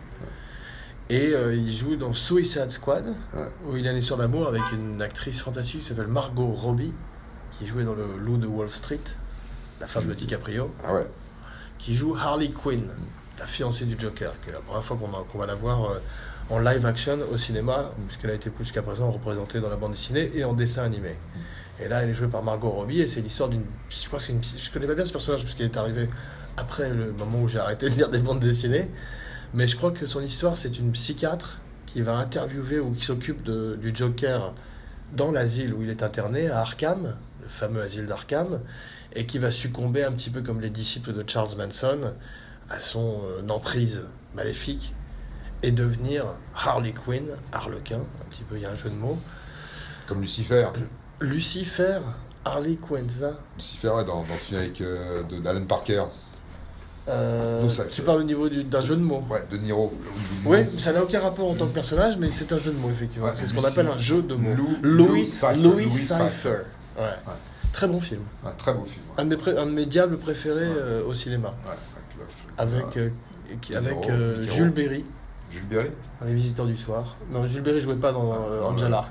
Et 1.11 1.33
euh, 1.35 1.55
il 1.55 1.73
joue 1.75 1.97
dans 1.97 2.13
Suicide 2.13 2.71
Squad, 2.71 3.15
où 3.67 3.77
il 3.77 3.87
a 3.89 3.93
une 3.93 3.99
histoire 3.99 4.19
d'amour 4.19 4.47
avec 4.49 4.61
une 4.73 5.01
actrice 5.01 5.41
fantastique 5.41 5.81
qui 5.81 5.87
s'appelle 5.87 6.07
Margot 6.09 6.49
Robbie, 6.49 6.93
qui 7.59 7.67
jouait 7.67 7.85
dans 7.85 7.95
le 7.95 8.05
Loup 8.23 8.37
de 8.37 8.47
Wall 8.47 8.71
Street, 8.71 9.01
la 9.81 9.87
femme 9.87 10.07
de 10.07 10.15
DiCaprio, 10.15 10.71
Ah 10.87 10.93
ouais. 10.95 11.07
Qui 11.79 11.95
joue 11.95 12.17
Harley 12.17 12.51
Quinn, 12.51 12.88
la 13.38 13.47
fiancée 13.47 13.85
du 13.85 13.99
Joker, 13.99 14.33
qui 14.43 14.51
est 14.51 14.53
la 14.53 14.61
première 14.61 14.85
fois 14.85 14.99
qu'on 15.31 15.38
va 15.38 15.47
la 15.47 15.55
voir 15.55 15.91
euh, 15.91 15.99
en 16.51 16.59
live 16.59 16.85
action 16.87 17.19
au 17.33 17.37
cinéma, 17.37 17.93
puisqu'elle 18.07 18.31
a 18.31 18.35
été 18.35 18.51
jusqu'à 18.59 18.83
présent 18.83 19.11
représentée 19.11 19.61
dans 19.61 19.69
la 19.69 19.77
bande 19.77 19.93
dessinée 19.93 20.31
et 20.35 20.45
en 20.45 20.55
dessin 20.55 20.85
animé. 20.85 21.17
Et 21.81 21.88
là, 21.88 22.03
elle 22.03 22.11
est 22.11 22.14
jouée 22.14 22.29
par 22.29 22.43
Margot 22.43 22.71
Robbie, 22.71 23.01
et 23.01 23.07
c'est 23.07 23.21
l'histoire 23.21 23.49
d'une. 23.49 23.64
Je. 23.91 23.97
Je 23.97 24.73
connais 24.73 24.87
pas 24.87 24.95
bien 24.95 25.05
ce 25.05 25.12
personnage, 25.12 25.43
parce 25.43 25.55
qu'il 25.55 25.64
est 25.64 25.77
arrivé 25.77 26.09
après 26.57 26.91
le 26.91 27.12
moment 27.12 27.43
où 27.43 27.49
j'ai 27.49 27.61
arrêté 27.61 27.88
de 27.88 27.95
lire 27.95 28.09
des 28.09 28.19
bandes 28.19 28.41
dessinées. 28.41 28.88
Mais 29.55 29.69
je 29.69 29.77
crois 29.77 29.93
que 29.93 30.07
son 30.07 30.21
histoire, 30.21 30.59
c'est 30.59 30.79
une 30.79 30.93
psychiatre 30.93 31.59
qui 31.87 32.03
va 32.03 32.17
interviewer 32.17 32.81
ou 32.81 32.93
qui 32.93 33.05
s'occupe 33.05 33.43
du 33.43 33.95
Joker 33.95 34.53
dans 35.12 35.31
l'asile 35.31 35.73
où 35.73 35.83
il 35.83 35.91
est 35.91 36.03
interné, 36.03 36.49
à 36.49 36.61
Arkham, 36.61 37.14
le 37.43 37.49
fameux 37.49 37.81
asile 37.81 38.07
d'Arkham, 38.07 38.61
et 39.19 39.27
qui 39.27 39.39
va 39.39 39.51
succomber 39.51 40.05
un 40.05 40.13
petit 40.13 40.31
peu 40.31 40.43
comme 40.43 40.61
les 40.61 40.71
disciples 40.71 41.13
de 41.13 41.25
Charles 41.29 41.57
Manson 41.57 42.13
à 42.71 42.79
son 42.81 43.21
euh, 43.25 43.49
emprise 43.49 44.01
maléfique 44.35 44.95
et 45.63 45.73
devenir 45.73 46.25
Harley 46.57 46.93
Quinn, 46.93 47.25
Harlequin, 47.53 47.97
un 47.99 48.31
petit 48.31 48.43
peu, 48.43 48.57
il 48.57 48.63
y 48.63 48.67
a 48.67 48.71
un 48.71 48.77
jeu 48.77 48.91
de 48.91 48.95
mots. 48.95 49.19
Comme 50.07 50.21
Lucifer. 50.21 50.69
Lucifer, 51.21 51.99
Harley 52.45 52.77
Quinn, 52.77 53.07
ça? 53.21 53.41
Lucifer, 53.57 53.89
ouais, 53.89 54.05
dans, 54.05 54.23
dans 54.23 54.35
le 54.35 54.39
film 54.41 54.61
avec 54.61 54.81
euh, 54.81 55.23
de- 55.25 55.39
d'Alan 55.41 55.65
Parker. 55.65 56.05
Euh, 57.09 57.63
Donc 57.63 57.73
ça- 57.73 57.87
Tu 57.87 58.03
parles 58.03 58.21
au 58.21 58.25
niveau 58.25 58.49
du- 58.49 58.63
d'un 58.65 58.83
jeu 58.83 58.95
de 58.95 59.01
mots 59.01 59.25
Ouais, 59.31 59.43
de 59.51 59.57
Niro. 59.57 59.93
Oui, 60.45 60.59
ça 60.79 60.93
n'a 60.93 61.03
aucun 61.03 61.21
rapport 61.21 61.51
en 61.51 61.55
tant 61.55 61.67
que 61.67 61.73
personnage, 61.75 62.17
mais 62.19 62.31
c'est 62.31 62.53
un 62.53 62.59
jeu 62.59 62.71
de 62.71 62.77
mots, 62.77 62.91
effectivement. 62.91 63.27
Ouais, 63.27 63.33
c'est 63.41 63.49
ce 63.49 63.55
qu'on 63.55 63.65
appelle 63.65 63.89
un 63.89 63.97
jeu 63.99 64.23
de 64.23 64.35
mots. 64.35 64.55
Lou- 64.55 64.79
Louis, 64.83 65.27
Cypher. 65.27 65.55
Louis 65.57 65.85
Louis 65.87 65.93
Cypher. 65.95 66.25
Cypher. 66.31 66.59
Ouais. 66.99 67.05
Très 67.79 67.87
bon 67.87 68.01
film. 68.01 68.23
Un 68.45 68.51
très 68.51 68.75
beau 68.75 68.83
film. 68.85 69.05
Un 69.17 69.25
de 69.25 69.29
mes, 69.31 69.37
pré- 69.37 69.57
un 69.57 69.67
de 69.67 69.71
mes 69.71 69.87
diables 69.87 70.19
préférés 70.19 70.67
euh, 70.67 71.05
au 71.07 71.14
cinéma. 71.14 71.55
Avec 72.57 72.97
euh, 72.97 73.11
qui- 73.61 73.77
avec 73.77 73.97
euh. 74.11 74.43
Jules 74.43 74.71
Berry 74.71 75.05
Jules 75.53 75.64
Berry? 75.67 75.91
Dans 76.21 76.27
Les 76.27 76.35
Visiteurs 76.35 76.67
du 76.67 76.77
Soir. 76.77 77.14
Non, 77.31 77.47
Jules 77.47 77.62
Berry 77.62 77.81
jouait 77.81 77.95
pas 77.95 78.11
dans 78.11 78.33
euh, 78.33 78.62
Ah, 78.64 78.67
Angel 78.67 78.88
ouais. 78.91 78.95
Art. 78.97 79.11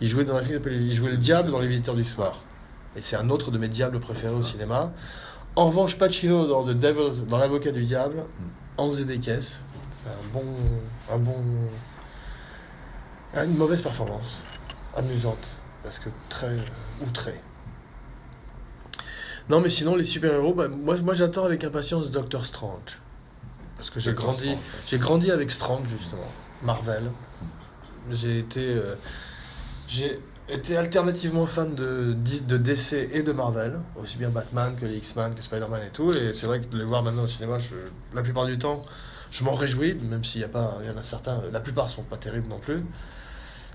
Il 0.00 0.08
jouait 0.08 0.22
dans 0.24 0.36
un 0.36 0.42
film 0.42 0.50
qui 0.50 0.54
s'appelait 0.54 0.76
Il 0.76 0.94
jouait 0.94 1.10
le 1.10 1.16
diable 1.16 1.50
dans 1.50 1.58
Les 1.58 1.66
Visiteurs 1.66 1.96
du 1.96 2.04
Soir. 2.04 2.38
Et 2.94 3.02
c'est 3.02 3.16
un 3.16 3.28
autre 3.30 3.50
de 3.50 3.58
mes 3.58 3.66
diables 3.66 3.98
préférés 3.98 4.32
au 4.34 4.44
cinéma. 4.44 4.92
En 5.56 5.66
revanche, 5.66 5.98
Pacino 5.98 6.46
dans 6.46 6.62
The 6.62 6.68
Devils, 6.78 7.26
dans 7.26 7.38
L'Avocat 7.38 7.72
du 7.72 7.84
Diable, 7.84 8.18
Hmm. 8.18 8.80
Hans 8.80 8.92
Zedekes. 8.92 9.24
C'est 9.40 10.08
un 10.08 10.32
bon. 10.32 10.44
Un 11.12 11.18
bon. 11.18 11.34
Une 13.34 13.56
mauvaise 13.56 13.82
performance. 13.82 14.36
amusante, 14.96 15.44
parce 15.82 15.98
que 15.98 16.08
très 16.28 16.54
outrée. 17.04 17.40
Non, 19.48 19.60
mais 19.60 19.70
sinon, 19.70 19.94
les 19.94 20.04
super-héros, 20.04 20.54
bah, 20.54 20.68
moi, 20.68 20.96
moi 20.98 21.14
j'attends 21.14 21.44
avec 21.44 21.64
impatience 21.64 22.10
Doctor 22.10 22.44
Strange. 22.44 22.98
Parce 23.76 23.90
que 23.90 24.00
j'ai 24.00 24.14
grandi, 24.14 24.44
Strange. 24.44 24.58
j'ai 24.86 24.98
grandi 24.98 25.30
avec 25.30 25.50
Strange, 25.50 25.88
justement. 25.88 26.30
Marvel. 26.62 27.10
J'ai 28.10 28.38
été, 28.38 28.60
euh, 28.60 28.94
j'ai 29.88 30.18
été 30.48 30.76
alternativement 30.76 31.46
fan 31.46 31.74
de, 31.74 32.14
de 32.46 32.56
DC 32.56 33.08
et 33.12 33.22
de 33.22 33.32
Marvel, 33.32 33.78
aussi 34.00 34.16
bien 34.18 34.28
Batman 34.30 34.76
que 34.78 34.86
les 34.86 34.96
X-Men, 34.96 35.34
que 35.34 35.42
Spider-Man 35.42 35.82
et 35.86 35.90
tout. 35.90 36.12
Et 36.12 36.32
c'est 36.34 36.46
vrai 36.46 36.60
que 36.60 36.66
de 36.66 36.78
les 36.78 36.84
voir 36.84 37.02
maintenant 37.02 37.24
au 37.24 37.28
cinéma, 37.28 37.58
je- 37.58 37.74
la 38.14 38.22
plupart 38.22 38.46
du 38.46 38.58
temps, 38.58 38.84
je 39.30 39.42
m'en 39.44 39.54
réjouis, 39.54 39.94
même 39.94 40.24
s'il 40.24 40.40
y, 40.40 40.44
a 40.44 40.48
pas- 40.48 40.78
il 40.82 40.86
y 40.86 40.90
en 40.90 40.96
a 40.96 41.02
certains, 41.02 41.42
la 41.52 41.60
plupart 41.60 41.88
sont 41.88 42.02
pas 42.02 42.16
terribles 42.16 42.48
non 42.48 42.58
plus. 42.58 42.82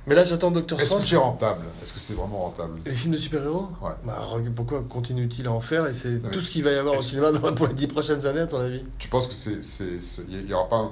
Mais 0.07 0.15
là, 0.15 0.23
j'attends 0.23 0.49
Doctor 0.49 0.79
Est-ce 0.79 0.85
que 0.89 1.01
Strange. 1.01 1.09
c'est 1.09 1.15
rentable? 1.17 1.62
Est-ce 1.83 1.93
que 1.93 1.99
c'est 1.99 2.13
vraiment 2.13 2.39
rentable? 2.45 2.79
Les 2.85 2.95
films 2.95 3.13
de 3.13 3.17
super-héros? 3.17 3.67
Ouais. 3.81 3.91
bah, 4.03 4.25
Pourquoi 4.55 4.83
continue-t-il 4.89 5.45
à 5.47 5.51
en 5.51 5.59
faire? 5.59 5.85
Et 5.88 5.93
c'est 5.93 6.19
tout 6.31 6.41
ce 6.41 6.49
qu'il 6.49 6.63
va 6.63 6.71
y 6.71 6.75
avoir 6.77 6.97
au 6.97 7.01
cinéma 7.01 7.31
dans- 7.31 7.53
pour 7.53 7.67
les 7.67 7.73
dix 7.75 7.88
prochaines 7.88 8.25
années, 8.25 8.39
à 8.41 8.47
ton 8.47 8.59
avis? 8.59 8.81
Tu 8.97 9.07
penses 9.07 9.27
que 9.27 9.35
c'est, 9.35 9.63
c'est, 9.63 10.01
c'est- 10.01 10.23
il 10.29 10.47
y 10.49 10.53
aura 10.53 10.67
pas 10.67 10.77
un- 10.77 10.91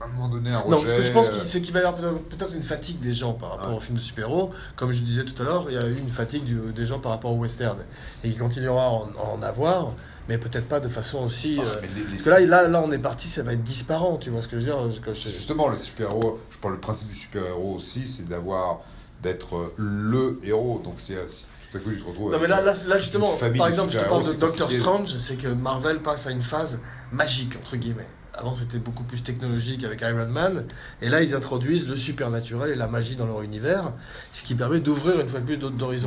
à 0.00 0.04
un 0.04 0.08
moment 0.08 0.28
donné 0.28 0.50
un 0.50 0.58
rejet 0.60 0.70
Non, 0.70 0.82
parce 0.82 0.94
que 0.96 1.02
je 1.02 1.12
pense 1.12 1.28
euh, 1.28 1.38
qu'il 1.40 1.48
c'est 1.48 1.60
qu'il 1.60 1.72
va 1.74 1.80
y 1.80 1.82
avoir 1.84 2.00
peut-être- 2.00 2.36
peut-être 2.36 2.54
une 2.54 2.62
fatigue 2.62 2.98
des 3.00 3.14
gens 3.14 3.32
par 3.34 3.50
rapport 3.50 3.70
Ouais. 3.70 3.76
aux 3.76 3.80
films 3.80 3.98
de 3.98 4.02
super-héros. 4.02 4.50
Comme 4.76 4.92
je 4.92 5.00
disais 5.02 5.24
tout 5.24 5.40
à 5.40 5.44
l'heure, 5.44 5.66
il 5.68 5.74
y 5.74 5.78
a 5.78 5.86
eu 5.86 5.96
une 5.98 6.10
fatigue 6.10 6.44
du- 6.44 6.72
des 6.74 6.86
gens 6.86 6.98
par 7.00 7.12
rapport 7.12 7.30
au 7.32 7.36
western. 7.36 7.78
Et 8.24 8.28
il 8.28 8.38
continuera 8.38 8.84
à 8.86 8.88
en, 8.88 9.08
à 9.18 9.24
en 9.36 9.42
avoir, 9.42 9.92
mais 10.28 10.38
peut-être 10.38 10.68
pas 10.68 10.80
de 10.80 10.88
façon 10.88 11.24
aussi. 11.24 11.58
ah, 11.60 11.64
euh, 11.66 11.80
les- 11.82 12.02
les- 12.04 12.10
Parce 12.12 12.24
que 12.24 12.30
là, 12.30 12.40
là, 12.40 12.68
là, 12.68 12.82
on 12.84 12.92
est 12.92 12.98
parti, 12.98 13.28
ça 13.28 13.42
va 13.42 13.52
être 13.54 13.62
disparant, 13.62 14.16
tu 14.18 14.30
vois 14.30 14.42
ce 14.42 14.48
que 14.48 14.60
je 14.60 14.66
veux 14.66 14.88
dire 14.90 15.14
C'est 15.14 15.32
justement 15.32 15.68
le 15.68 15.78
super-héros. 15.78 16.38
Je 16.50 16.58
parle 16.58 16.74
le 16.74 16.80
principe 16.80 17.08
du 17.08 17.14
super-héros 17.14 17.74
aussi, 17.76 18.06
c'est 18.06 18.28
d'avoir 18.28 18.80
d'être 19.22 19.56
euh, 19.56 19.74
le 19.76 20.38
héros. 20.44 20.80
Donc 20.84 20.94
c'est 20.98 21.14
tout 21.70 21.76
à 21.78 21.80
coup 21.80 21.90
tu 21.90 22.00
te 22.00 22.06
retrouves. 22.08 22.32
Non 22.32 22.38
mais 22.40 22.46
là, 22.48 22.60
là, 22.60 22.72
là, 22.86 22.98
justement, 22.98 23.32
par 23.58 23.68
exemple, 23.68 23.92
je 23.92 23.98
te 23.98 24.04
parle 24.08 24.22
de 24.24 24.32
Doctor. 24.40 24.68
Strange, 24.80 25.18
c'est 25.18 25.36
que 25.36 25.48
Marvel 25.48 26.00
passe 26.00 26.26
à 26.26 26.30
une 26.30 26.42
phase 26.42 26.80
magique, 27.12 27.56
entre 27.56 27.76
guillemets. 27.76 28.06
Avant, 28.34 28.54
c'était 28.54 28.78
beaucoup 28.78 29.02
plus 29.02 29.20
technologique 29.22 29.82
avec 29.82 30.00
Iron 30.02 30.26
Man, 30.28 30.64
et 31.02 31.08
là, 31.08 31.20
ils 31.22 31.34
introduisent 31.34 31.88
le 31.88 31.96
supernaturel 31.96 32.70
et 32.70 32.76
la 32.76 32.86
magie 32.86 33.16
dans 33.16 33.26
leur 33.26 33.42
univers, 33.42 33.92
ce 34.32 34.44
qui 34.44 34.54
permet 34.54 34.78
d'ouvrir 34.78 35.18
une 35.18 35.28
fois 35.28 35.40
de 35.40 35.44
plus 35.44 35.56
d'autres 35.56 35.82
horizons. 35.82 36.06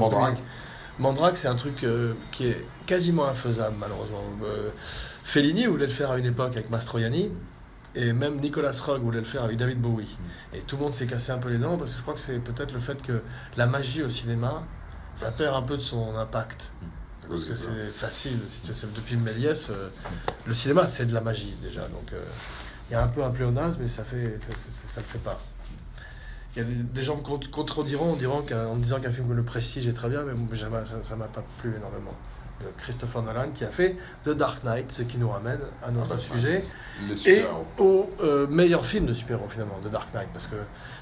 Mandrake. 1.01 1.37
C'est 1.37 1.47
un 1.47 1.55
truc 1.55 1.83
euh, 1.83 2.13
qui 2.31 2.47
est 2.47 2.65
quasiment 2.85 3.27
infaisable, 3.27 3.75
malheureusement. 3.79 4.23
Euh, 4.43 4.69
Fellini 5.23 5.65
voulait 5.67 5.87
le 5.87 5.91
faire 5.93 6.11
à 6.11 6.17
une 6.17 6.25
époque 6.25 6.51
avec 6.53 6.69
Mastroianni, 6.69 7.29
et 7.95 8.13
même 8.13 8.39
Nicolas 8.39 8.71
Roeg 8.85 9.01
voulait 9.01 9.19
le 9.19 9.25
faire 9.25 9.43
avec 9.43 9.57
David 9.57 9.79
Bowie. 9.81 10.17
Et 10.53 10.59
tout 10.59 10.77
le 10.77 10.83
monde 10.83 10.93
s'est 10.93 11.07
cassé 11.07 11.31
un 11.31 11.37
peu 11.37 11.49
les 11.49 11.57
dents, 11.57 11.77
parce 11.77 11.91
que 11.91 11.97
je 11.97 12.01
crois 12.01 12.13
que 12.13 12.19
c'est 12.19 12.39
peut-être 12.39 12.73
le 12.73 12.79
fait 12.79 13.01
que 13.01 13.21
la 13.57 13.65
magie 13.67 14.01
au 14.03 14.09
cinéma, 14.09 14.63
ça 15.15 15.27
perd 15.37 15.55
un 15.55 15.61
peu 15.63 15.77
de 15.77 15.81
son 15.81 16.15
impact. 16.17 16.61
à 17.23 17.27
Parce 17.27 17.45
que 17.45 17.55
c'est 17.55 17.91
facile, 17.93 18.39
si 18.49 18.67
tu 18.67 18.73
sais, 18.73 18.87
depuis 18.95 19.15
Méliès, 19.17 19.69
euh, 19.69 19.89
le 20.47 20.53
cinéma 20.53 20.87
c'est 20.87 21.05
de 21.05 21.13
la 21.13 21.21
magie 21.21 21.55
déjà, 21.61 21.81
donc 21.81 22.11
il 22.89 22.93
y 22.93 22.95
a 22.95 23.03
un 23.03 23.07
peu 23.07 23.23
un 23.23 23.29
pléonasme, 23.29 23.77
mais 23.81 23.89
ça 23.89 24.03
fait, 24.03 24.37
ça, 24.41 24.53
ça- 24.53 24.95
ça 24.95 25.01
le 25.01 25.05
fait 25.07 25.19
pas. 25.19 25.37
Il 26.55 26.59
y 26.59 26.65
a 26.65 26.67
des, 26.67 26.75
des 26.75 27.03
gens 27.03 27.15
me 27.17 27.21
cont- 27.21 27.39
contrediront 27.51 28.13
en, 28.13 28.15
diront 28.15 28.41
qu'un- 28.41 28.67
en 28.67 28.75
disant 28.75 28.99
qu'un 28.99 29.11
film 29.11 29.27
comme 29.27 29.37
Le 29.37 29.43
Prestige 29.43 29.87
est 29.87 29.93
très 29.93 30.09
bien, 30.09 30.23
mais 30.23 30.33
moi, 30.33 30.47
ça 30.85 30.95
ça 31.07 31.15
m'a 31.15 31.25
pas 31.25 31.43
plu 31.59 31.73
énormément. 31.75 32.13
De 32.59 32.65
Christopher 32.77 33.23
Nolan 33.23 33.49
qui 33.55 33.63
a 33.63 33.69
fait 33.69 33.95
The 34.23 34.29
Dark 34.29 34.63
Knight, 34.63 34.91
ce 34.91 35.01
qui 35.01 35.17
nous 35.17 35.29
ramène 35.29 35.57
à 35.81 35.87
Ah 35.87 35.91
notre 35.91 36.09
bah, 36.09 36.19
sujet 36.19 36.63
et 37.31 37.41
au 37.79 38.07
euh, 38.21 38.45
meilleur 38.47 38.85
film 38.85 39.07
de 39.07 39.13
super-héros 39.15 39.49
finalement, 39.49 39.79
The 39.83 39.89
Dark 39.89 40.13
Knight, 40.13 40.27
parce 40.31 40.45
que 40.45 40.57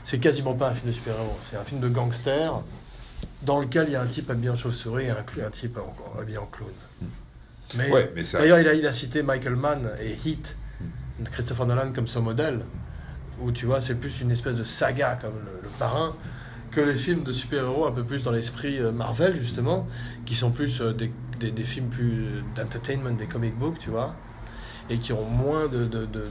c'est 0.06 0.20
quasiment 0.20 0.54
pas 0.54 0.70
un 0.70 0.74
film 0.74 0.88
de 0.88 0.96
super-héros, 0.96 1.38
c'est 1.44 1.58
un 1.58 1.66
film 1.66 1.82
de 1.82 1.90
gangster 1.90 2.54
dans 3.42 3.60
lequel 3.60 3.88
il 3.90 3.92
y 3.92 3.96
a 3.98 4.02
un 4.02 4.08
type 4.08 4.30
habillé 4.30 4.52
en 4.52 4.56
chauve-souris 4.56 5.06
et 5.06 5.10
un, 5.10 5.18
un 5.18 5.50
type 5.50 5.78
habillé 6.18 6.38
en 6.38 6.46
clown. 6.46 6.72
Mais, 7.76 7.92
Ouais, 7.92 8.12
mais 8.16 8.24
d'ailleurs, 8.24 8.60
il 8.60 8.68
a, 8.68 8.74
il 8.74 8.88
a 8.88 8.94
cité 8.94 9.22
Michael 9.22 9.56
Mann 9.58 9.90
et 10.02 10.14
Heat, 10.26 10.56
de 11.20 11.28
Christopher 11.30 11.66
Nolan 11.66 11.92
comme 11.94 12.08
son 12.08 12.22
modèle, 12.22 12.62
où 13.42 13.52
tu 13.52 13.66
vois, 13.66 13.82
c'est 13.82 13.96
plus 13.96 14.22
une 14.22 14.32
espèce 14.32 14.56
de 14.56 14.64
saga 14.64 15.18
comme 15.22 15.36
le, 15.36 15.60
le 15.64 15.70
parrain 15.80 16.16
que 16.72 16.82
les 16.82 16.96
films 16.96 17.24
de 17.24 17.34
super-héros 17.34 17.88
un 17.88 17.92
peu 17.92 18.04
plus 18.04 18.22
dans 18.22 18.32
l'esprit 18.32 18.78
euh, 18.80 18.92
Marvel 18.92 19.36
justement, 19.40 19.88
qui 20.26 20.36
sont 20.36 20.52
plus 20.52 20.82
euh, 20.82 20.94
des, 20.94 21.12
des, 21.40 21.52
des 21.52 21.64
films 21.64 21.90
plus 21.90 22.12
euh, 22.26 22.42
d'entertainment, 22.56 23.12
des 23.18 23.26
comic 23.26 23.58
books, 23.58 23.80
tu 23.80 23.90
vois, 23.90 24.14
et 24.90 25.00
qui 25.00 25.12
ont 25.14 25.26
moins 25.26 25.68
de, 25.68 25.86
de, 25.86 26.06
de, 26.06 26.30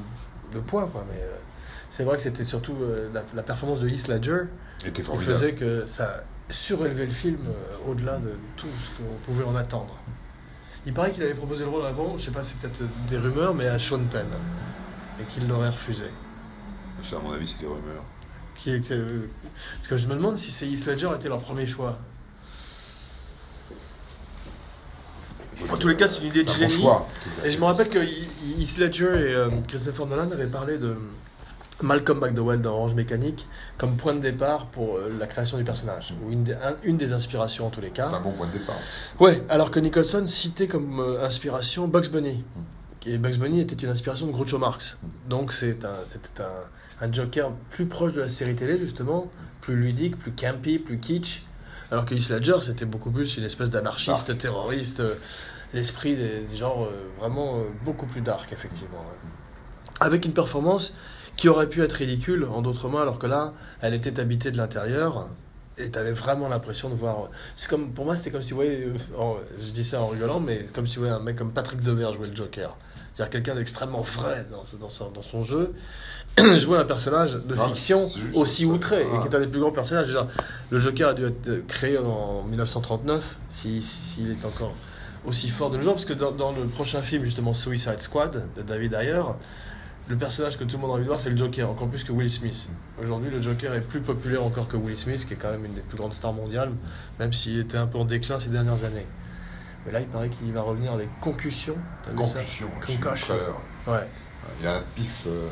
de 0.54 0.60
poids, 0.60 0.88
quoi. 0.92 1.04
Mais 1.10 1.20
euh, 1.20 1.36
c'est 1.90 2.04
vrai 2.04 2.16
que 2.16 2.22
c'était 2.22 2.44
surtout 2.44 2.76
euh, 2.82 3.08
la, 3.12 3.24
la 3.34 3.42
performance 3.42 3.80
de 3.80 3.88
Heath 3.88 4.06
Ledger 4.08 4.42
était 4.84 5.02
qui 5.02 5.16
faisait 5.18 5.54
que 5.54 5.86
ça 5.86 6.22
surélevait 6.48 7.06
le 7.06 7.10
film 7.10 7.38
euh, 7.48 7.90
au-delà 7.90 8.18
de 8.18 8.32
tout 8.56 8.68
ce 8.68 9.02
qu'on 9.02 9.16
pouvait 9.26 9.44
en 9.44 9.56
attendre. 9.56 9.96
Il 10.86 10.94
paraît 10.94 11.10
qu'il 11.10 11.22
avait 11.24 11.34
proposé 11.34 11.64
le 11.64 11.70
rôle 11.70 11.84
avant, 11.84 12.16
je 12.16 12.26
sais 12.26 12.30
pas, 12.30 12.42
c'est 12.44 12.56
peut-être 12.58 12.80
des 13.10 13.18
rumeurs, 13.18 13.54
mais 13.54 13.66
à 13.66 13.78
Sean 13.78 13.98
Penn, 14.10 14.26
et 15.20 15.24
qu'il 15.24 15.48
l'aurait 15.48 15.70
refusé. 15.70 16.04
Ça, 17.02 17.16
à 17.16 17.18
mon 17.20 17.32
avis, 17.32 17.46
c'est 17.46 17.60
des 17.60 17.66
rumeurs. 17.66 18.02
Qui 18.56 18.70
euh, 18.90 19.26
Parce 19.76 19.88
que 19.88 19.96
je 19.96 20.06
me 20.08 20.14
demande 20.14 20.36
si 20.36 20.50
c'est 20.50 20.66
Heath 20.66 20.84
Ledger 20.86 21.10
était 21.16 21.28
leur 21.28 21.38
premier 21.40 21.66
choix. 21.66 21.98
En 25.70 25.76
tous 25.76 25.88
les 25.88 25.96
cas, 25.96 26.06
c'est 26.08 26.20
une 26.20 26.26
idée 26.28 26.44
de 26.44 26.50
un 26.50 26.68
bon 26.68 26.70
choix. 26.70 27.08
Et 27.44 27.50
je 27.50 27.58
me 27.58 27.64
rappelle 27.64 27.88
que 27.88 27.98
Heath 27.98 28.78
Ledger 28.78 29.04
et 29.06 29.34
euh, 29.34 29.50
Christopher 29.66 30.06
Nolan 30.06 30.30
avaient 30.30 30.46
parlé 30.46 30.78
de 30.78 30.96
Malcolm 31.82 32.20
McDowell 32.20 32.60
dans 32.60 32.72
Orange 32.74 32.94
Mécanique 32.94 33.46
comme 33.76 33.96
point 33.96 34.14
de 34.14 34.20
départ 34.20 34.66
pour 34.66 34.96
euh, 34.96 35.12
la 35.18 35.26
création 35.26 35.56
du 35.58 35.64
personnage, 35.64 36.14
ou 36.24 36.30
une 36.32 36.44
des, 36.44 36.52
un- 36.54 36.76
une 36.84 36.96
des 36.96 37.12
inspirations 37.12 37.66
en 37.66 37.70
tous 37.70 37.80
les 37.80 37.92
C'est 37.94 38.02
un 38.02 38.10
cas. 38.10 38.18
bon 38.20 38.32
point 38.32 38.46
de 38.46 38.52
départ. 38.52 38.76
Ouais, 39.20 39.42
alors 39.48 39.70
que 39.70 39.78
Nicholson 39.80 40.26
citait 40.28 40.66
comme 40.68 41.00
euh, 41.00 41.24
inspiration 41.24 41.86
Bugs 41.88 42.08
Bunny. 42.10 42.44
Et 43.06 43.16
Bugs 43.18 43.38
Bunny 43.38 43.60
était 43.60 43.76
une 43.76 43.90
inspiration 43.90 44.26
de 44.26 44.32
Groucho 44.32 44.58
Marx. 44.58 44.98
Donc 45.28 45.52
c'est 45.52 45.84
un, 45.84 45.96
c'était 46.08 46.42
un, 46.42 47.06
un 47.06 47.12
Joker 47.12 47.52
plus 47.70 47.86
proche 47.86 48.12
de 48.12 48.20
la 48.20 48.28
série 48.28 48.54
télé, 48.54 48.78
justement, 48.78 49.30
plus 49.60 49.76
ludique, 49.76 50.18
plus 50.18 50.32
campy, 50.32 50.78
plus 50.78 50.98
kitsch. 50.98 51.44
Alors 51.90 52.04
que 52.04 52.14
Heath 52.14 52.28
Ledger, 52.28 52.58
c'était 52.60 52.84
beaucoup 52.84 53.10
plus 53.10 53.38
une 53.38 53.44
espèce 53.44 53.70
d'anarchiste, 53.70 54.36
terroriste, 54.36 55.00
euh, 55.00 55.14
l'esprit 55.72 56.16
des, 56.16 56.42
des 56.42 56.56
genres 56.56 56.84
euh, 56.84 57.08
vraiment 57.18 57.56
euh, 57.56 57.62
beaucoup 57.84 58.06
plus 58.06 58.20
dark, 58.20 58.52
effectivement. 58.52 58.98
ouais. 58.98 59.30
Avec 60.00 60.26
une 60.26 60.34
performance 60.34 60.92
qui 61.36 61.48
aurait 61.48 61.68
pu 61.68 61.82
être 61.82 61.94
ridicule, 61.94 62.44
en 62.44 62.60
d'autres 62.60 62.88
mots, 62.88 62.98
alors 62.98 63.18
que 63.18 63.26
là, 63.26 63.54
elle 63.80 63.94
était 63.94 64.20
habitée 64.20 64.50
de 64.50 64.56
l'intérieur. 64.58 65.28
Et 65.78 65.90
tu 65.90 65.98
avais 65.98 66.12
vraiment 66.12 66.48
l'impression 66.48 66.88
de 66.88 66.94
voir. 66.94 67.28
C'est 67.56 67.68
comme, 67.70 67.92
pour 67.92 68.04
moi, 68.04 68.16
c'était 68.16 68.30
comme 68.30 68.42
si 68.42 68.48
tu 68.48 68.54
voyais. 68.54 68.84
euh, 68.86 68.94
en- 69.18 69.36
je 69.64 69.70
dis 69.70 69.84
ça 69.84 70.00
en 70.00 70.08
rigolant, 70.08 70.40
mais 70.40 70.66
comme 70.74 70.86
si 70.86 70.94
tu 70.94 70.98
voyais 70.98 71.14
un 71.14 71.20
mec 71.20 71.36
comme 71.36 71.52
Patrick 71.52 71.80
Devers 71.82 72.12
jouer 72.12 72.28
le 72.28 72.34
Joker. 72.36 72.76
C'est-à-dire 73.14 73.30
quelqu'un 73.30 73.54
d'extrêmement 73.56 74.00
vrai 74.02 74.46
dans, 74.50 74.64
ce- 74.64 74.76
dans, 74.76 74.88
son, 74.88 75.10
dans 75.10 75.22
son 75.22 75.42
jeu, 75.42 75.72
jouer 76.58 76.78
un 76.78 76.84
personnage 76.84 77.34
de 77.34 77.54
Non, 77.54 77.68
fiction 77.68 78.04
aussi 78.34 78.64
outré, 78.64 79.02
et 79.02 79.06
Ah. 79.12 79.18
qui 79.22 79.28
est 79.28 79.36
un 79.36 79.40
des 79.40 79.46
plus 79.48 79.60
grands 79.60 79.72
personnages. 79.72 80.06
Je 80.06 80.12
veux 80.12 80.20
dire, 80.20 80.28
le 80.70 80.78
Joker 80.78 81.08
a 81.08 81.14
dû 81.14 81.26
être 81.26 81.48
euh, 81.48 81.62
créé 81.68 81.98
en 81.98 82.42
1939, 82.44 83.36
s'il 83.54 83.84
si, 83.84 84.02
s'il 84.04 84.30
est 84.30 84.44
encore 84.44 84.72
aussi 85.26 85.48
fort 85.48 85.70
de 85.70 85.76
nos 85.78 85.82
jours, 85.82 85.92
parce 85.94 86.04
que 86.04 86.12
dans, 86.12 86.30
dans 86.30 86.52
le 86.52 86.64
prochain 86.66 87.02
film, 87.02 87.24
justement, 87.24 87.52
Suicide 87.54 88.00
Squad, 88.00 88.44
de 88.56 88.62
David 88.62 88.94
Ayer, 88.94 89.22
le 90.08 90.16
personnage 90.16 90.58
que 90.58 90.64
tout 90.64 90.76
le 90.76 90.82
monde 90.82 90.90
a 90.90 90.94
envie 90.94 91.02
de 91.02 91.08
voir, 91.08 91.20
c'est 91.20 91.30
le 91.30 91.36
Joker, 91.36 91.68
encore 91.68 91.88
plus 91.88 92.02
que 92.04 92.12
Will 92.12 92.30
Smith. 92.30 92.68
Aujourd'hui, 93.02 93.30
le 93.30 93.42
Joker 93.42 93.74
est 93.74 93.80
plus 93.82 94.00
populaire 94.00 94.42
encore 94.42 94.66
que 94.68 94.76
Will 94.76 94.96
Smith, 94.98 95.26
qui 95.26 95.34
est 95.34 95.36
quand 95.36 95.50
même 95.50 95.64
une 95.66 95.74
des 95.74 95.80
plus 95.82 95.96
grandes 95.98 96.14
stars 96.14 96.32
mondiales, 96.32 96.72
même 97.18 97.32
s'il 97.32 97.58
était 97.58 97.76
un 97.76 97.86
peu 97.86 97.98
en 97.98 98.04
déclin 98.04 98.40
ces 98.40 98.48
dernières 98.48 98.84
années. 98.84 99.06
Mais 99.84 99.92
là, 99.92 100.00
il 100.00 100.06
paraît 100.06 100.28
qu'il 100.30 100.52
va 100.52 100.62
revenir 100.62 100.92
avec 100.92 101.08
concussion. 101.20 101.74
Concussion. 102.16 102.68
Concussion. 102.80 103.34
Ouais. 103.86 104.06
Il 104.60 104.64
y 104.64 104.68
a 104.68 104.76
un 104.76 104.82
pif, 104.94 105.24
euh, 105.26 105.48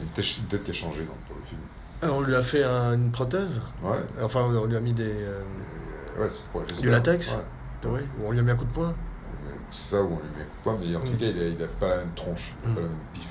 une 0.00 0.08
tête 0.08 0.64
qui 0.64 0.70
a 0.70 0.74
changé 0.74 1.00
dans, 1.00 1.12
pour 1.26 1.36
le 1.36 1.44
film. 1.46 1.60
Euh, 2.04 2.08
On 2.10 2.20
lui 2.22 2.34
a 2.34 2.42
fait 2.42 2.64
un- 2.64 2.94
une 2.94 3.10
prothèse. 3.10 3.60
Ouais, 3.82 3.98
Enfin, 4.22 4.40
on 4.40 4.64
lui 4.64 4.76
a 4.76 4.80
mis 4.80 4.92
des. 4.94 5.04
euh, 5.04 5.42
ouais 6.18 6.28
c'est 6.30 6.42
pour 6.52 6.62
Du 6.80 6.88
latex 6.90 7.34
Ouais. 7.84 7.90
oui, 7.90 8.00
ou 8.20 8.28
on 8.28 8.30
lui 8.32 8.38
a 8.38 8.42
mis 8.42 8.50
un 8.50 8.56
coup 8.56 8.64
de 8.64 8.72
poing. 8.72 8.94
C'est 9.70 9.90
ça 9.96 10.02
où 10.02 10.06
on 10.06 10.16
lui 10.16 10.22
met 10.36 10.42
un 10.42 10.44
coup 10.44 10.56
de 10.56 10.62
poing, 10.62 10.78
mais 10.80 10.96
en 10.96 11.00
tout 11.00 11.18
cas, 11.18 11.26
il 11.26 11.42
a, 11.42 11.46
il 11.48 11.62
a 11.62 11.66
pas 11.66 11.88
la 11.88 11.96
même 11.98 12.14
tronche, 12.16 12.54
il 12.64 12.68
a 12.68 12.70
Mm. 12.70 12.74
pas 12.74 12.80
la 12.80 12.86
même 12.88 12.96
pif. 13.12 13.28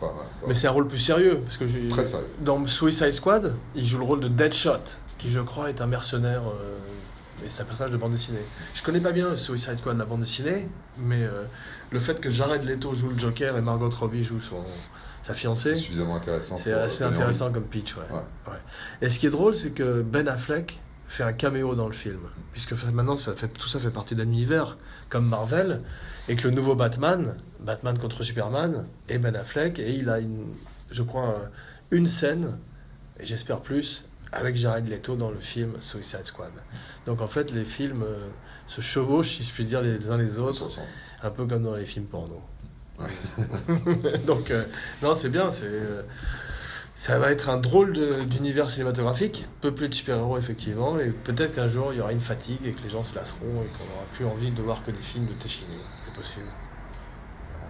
Pas, 0.00 0.14
Mais 0.46 0.54
c'est 0.54 0.66
un 0.66 0.70
rôle 0.72 0.88
plus 0.88 0.98
sérieux. 0.98 1.40
Parce 1.44 1.56
que 1.56 1.88
Très 1.90 2.04
sérieux. 2.04 2.26
Dans 2.40 2.66
Suicide 2.66 3.12
Squad, 3.12 3.54
il 3.74 3.84
joue 3.84 3.98
le 3.98 4.04
rôle 4.04 4.20
de 4.20 4.28
Deadshot, 4.28 4.82
qui 5.18 5.30
je 5.30 5.40
crois 5.40 5.68
est 5.70 5.80
un 5.80 5.86
mercenaire. 5.86 6.42
euh, 6.42 6.76
et 7.44 7.48
c'est 7.48 7.62
un 7.62 7.64
personnage 7.66 7.92
de 7.92 7.98
bande 7.98 8.12
dessinée. 8.12 8.38
Je 8.74 8.82
connais 8.82 9.00
pas 9.00 9.12
bien 9.12 9.36
Suicide 9.36 9.78
Squad, 9.78 9.98
la 9.98 10.06
bande 10.06 10.20
dessinée, 10.22 10.68
mais 10.96 11.22
euh, 11.22 11.44
le 11.90 12.00
fait 12.00 12.18
que 12.20 12.30
Jared 12.30 12.64
Leto 12.64 12.94
joue 12.94 13.10
le 13.10 13.18
Joker 13.18 13.56
et 13.56 13.60
Margot 13.60 13.90
Robbie 13.90 14.24
joue 14.24 14.40
son, 14.40 14.62
sa 15.22 15.34
c'est 15.34 15.40
fiancée, 15.40 15.76
suffisamment 15.76 16.16
intéressant. 16.16 16.58
c'est 16.62 16.72
assez 16.72 17.04
intéressant 17.04 17.52
comme 17.52 17.64
pitch. 17.64 17.94
Ouais. 17.94 18.02
Ouais. 18.10 18.52
Ouais. 18.52 18.58
Et 19.02 19.10
ce 19.10 19.18
qui 19.18 19.26
est 19.26 19.30
drôle, 19.30 19.54
c'est 19.54 19.70
que 19.70 20.00
Ben 20.00 20.26
Affleck 20.28 20.78
fait 21.08 21.22
un 21.22 21.32
caméo 21.32 21.74
dans 21.74 21.86
le 21.86 21.92
film, 21.92 22.20
puisque 22.52 22.72
maintenant 22.84 23.16
ça 23.16 23.34
fait, 23.34 23.48
tout 23.48 23.68
ça 23.68 23.78
fait 23.78 23.90
partie 23.90 24.14
d'un 24.14 24.24
univers 24.24 24.76
comme 25.08 25.28
Marvel, 25.28 25.82
et 26.28 26.36
que 26.36 26.48
le 26.48 26.54
nouveau 26.54 26.74
Batman, 26.74 27.36
Batman 27.60 27.98
contre 27.98 28.22
Superman, 28.22 28.86
est 29.08 29.18
Ben 29.18 29.36
Affleck, 29.36 29.78
et 29.78 29.92
il 29.92 30.08
a 30.10 30.18
une, 30.18 30.54
je 30.90 31.02
crois, 31.02 31.48
une 31.90 32.08
scène, 32.08 32.58
et 33.20 33.26
j'espère 33.26 33.60
plus, 33.60 34.08
avec 34.32 34.56
Jared 34.56 34.88
Leto 34.88 35.16
dans 35.16 35.30
le 35.30 35.38
film 35.38 35.74
Suicide 35.80 36.24
Squad. 36.24 36.52
Donc 37.06 37.20
en 37.20 37.28
fait, 37.28 37.52
les 37.52 37.64
films 37.64 38.02
euh, 38.02 38.28
se 38.66 38.80
chevauchent, 38.80 39.36
si 39.36 39.44
je 39.44 39.52
puis 39.52 39.64
dire, 39.64 39.80
les 39.80 40.10
uns 40.10 40.18
les 40.18 40.38
autres, 40.38 40.68
un 41.22 41.30
peu 41.30 41.46
comme 41.46 41.62
dans 41.62 41.76
les 41.76 41.86
films 41.86 42.06
porno. 42.06 42.42
Donc, 44.26 44.50
euh, 44.50 44.64
non, 45.02 45.14
c'est 45.14 45.28
bien, 45.28 45.50
c'est. 45.50 45.64
euh, 45.66 46.02
ça 46.96 47.18
va 47.18 47.30
être 47.30 47.50
un 47.50 47.58
drôle 47.58 47.92
d'univers 48.26 48.70
cinématographique, 48.70 49.46
peuplé 49.60 49.88
de 49.88 49.94
super-héros 49.94 50.38
effectivement, 50.38 50.98
et 50.98 51.10
peut-être 51.10 51.54
qu'un 51.54 51.68
jour 51.68 51.92
il 51.92 51.98
y 51.98 52.00
aura 52.00 52.12
une 52.12 52.20
fatigue 52.20 52.58
et 52.64 52.72
que 52.72 52.82
les 52.82 52.90
gens 52.90 53.04
se 53.04 53.14
lasseront 53.14 53.62
et 53.62 53.68
qu'on 53.76 53.84
n'aura 53.84 54.06
plus 54.14 54.24
envie 54.24 54.50
de 54.50 54.62
voir 54.62 54.82
que 54.82 54.90
des 54.90 55.02
films 55.02 55.26
de 55.26 55.34
Téchiné. 55.34 55.76
C'est 56.04 56.14
possible. 56.14 56.46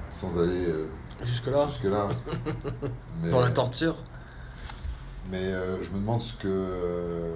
Sans 0.08 0.40
aller 0.40 0.66
euh, 0.66 0.88
Jusque-là, 1.24 1.66
jusque-là. 1.68 2.08
Mais, 3.22 3.30
dans 3.30 3.40
la 3.40 3.50
torture. 3.50 3.96
mais 5.30 5.38
euh, 5.38 5.82
je 5.82 5.90
me 5.90 5.98
demande 5.98 6.22
ce 6.22 6.34
que, 6.34 6.46
euh, 6.46 7.34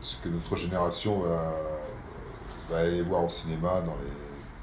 ce 0.00 0.16
que 0.16 0.28
notre 0.28 0.56
génération 0.56 1.20
va, 1.20 1.54
va 2.70 2.78
aller 2.78 3.02
voir 3.02 3.24
au 3.24 3.28
cinéma 3.28 3.82
dans 3.82 3.96
les 4.02 4.12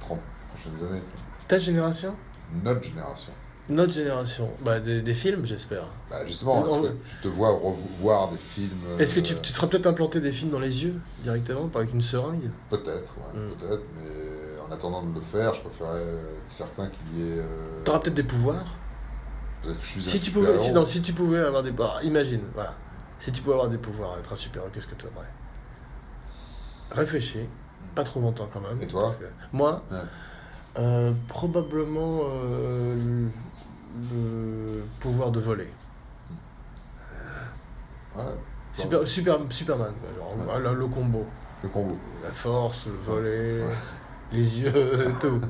30 0.02 0.20
prochaines 0.50 0.88
années. 0.88 1.04
Ta 1.48 1.60
génération? 1.60 2.16
Notre 2.64 2.84
génération. 2.84 3.32
Notre 3.74 3.94
génération 3.94 4.50
Bah, 4.64 4.80
des, 4.80 5.02
des 5.02 5.14
films, 5.16 5.46
j'espère. 5.46 5.86
Bah 6.10 6.18
justement, 6.28 6.66
est-ce 6.68 6.82
que 6.82 6.88
tu 7.10 7.16
te 7.24 7.28
vois 7.28 7.50
revoir 7.50 8.30
des 8.30 8.38
films 8.38 8.70
Est-ce 9.00 9.16
que 9.16 9.20
tu, 9.20 9.34
euh, 9.34 9.38
tu 9.42 9.50
te 9.52 9.56
seras 9.56 9.68
peut-être 9.68 9.88
implanté 9.88 10.20
des 10.22 10.32
films 10.32 10.52
dans 10.52 10.60
les 10.60 10.84
yeux 10.84 10.96
directement, 11.24 11.68
pas 11.70 11.80
avec 11.80 11.94
une 11.94 12.02
seringue? 12.02 12.52
Peut-être, 12.70 12.88
ouais, 13.18 13.40
Mm. 13.40 13.50
peut-être, 13.56 13.84
mais 13.98 14.62
en 14.68 14.72
attendant 14.72 15.02
de 15.04 15.16
le 15.16 15.22
faire, 15.22 15.56
je 15.56 15.62
préférerais 15.62 16.00
euh, 16.02 16.34
certain 16.50 16.88
qu'il 16.88 17.18
y 17.20 17.22
ait. 17.30 17.40
euh, 17.40 17.82
T'auras 17.84 18.00
peut-être 18.00 18.14
des 18.16 18.24
pouvoirs? 18.24 18.66
Je 19.66 19.72
suis 19.88 20.04
Si 20.04 20.20
tu 20.20 20.30
pouvais, 20.32 20.58
si, 20.60 20.72
non, 20.72 20.86
si 20.86 21.02
tu 21.02 21.14
pouvais 21.14 21.40
avoir 21.40 21.64
des 21.64 21.72
pouvoirs, 21.72 22.04
imagine, 22.04 22.42
voilà. 22.54 22.74
Si 23.20 23.32
tu 23.32 23.42
pouvais 23.42 23.56
avoir 23.56 23.70
des 23.70 23.78
pouvoirs, 23.78 24.20
être 24.20 24.32
un 24.34 24.36
super-héros, 24.36 24.70
qu'est-ce 24.74 24.88
que 24.88 24.96
tu 24.96 25.06
aimerais 25.08 25.26
Réfléchis, 26.92 27.48
pas 27.96 28.04
trop 28.04 28.20
longtemps 28.20 28.50
quand 28.52 28.60
même. 28.62 28.80
Et 28.82 28.88
toi? 28.88 29.16
que- 29.20 29.26
Moi, 29.56 29.82
Ouais. 29.90 29.98
euh, 30.78 31.14
probablement 31.28 32.22
euh, 32.26 33.28
le, 33.96 34.84
pouvoir 35.00 35.32
de 35.32 35.40
voler. 35.40 35.70
Ouais, 38.16 38.24
Super, 38.74 39.08
super, 39.08 39.38
Superman, 39.50 39.94
quoi, 40.02 40.10
genre, 40.18 40.56
Ouais. 40.58 40.64
le, 40.64 40.76
le 40.80 40.88
combo. 40.88 41.26
le 41.64 41.70
combo. 41.70 41.98
La 42.24 42.32
force, 42.32 42.86
le 42.88 42.94
voler, 43.14 43.62
Ouais. 43.64 43.74
les 44.32 44.60
yeux, 44.62 45.14
tout. 45.20 45.42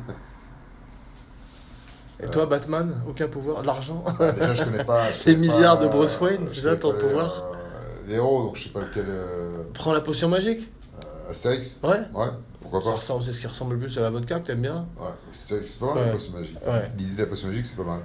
Et 2.22 2.28
toi, 2.28 2.46
Batman, 2.46 3.02
aucun 3.08 3.28
pouvoir? 3.28 3.64
L'argent? 3.64 4.04
Déjà, 4.20 4.54
je 4.56 4.64
connais 4.64 4.84
pas. 4.86 5.12
je 5.12 5.18
Les 5.26 5.36
connais 5.36 5.38
milliards 5.48 5.78
pas, 5.78 5.86
de 5.86 5.90
Bruce 5.90 6.20
Wayne, 6.22 6.48
je 6.50 6.56
c'est 6.56 6.62
connais 6.62 6.74
ça 6.76 6.80
ton 6.82 6.92
pas 6.92 6.98
les, 6.98 7.04
pouvoir? 7.04 7.44
euh, 7.44 8.08
Les 8.08 8.14
héros, 8.16 8.44
donc 8.46 8.56
je 8.58 8.64
sais 8.66 8.70
pas 8.70 8.82
lequel. 8.82 9.06
euh, 9.08 9.52
Prends 9.74 9.94
la 9.94 10.02
potion 10.02 10.30
magique 10.30 10.70
euh, 11.04 11.32
Astérix 11.32 11.78
Ouais 11.84 12.00
Ouais, 12.14 12.28
pourquoi 12.62 12.82
Ça 12.82 12.90
pas 12.92 12.96
ressemble, 12.96 13.24
c'est 13.26 13.34
ce 13.34 13.42
qui 13.42 13.48
ressemble 13.48 13.74
le 13.74 13.80
plus 13.80 13.98
à 13.98 14.02
la 14.02 14.10
vodka 14.10 14.40
que 14.40 14.46
t'aimes 14.48 14.62
bien? 14.62 14.86
Ouais, 14.98 15.08
c'est 15.34 15.68
c'est 15.68 15.80
pas 15.80 15.88
mal 15.88 15.98
Ouais. 15.98 16.06
la 16.06 16.12
potion 16.14 16.34
magique. 16.34 16.58
Ouais. 16.66 16.92
L'idée 16.98 17.16
de 17.16 17.22
la 17.22 17.28
potion 17.28 17.48
magique, 17.50 17.66
c'est 17.66 17.76
pas 17.78 17.84
mal. 17.84 18.00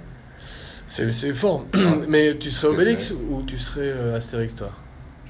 C'est 0.89 1.33
fort. 1.33 1.65
mais 2.07 2.37
tu 2.37 2.51
serais 2.51 2.67
Obélix 2.73 3.11
ou 3.11 3.43
tu 3.43 3.57
serais 3.59 3.81
euh, 3.93 4.17
Astérix, 4.17 4.55
toi? 4.55 4.71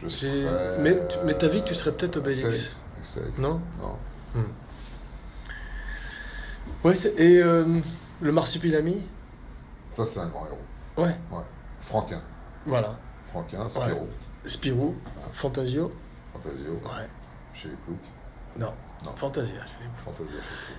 Je 0.01 0.07
serais. 0.09 0.77
mais 0.79 0.95
tu- 1.07 1.17
mais 1.25 1.37
t'as 1.37 1.49
vu 1.49 1.61
que 1.61 1.67
tu 1.67 1.75
serais 1.75 1.91
peut-être 1.91 2.17
Obélix. 2.17 2.45
Astérix. 2.45 2.77
Astérix. 3.01 3.37
Non? 3.37 3.61
Non. 3.81 4.41
Ouais, 6.83 6.95
c'est- 6.95 7.13
et 7.19 7.41
euh, 7.43 7.79
le 8.21 8.31
marsupilami? 8.31 9.01
Ça, 9.91 10.05
c'est 10.07 10.19
un 10.19 10.27
grand 10.27 10.45
héros. 10.47 10.57
Ouais, 10.97 11.15
Franquin. 11.81 12.21
voilà. 12.65 12.97
Franquin, 13.31 13.67
Spirou, 13.69 14.07
Spirou, 14.45 14.95
Fantasio? 15.33 15.91
Fantasio, 16.33 16.71
Ouais. 16.83 17.07
chez 17.53 17.67
les 17.69 17.75
Ploucs. 17.75 17.97
Non, 18.57 18.73
Non. 19.05 19.11
Fantasia. 19.15 19.53
Ploucs. 20.05 20.27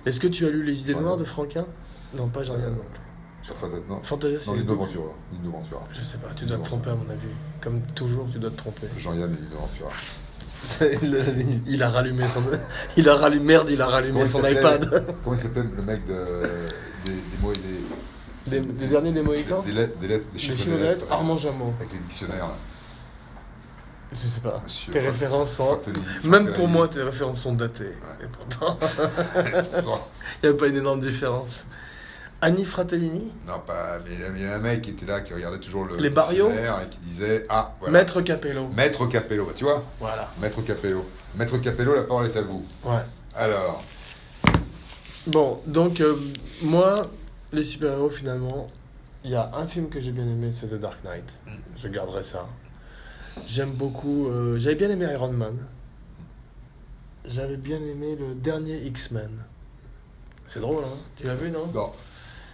Est-ce 0.05 0.19
que 0.19 0.27
tu 0.27 0.45
as 0.45 0.49
lu 0.49 0.63
Les 0.63 0.81
idées 0.81 0.93
Ouais. 0.95 1.01
noires 1.01 1.17
de 1.17 1.23
Franquin? 1.23 1.65
Non, 2.15 2.27
pas 2.27 2.41
non 2.41 2.55
plus. 2.55 3.00
Sur 3.43 3.55
Fantasio, 3.55 3.83
non. 3.89 4.01
Non, 4.47 4.53
Lino 4.53 4.75
Ventura. 4.75 5.11
Lino 5.33 5.51
Ventura. 5.51 5.81
Je 5.93 6.01
sais 6.03 6.17
pas, 6.17 6.29
tu 6.35 6.45
dois 6.45 6.57
te 6.57 6.65
tromper 6.65 6.89
à 6.91 6.95
mon 6.95 7.09
avis. 7.09 7.27
Comme 7.61 7.81
toujours, 7.95 8.27
tu 8.31 8.37
dois 8.39 8.51
te 8.51 8.55
tromper. 8.57 8.87
Jean-Yann 8.97 9.31
et 9.33 9.41
Lino 9.41 9.57
Ventura. 9.59 9.89
il, 11.01 11.61
il 11.65 11.81
a 11.83 11.89
rallumé 11.89 12.27
son. 12.27 12.41
Il 12.95 13.09
a 13.09 13.15
rallumé. 13.15 13.45
Merde, 13.45 13.69
il 13.71 13.81
a 13.81 13.87
rallumé 13.87 14.19
Comment 14.21 14.31
son 14.31 14.47
iPad. 14.47 15.05
Comment 15.23 15.35
il 15.35 15.39
s'appelle 15.39 15.69
le 15.75 15.81
mec 15.81 16.05
de, 16.05 16.13
des, 17.05 17.11
des 17.13 17.37
mots 17.41 17.51
et 17.51 17.55
des. 17.55 18.59
Des, 18.59 18.59
des 18.59 18.87
derniers 18.87 19.11
des 19.11 19.21
Mohicans 19.21 19.61
Des 19.63 19.71
lettres, 19.71 19.97
des 19.99 20.07
lettres, 20.07 20.25
des 20.33 20.39
chiffres 20.39 20.69
de 20.69 20.75
lettres. 20.77 21.05
Armand 21.11 21.37
Jameau. 21.37 21.73
Avec 21.79 21.93
les 21.93 21.99
dictionnaires. 21.99 22.47
là. 22.47 22.55
Je 24.11 24.17
sais 24.17 24.41
pas. 24.41 24.61
Monsieur 24.65 24.91
Tes 24.91 24.99
références 24.99 25.53
sont. 25.53 25.79
Même 26.23 26.51
pour 26.53 26.67
moi, 26.67 26.87
tes 26.87 27.01
références 27.01 27.41
sont 27.41 27.53
datées. 27.53 27.93
Et 28.21 28.25
pourtant, 28.27 28.77
il 30.43 30.49
n'y 30.49 30.55
a 30.55 30.57
pas 30.57 30.67
une 30.67 30.77
énorme 30.77 30.99
différence. 30.99 31.63
Annie 32.41 32.65
Fratellini 32.65 33.31
Non, 33.47 33.59
pas. 33.65 33.97
Mais 34.05 34.15
il 34.15 34.19
y 34.19 34.23
a- 34.23 34.29
il 34.35 34.41
y 34.41 34.45
a 34.45 34.55
un 34.55 34.59
mec 34.59 34.81
qui 34.81 34.89
était 34.91 35.05
là, 35.05 35.21
qui 35.21 35.33
regardait 35.33 35.59
toujours 35.59 35.85
le 35.85 35.97
Les 35.97 36.09
Barrios 36.09 36.49
et 36.49 36.89
qui 36.89 36.97
disait 36.99 37.45
Ah, 37.49 37.75
voilà. 37.79 37.99
Maître 37.99 38.21
Capello. 38.21 38.67
Maître 38.69 39.05
Capello, 39.07 39.45
bah, 39.45 39.51
tu 39.55 39.63
vois 39.63 39.83
Voilà. 39.99 40.27
Maître 40.41 40.61
Capello. 40.63 41.05
Maître 41.35 41.57
Capello, 41.59 41.95
la 41.95 42.03
parole 42.03 42.25
est 42.25 42.37
à 42.37 42.41
vous. 42.41 42.65
Ouais. 42.83 43.01
Alors, 43.35 43.83
Bon, 45.27 45.59
donc, 45.67 46.01
euh, 46.01 46.15
moi, 46.63 46.95
les 47.53 47.63
super-héros, 47.63 48.09
finalement, 48.09 48.67
il 49.23 49.29
y 49.29 49.35
a 49.35 49.51
un 49.53 49.67
film 49.67 49.87
que 49.89 50.01
j'ai 50.01 50.11
bien 50.11 50.23
aimé, 50.25 50.51
c'est 50.59 50.65
The 50.67 50.79
Dark 50.79 50.97
Knight. 51.03 51.29
Je 51.77 51.87
garderai 51.89 52.23
ça. 52.23 52.47
J'aime 53.47 53.73
beaucoup. 53.73 54.27
euh, 54.29 54.57
J'avais 54.57 54.73
bien 54.75 54.89
aimé 54.89 55.07
Iron 55.13 55.31
Man. 55.31 55.57
J'avais 57.23 57.57
bien 57.57 57.77
aimé 57.77 58.17
le 58.19 58.33
dernier 58.33 58.77
X-Men. 58.87 59.29
C'est 60.47 60.59
drôle, 60.59 60.83
hein 60.83 60.97
Tu 61.15 61.27
l'as 61.27 61.35
vu, 61.35 61.51
non? 61.51 61.67
Non. 61.71 61.91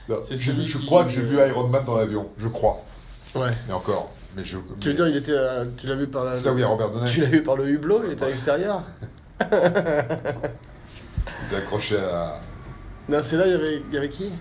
Je 0.08 0.78
crois 0.86 1.04
que 1.06 1.10
j'ai 1.12 1.22
vu 1.22 1.38
Iron 1.38 1.68
Man 1.68 1.84
dans 1.86 1.98
l'avion. 1.98 2.28
Je 2.38 2.48
crois. 2.48 2.84
Ouais. 3.36 3.52
Et 3.70 3.74
encore. 3.74 4.12
Mais 4.36 4.44
je. 4.46 4.58
Tu 4.80 4.90
veux 4.90 4.94
dire, 4.96 5.08
il 5.08 5.18
était. 5.18 5.36
à- 5.38 5.64
Tu 5.78 5.88
l'as 5.88 5.96
vu 5.96 6.08
par 6.08 6.24
la. 6.26 6.36
C'est 6.36 6.46
là 6.48 6.54
où 6.54 6.58
il 6.58 6.62
y 6.62 6.64
a 6.64 6.68
Robert 6.68 6.90
Downey. 6.92 7.12
Tu 7.12 7.22
l'as 7.22 7.28
vu 7.28 7.44
par 7.44 7.56
le 7.56 7.68
hublot, 7.70 8.04
il 8.06 8.12
était 8.14 8.26
à 8.26 8.30
l'extérieur 8.30 8.82
Il 9.42 9.48
était 11.48 11.56
accroché 11.58 11.98
à 11.98 12.02
la. 12.02 12.40
Non, 13.10 13.20
c'est 13.24 13.38
là, 13.38 13.46
il 13.48 13.52
y 13.52 13.56
avait, 13.56 13.82
il 13.88 13.94
y 13.94 13.98
avait 13.98 14.10
qui? 14.10 14.32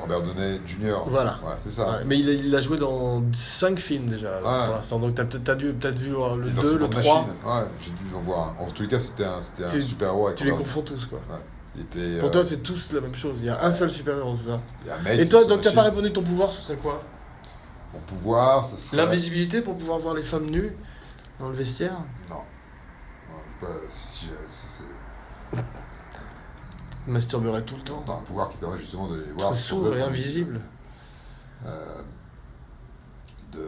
Robert 0.00 0.22
Downey 0.22 0.60
Jr. 0.66 0.96
Voilà. 1.06 1.38
Ouais, 1.44 1.52
c'est 1.58 1.70
ça. 1.70 1.88
Ouais, 1.88 1.96
Mais 2.04 2.18
il 2.18 2.28
a, 2.28 2.32
il 2.32 2.54
a 2.56 2.60
joué 2.60 2.76
dans 2.76 3.22
5 3.32 3.78
films 3.78 4.06
déjà 4.08 4.40
là, 4.40 4.60
Ouais. 4.60 4.66
pour 4.66 4.74
l'instant. 4.76 4.98
Donc 4.98 5.14
t'as 5.14 5.24
peut-être 5.24 5.44
t'as 5.44 5.54
dû 5.54 5.72
peut-être 5.72 5.98
vu 5.98 6.10
voir 6.10 6.34
le 6.36 6.46
Il 6.46 6.50
est 6.50 6.54
dans 6.56 6.62
2, 6.62 6.68
le 6.78 6.86
Seconde 6.86 6.90
3. 7.02 7.14
Machine. 7.20 7.32
Ouais, 7.44 7.68
j'ai 7.80 7.90
dû 7.90 8.14
en 8.16 8.20
voir 8.20 8.54
un. 8.58 8.64
En 8.64 8.70
tous 8.70 8.82
les 8.82 8.88
cas, 8.88 8.98
c'était 8.98 9.24
un, 9.24 9.40
c'était 9.42 9.64
un 9.64 9.68
Tu- 9.68 9.82
super-héros 9.82 10.26
avec 10.26 10.38
Tu 10.38 10.44
les 10.44 10.50
Robert 10.50 10.66
confonds 10.66 10.82
tous 10.82 11.06
quoi. 11.06 11.20
Était. 11.78 12.18
Pour 12.18 12.28
euh, 12.28 12.32
toi, 12.32 12.44
c'est 12.46 12.62
tous 12.62 12.92
la 12.92 13.00
même 13.00 13.14
chose. 13.14 13.36
Il 13.38 13.46
y 13.46 13.48
a 13.48 13.64
un 13.64 13.72
seul 13.72 13.90
super-héros, 13.90 14.36
c'est 14.36 14.50
ça. 14.50 14.60
il 14.82 14.88
y 14.88 14.90
a 14.90 14.96
un 14.96 15.02
mec 15.02 15.18
Et 15.18 15.28
toi, 15.28 15.44
donc 15.44 15.62
t'as 15.62 15.72
pas 15.72 15.82
répondu 15.82 16.08
que 16.08 16.14
ton 16.14 16.22
pouvoir, 16.22 16.52
ce 16.52 16.62
serait 16.62 16.76
quoi 16.76 17.02
Mon 17.92 18.00
pouvoir, 18.00 18.66
ce 18.66 18.76
serait. 18.76 18.98
L'invisibilité 18.98 19.62
pour 19.62 19.78
pouvoir 19.78 19.98
voir 19.98 20.14
les 20.14 20.22
femmes 20.22 20.50
nues 20.50 20.76
dans 21.40 21.48
le 21.48 21.54
vestiaire 21.54 21.96
Non. 22.28 22.36
Non, 22.36 23.38
je 23.60 23.66
sais 23.66 23.72
pas 23.72 23.78
si, 23.88 24.08
si, 24.08 24.26
euh, 24.26 24.36
si 24.48 24.66
c'est. 24.68 25.62
Masturberait 27.06 27.62
tout 27.62 27.76
le 27.76 27.82
temps. 27.82 28.04
Non, 28.06 28.18
un 28.18 28.22
pouvoir 28.22 28.48
qui 28.50 28.58
permet 28.58 28.78
justement 28.78 29.08
de 29.08 29.16
les 29.16 29.32
voir. 29.32 29.54
Sourd 29.54 29.96
et 29.96 30.02
invisible. 30.02 30.60
Euh, 31.64 32.02
de, 33.52 33.64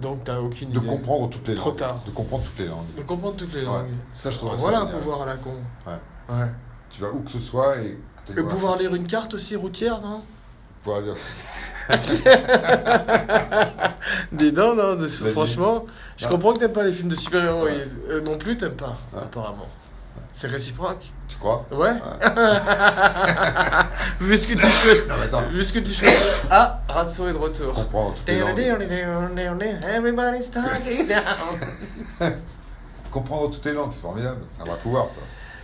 Donc 0.00 0.24
t'as 0.24 0.38
aucune 0.38 0.70
de 0.70 0.78
idée. 0.78 0.86
comprendre 0.88 1.30
toutes 1.30 1.48
les 1.48 1.54
Trop 1.54 1.70
langues. 1.70 1.78
tard. 1.78 2.00
De 2.06 2.10
comprendre 2.10 2.44
toutes 2.44 2.58
les 2.58 2.66
langues. 2.66 2.94
De 2.96 3.02
comprendre 3.02 3.36
toutes 3.36 3.52
les 3.54 3.60
Ouais. 3.60 3.66
langues. 3.66 3.86
Ça, 4.12 4.30
je 4.30 4.36
trouverais 4.38 4.56
ça 4.56 4.62
Voilà 4.62 4.80
un 4.80 4.86
pouvoir 4.86 5.22
à 5.22 5.26
la 5.26 5.36
con. 5.36 5.54
Ouais. 5.86 6.34
Ouais. 6.34 6.46
Tu 6.90 7.00
vas 7.00 7.08
où 7.10 7.20
que 7.20 7.30
ce 7.30 7.40
soit 7.40 7.76
et. 7.78 7.98
Le 8.34 8.44
pouvoir 8.46 8.76
lire 8.76 8.94
une 8.94 9.06
carte 9.06 9.34
aussi 9.34 9.54
routière, 9.56 10.00
non 10.00 10.20
Pouvoir 10.82 11.02
lire. 11.02 11.14
Dis 14.32 14.52
non, 14.52 14.74
non, 14.74 14.98
franchement, 15.32 15.86
je 16.16 16.26
comprends 16.26 16.52
que 16.52 16.58
t'aimes 16.58 16.72
pas 16.72 16.82
les 16.82 16.92
films 16.92 17.10
de 17.10 17.14
super-héros. 17.14 17.68
Euh, 18.08 18.20
non 18.22 18.36
plus, 18.38 18.56
t'aimes 18.56 18.74
pas, 18.74 18.96
apparemment. 19.16 19.68
C'est 20.38 20.48
réciproque. 20.48 21.02
Tu 21.28 21.36
crois? 21.38 21.64
Ouais. 21.72 21.94
Vu 24.20 24.36
ce 24.36 24.46
que 24.46 24.52
tu 24.52 24.66
fais. 24.66 25.08
Non, 25.08 25.14
mais 25.18 25.24
attends. 25.24 25.48
Vu 25.50 25.64
ce 25.64 25.72
que 25.72 25.78
tu 25.78 25.92
fais. 25.94 26.14
Ah, 26.50 26.80
Ratso 26.88 27.26
est 27.28 27.32
de 27.32 27.38
retour. 27.38 27.72
Comprendre 27.72 28.14
toutes 28.16 28.28
les 28.28 28.40
langues. 28.40 28.58
Everybody's 28.58 30.50
talking 30.50 31.08
now. 31.08 31.16
Comprendre 33.10 33.50
toutes 33.50 33.64
les 33.64 33.72
langues, 33.72 33.92
c'est 33.94 34.02
formidable. 34.02 34.42
C'est 34.46 34.60
un 34.60 34.64
vrai 34.66 34.76
pouvoir, 34.82 35.08
ça. 35.08 35.20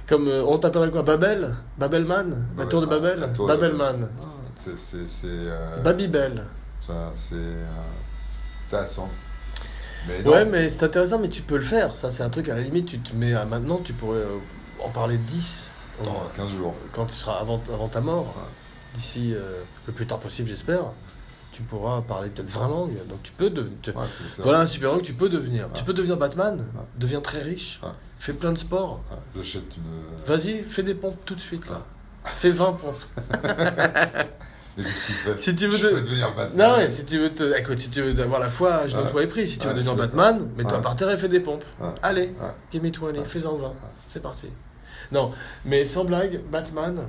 Comme 0.09 0.27
euh, 0.29 0.43
on 0.47 0.57
t'appellerait 0.59 0.91
quoi? 0.91 1.03
Babel? 1.03 1.55
Babelman? 1.77 2.47
La 2.57 2.64
tour 2.66 2.81
de 2.81 2.87
Babel? 2.87 3.20
La 3.20 3.29
tour 3.29 3.47
de 3.49 3.55
Babelman. 3.55 4.09
Ah, 4.20 4.25
C'est. 4.57 4.79
c'est, 4.79 5.07
c'est 5.07 5.27
euh, 5.29 5.77
Babybel. 5.85 6.45
ça, 6.87 7.11
C'est. 7.14 7.35
euh, 7.35 7.66
intéressant. 8.68 9.11
Mais 10.09 10.23
non. 10.23 10.31
Ouais, 10.33 10.45
mais 10.47 10.70
c'est 10.70 10.85
intéressant, 10.87 11.18
mais 11.18 11.29
tu 11.29 11.43
peux 11.43 11.57
le 11.57 11.62
faire. 11.62 11.95
Ça, 11.95 12.11
c'est 12.11 12.23
un 12.23 12.31
truc 12.31 12.49
à 12.49 12.55
la 12.55 12.62
limite. 12.62 12.87
Tu 12.87 12.99
te 13.01 13.14
mets 13.14 13.35
à 13.35 13.45
maintenant, 13.45 13.81
tu 13.85 13.93
pourrais 13.93 14.18
euh, 14.18 14.39
en 14.85 14.89
parler 14.91 15.18
10 15.18 15.70
au 16.01 16.05
Dans 16.05 16.12
moins. 16.12 16.22
15 16.37 16.51
jours. 16.51 16.74
quand 16.93 17.07
tu 17.07 17.14
seras 17.14 17.39
avant, 17.41 17.61
avant 17.72 17.89
ta 17.89 18.01
mort, 18.01 18.35
Ouais. 18.37 18.43
d'ici 18.97 19.33
euh, 19.35 19.62
le 19.87 19.93
plus 19.93 20.07
tard 20.07 20.18
possible, 20.18 20.49
j'espère. 20.49 20.85
tu 21.53 21.61
pourras 21.62 22.01
parler 22.01 22.30
peut-être 22.30 22.49
20 22.49 22.66
langues. 22.68 22.97
Donc 23.11 23.22
tu 23.22 23.30
peux 23.33 23.51
de- 23.51 23.68
te- 23.83 23.91
Ouais. 23.91 24.07
Voilà 24.39 24.61
un 24.61 24.66
super-héros 24.66 25.01
que 25.01 25.05
tu 25.05 25.12
peux 25.12 25.28
devenir. 25.28 25.68
Tu 25.74 25.80
Ouais. 25.80 25.87
peux 25.87 25.93
devenir 25.93 26.16
Batman, 26.16 26.64
deviens 26.97 27.20
très 27.20 27.43
riche, 27.43 27.78
fais 28.18 28.33
plein 28.33 28.53
de 28.53 28.59
sport. 28.59 29.01
Ouais, 29.11 29.18
J'achète 29.37 29.64
une. 29.76 29.83
Vas-y, 30.26 30.62
fais 30.62 30.83
des 30.83 30.95
pompes 30.95 31.18
tout 31.26 31.35
de 31.35 31.41
suite 31.41 31.68
là. 31.68 31.83
Fais 32.24 32.53
20 32.53 32.72
pompes. 32.72 33.03
Mais 34.78 34.85
qu'est-ce 34.85 35.07
qu'il 35.07 35.14
fait 35.16 35.39
Si 35.39 35.55
tu 35.55 35.66
veux 35.66 35.76
Je 35.76 35.87
peux 35.89 36.01
devenir 36.01 36.35
Batman. 36.35 36.70
Non, 36.70 36.76
ouais, 36.78 36.91
si 36.91 37.05
tu 37.05 37.18
veux 37.18 37.30
te... 37.35 37.59
Écoute, 37.59 37.78
si 37.78 37.91
tu 37.91 38.01
veux 38.01 38.22
avoir 38.22 38.41
la 38.41 38.49
foi 38.49 38.87
genoux 38.87 39.03
Ouais. 39.03 39.11
toi 39.11 39.22
et 39.22 39.26
pris, 39.26 39.47
si 39.51 39.59
tu 39.59 39.64
veux 39.64 39.68
Ouais, 39.68 39.74
devenir 39.74 39.93
je 39.93 40.01
veux 40.01 40.07
Batman, 40.07 40.49
mets-toi 40.57 40.76
Ouais. 40.78 40.83
par 40.83 40.95
terre 40.95 41.11
et 41.11 41.18
fais 41.18 41.28
des 41.28 41.41
pompes. 41.41 41.64
Allez, 42.03 42.33
give 42.72 42.83
me 42.83 42.91
20, 42.91 43.09
Ouais. 43.18 43.24
fais-en 43.26 43.57
20. 43.57 43.74
C'est 44.09 44.22
parti. 44.22 44.47
Non, 45.13 45.33
mais 45.65 45.87
sans 45.87 46.05
blague, 46.05 46.41
Batman, 46.51 47.03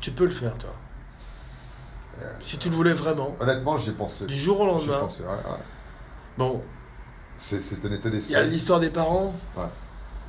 tu 0.00 0.10
peux 0.12 0.24
le 0.26 0.30
faire 0.32 0.54
toi. 0.56 0.70
Euh, 2.20 2.30
Si 2.44 2.58
tu 2.58 2.68
le 2.70 2.76
voulais 2.76 2.92
vraiment, 2.92 3.34
Honnêtement, 3.40 3.78
j'y 3.78 3.90
ai 3.90 3.92
pensé. 3.94 4.26
du 4.26 4.36
jour 4.38 4.60
au 4.60 4.64
J'y 4.78 4.84
ai 4.84 4.88
lendemain. 4.88 5.00
pensé, 5.00 5.22
ouais, 5.24 5.28
ouais. 5.30 5.58
Bon, 6.38 6.60
C'est 7.38 7.62
c'est 7.62 7.76
un 7.84 7.90
état 7.92 7.96
il 8.04 8.04
y 8.04 8.06
a 8.06 8.10
d'esprit. 8.10 8.50
l'histoire 8.50 8.80
des 8.80 8.90
parents. 8.90 9.34
Ouais. 9.56 9.64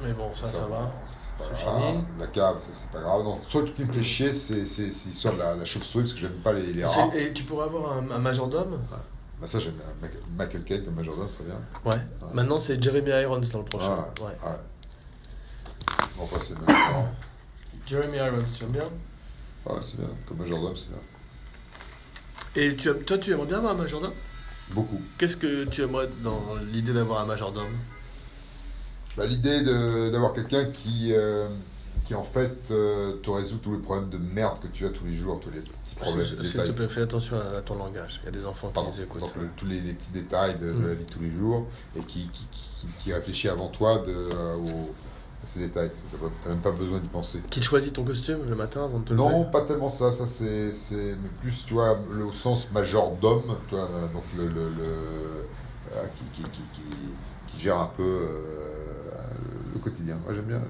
Mais 0.01 0.11
bon, 0.13 0.33
ça, 0.33 0.47
ça, 0.47 0.59
va. 0.59 0.91
ça, 1.05 1.15
c'est 1.19 1.37
pas 1.37 1.51
C'est 1.57 1.63
grave. 1.65 1.81
fini. 1.81 2.03
La 2.19 2.27
cave, 2.27 2.59
ça, 2.59 2.69
c'est 2.73 2.89
pas 2.89 2.99
grave. 2.99 3.23
Non, 3.23 3.37
le 3.43 3.49
truc 3.49 3.75
qui 3.75 3.83
me 3.85 3.91
fait 3.93 4.03
chier, 4.03 4.33
c'est 4.33 4.65
c'est- 4.65 4.91
c'est 4.91 5.09
l'histoire 5.09 5.33
de 5.35 5.39
la, 5.39 5.55
la 5.55 5.65
chauve-souris, 5.65 6.03
parce 6.05 6.13
que 6.13 6.19
j'aime 6.21 6.31
pas 6.43 6.53
les, 6.53 6.73
les 6.73 6.83
rats. 6.85 7.09
Et 7.15 7.31
tu 7.33 7.43
pourrais 7.43 7.65
avoir 7.65 7.93
un, 7.97 8.09
un 8.11 8.19
majordome? 8.19 8.79
Bah, 9.39 9.45
ça, 9.47 9.59
j'aime 9.59 9.73
Michael 10.37 10.63
Caine 10.63 10.85
comme 10.85 10.95
majordome, 10.95 11.27
ça 11.27 11.37
serait 11.37 11.49
bien. 11.49 11.59
Ouais. 11.91 11.99
Maintenant, 12.33 12.59
c'est 12.59 12.81
Jeremy 12.81 13.09
Irons 13.11 13.39
dans 13.51 13.59
le 13.59 13.65
prochain. 13.65 13.95
Ouais. 14.21 14.25
Ouais. 14.25 14.49
Bon, 16.17 16.23
enfin, 16.23 16.37
c'est 16.39 16.57
bien. 16.59 16.75
Jeremy 17.87 18.17
Irons, 18.17 18.45
tu 18.57 18.63
aimes 18.63 18.69
bien? 18.71 18.89
Ouais, 19.65 19.79
c'est 19.81 19.97
bien. 19.99 20.09
Comme 20.27 20.37
majordome, 20.37 20.75
c'est 20.75 20.89
bien. 20.89 20.99
Et 22.55 22.75
tu, 22.75 22.89
aimes- 22.89 23.03
toi, 23.03 23.17
tu 23.17 23.31
aimerais 23.31 23.47
bien 23.47 23.57
avoir 23.57 23.73
un 23.73 23.77
majordome? 23.77 24.13
Beaucoup. 24.71 25.01
Qu'est-ce 25.17 25.37
que 25.37 25.65
tu 25.65 25.81
aimerais 25.81 26.07
dans 26.23 26.55
l'idée 26.71 26.93
d'avoir 26.93 27.21
un 27.21 27.25
majordome? 27.25 27.73
Bah, 29.17 29.25
L'idée 29.25 29.61
de- 29.61 30.09
d'avoir 30.11 30.33
quelqu'un 30.33 30.65
qui, 30.65 31.09
euh, 31.13 31.49
qui, 32.05 32.15
en 32.15 32.23
fait, 32.23 32.55
euh, 32.71 33.13
te 33.21 33.29
résout 33.29 33.57
tous 33.57 33.73
les 33.73 33.79
problèmes 33.81 34.09
de 34.09 34.17
merde 34.17 34.59
que 34.61 34.67
tu 34.67 34.85
as 34.85 34.89
tous 34.89 35.05
les 35.05 35.15
jours, 35.15 35.39
tous 35.39 35.49
les 35.51 35.59
petits 35.59 35.95
problèmes, 35.95 36.25
S'il 36.25 36.37
les 36.37 36.43
s'il 36.43 36.51
te 36.53 36.57
détails. 36.57 36.75
plaît, 36.75 36.87
fais 36.89 37.01
attention 37.01 37.37
à 37.37 37.61
ton 37.61 37.75
langage. 37.75 38.21
Il 38.23 38.25
y 38.25 38.29
a 38.29 38.39
des 38.39 38.45
enfants 38.45 38.71
qui 38.71 38.79
nous 38.97 39.03
écoutent. 39.03 39.21
donc, 39.21 39.35
le- 39.35 39.49
tous 39.57 39.65
les, 39.65 39.81
les 39.81 39.93
petits 39.93 40.11
détails 40.13 40.55
de, 40.57 40.67
de 40.67 40.71
Mm. 40.73 40.87
la 40.87 40.93
vie 40.95 41.03
de 41.05 41.11
tous 41.11 41.19
les 41.21 41.31
jours 41.31 41.67
et 41.97 42.01
qui, 42.01 42.27
qui, 42.33 42.45
qui, 42.51 42.87
qui 43.03 43.13
réfléchit 43.13 43.49
avant 43.49 43.67
toi 43.67 43.99
de, 43.99 44.11
euh, 44.11 44.55
aux- 44.55 44.95
ces 45.45 45.59
détails. 45.59 45.91
Tu 46.11 46.17
n'as 46.47 46.49
même 46.53 46.61
pas 46.61 46.71
besoin 46.71 46.99
d'y 46.99 47.07
penser. 47.07 47.41
Qui 47.49 47.61
choisit 47.61 47.93
ton 47.93 48.03
costume 48.03 48.39
le 48.49 48.55
matin 48.55 48.83
avant 48.85 48.99
de 48.99 49.05
te 49.05 49.13
Non, 49.13 49.45
pas 49.45 49.61
tellement 49.65 49.89
ça. 49.89 50.11
Ça, 50.11 50.25
c'est, 50.27 51.15
plus, 51.41 51.65
tu 51.65 51.73
vois, 51.73 51.99
le, 52.11 52.25
au 52.25 52.33
sens 52.33 52.71
majordome, 52.71 53.55
tu 53.67 53.75
vois, 53.75 53.85
euh, 53.85 54.07
donc 54.13 54.23
le, 54.37 54.45
le, 54.45 54.69
le- 54.69 55.45
euh, 55.95 56.03
qui, 56.33 56.41
qui, 56.43 56.49
qui, 56.51 57.59
gère 57.59 57.77
un 57.77 57.91
peu 57.95 58.03
euh, 58.03 58.27
le 59.73 59.79
quotidien. 59.79 60.17
Moi, 60.23 60.33
j'aime 60.33 60.45
bien. 60.45 60.61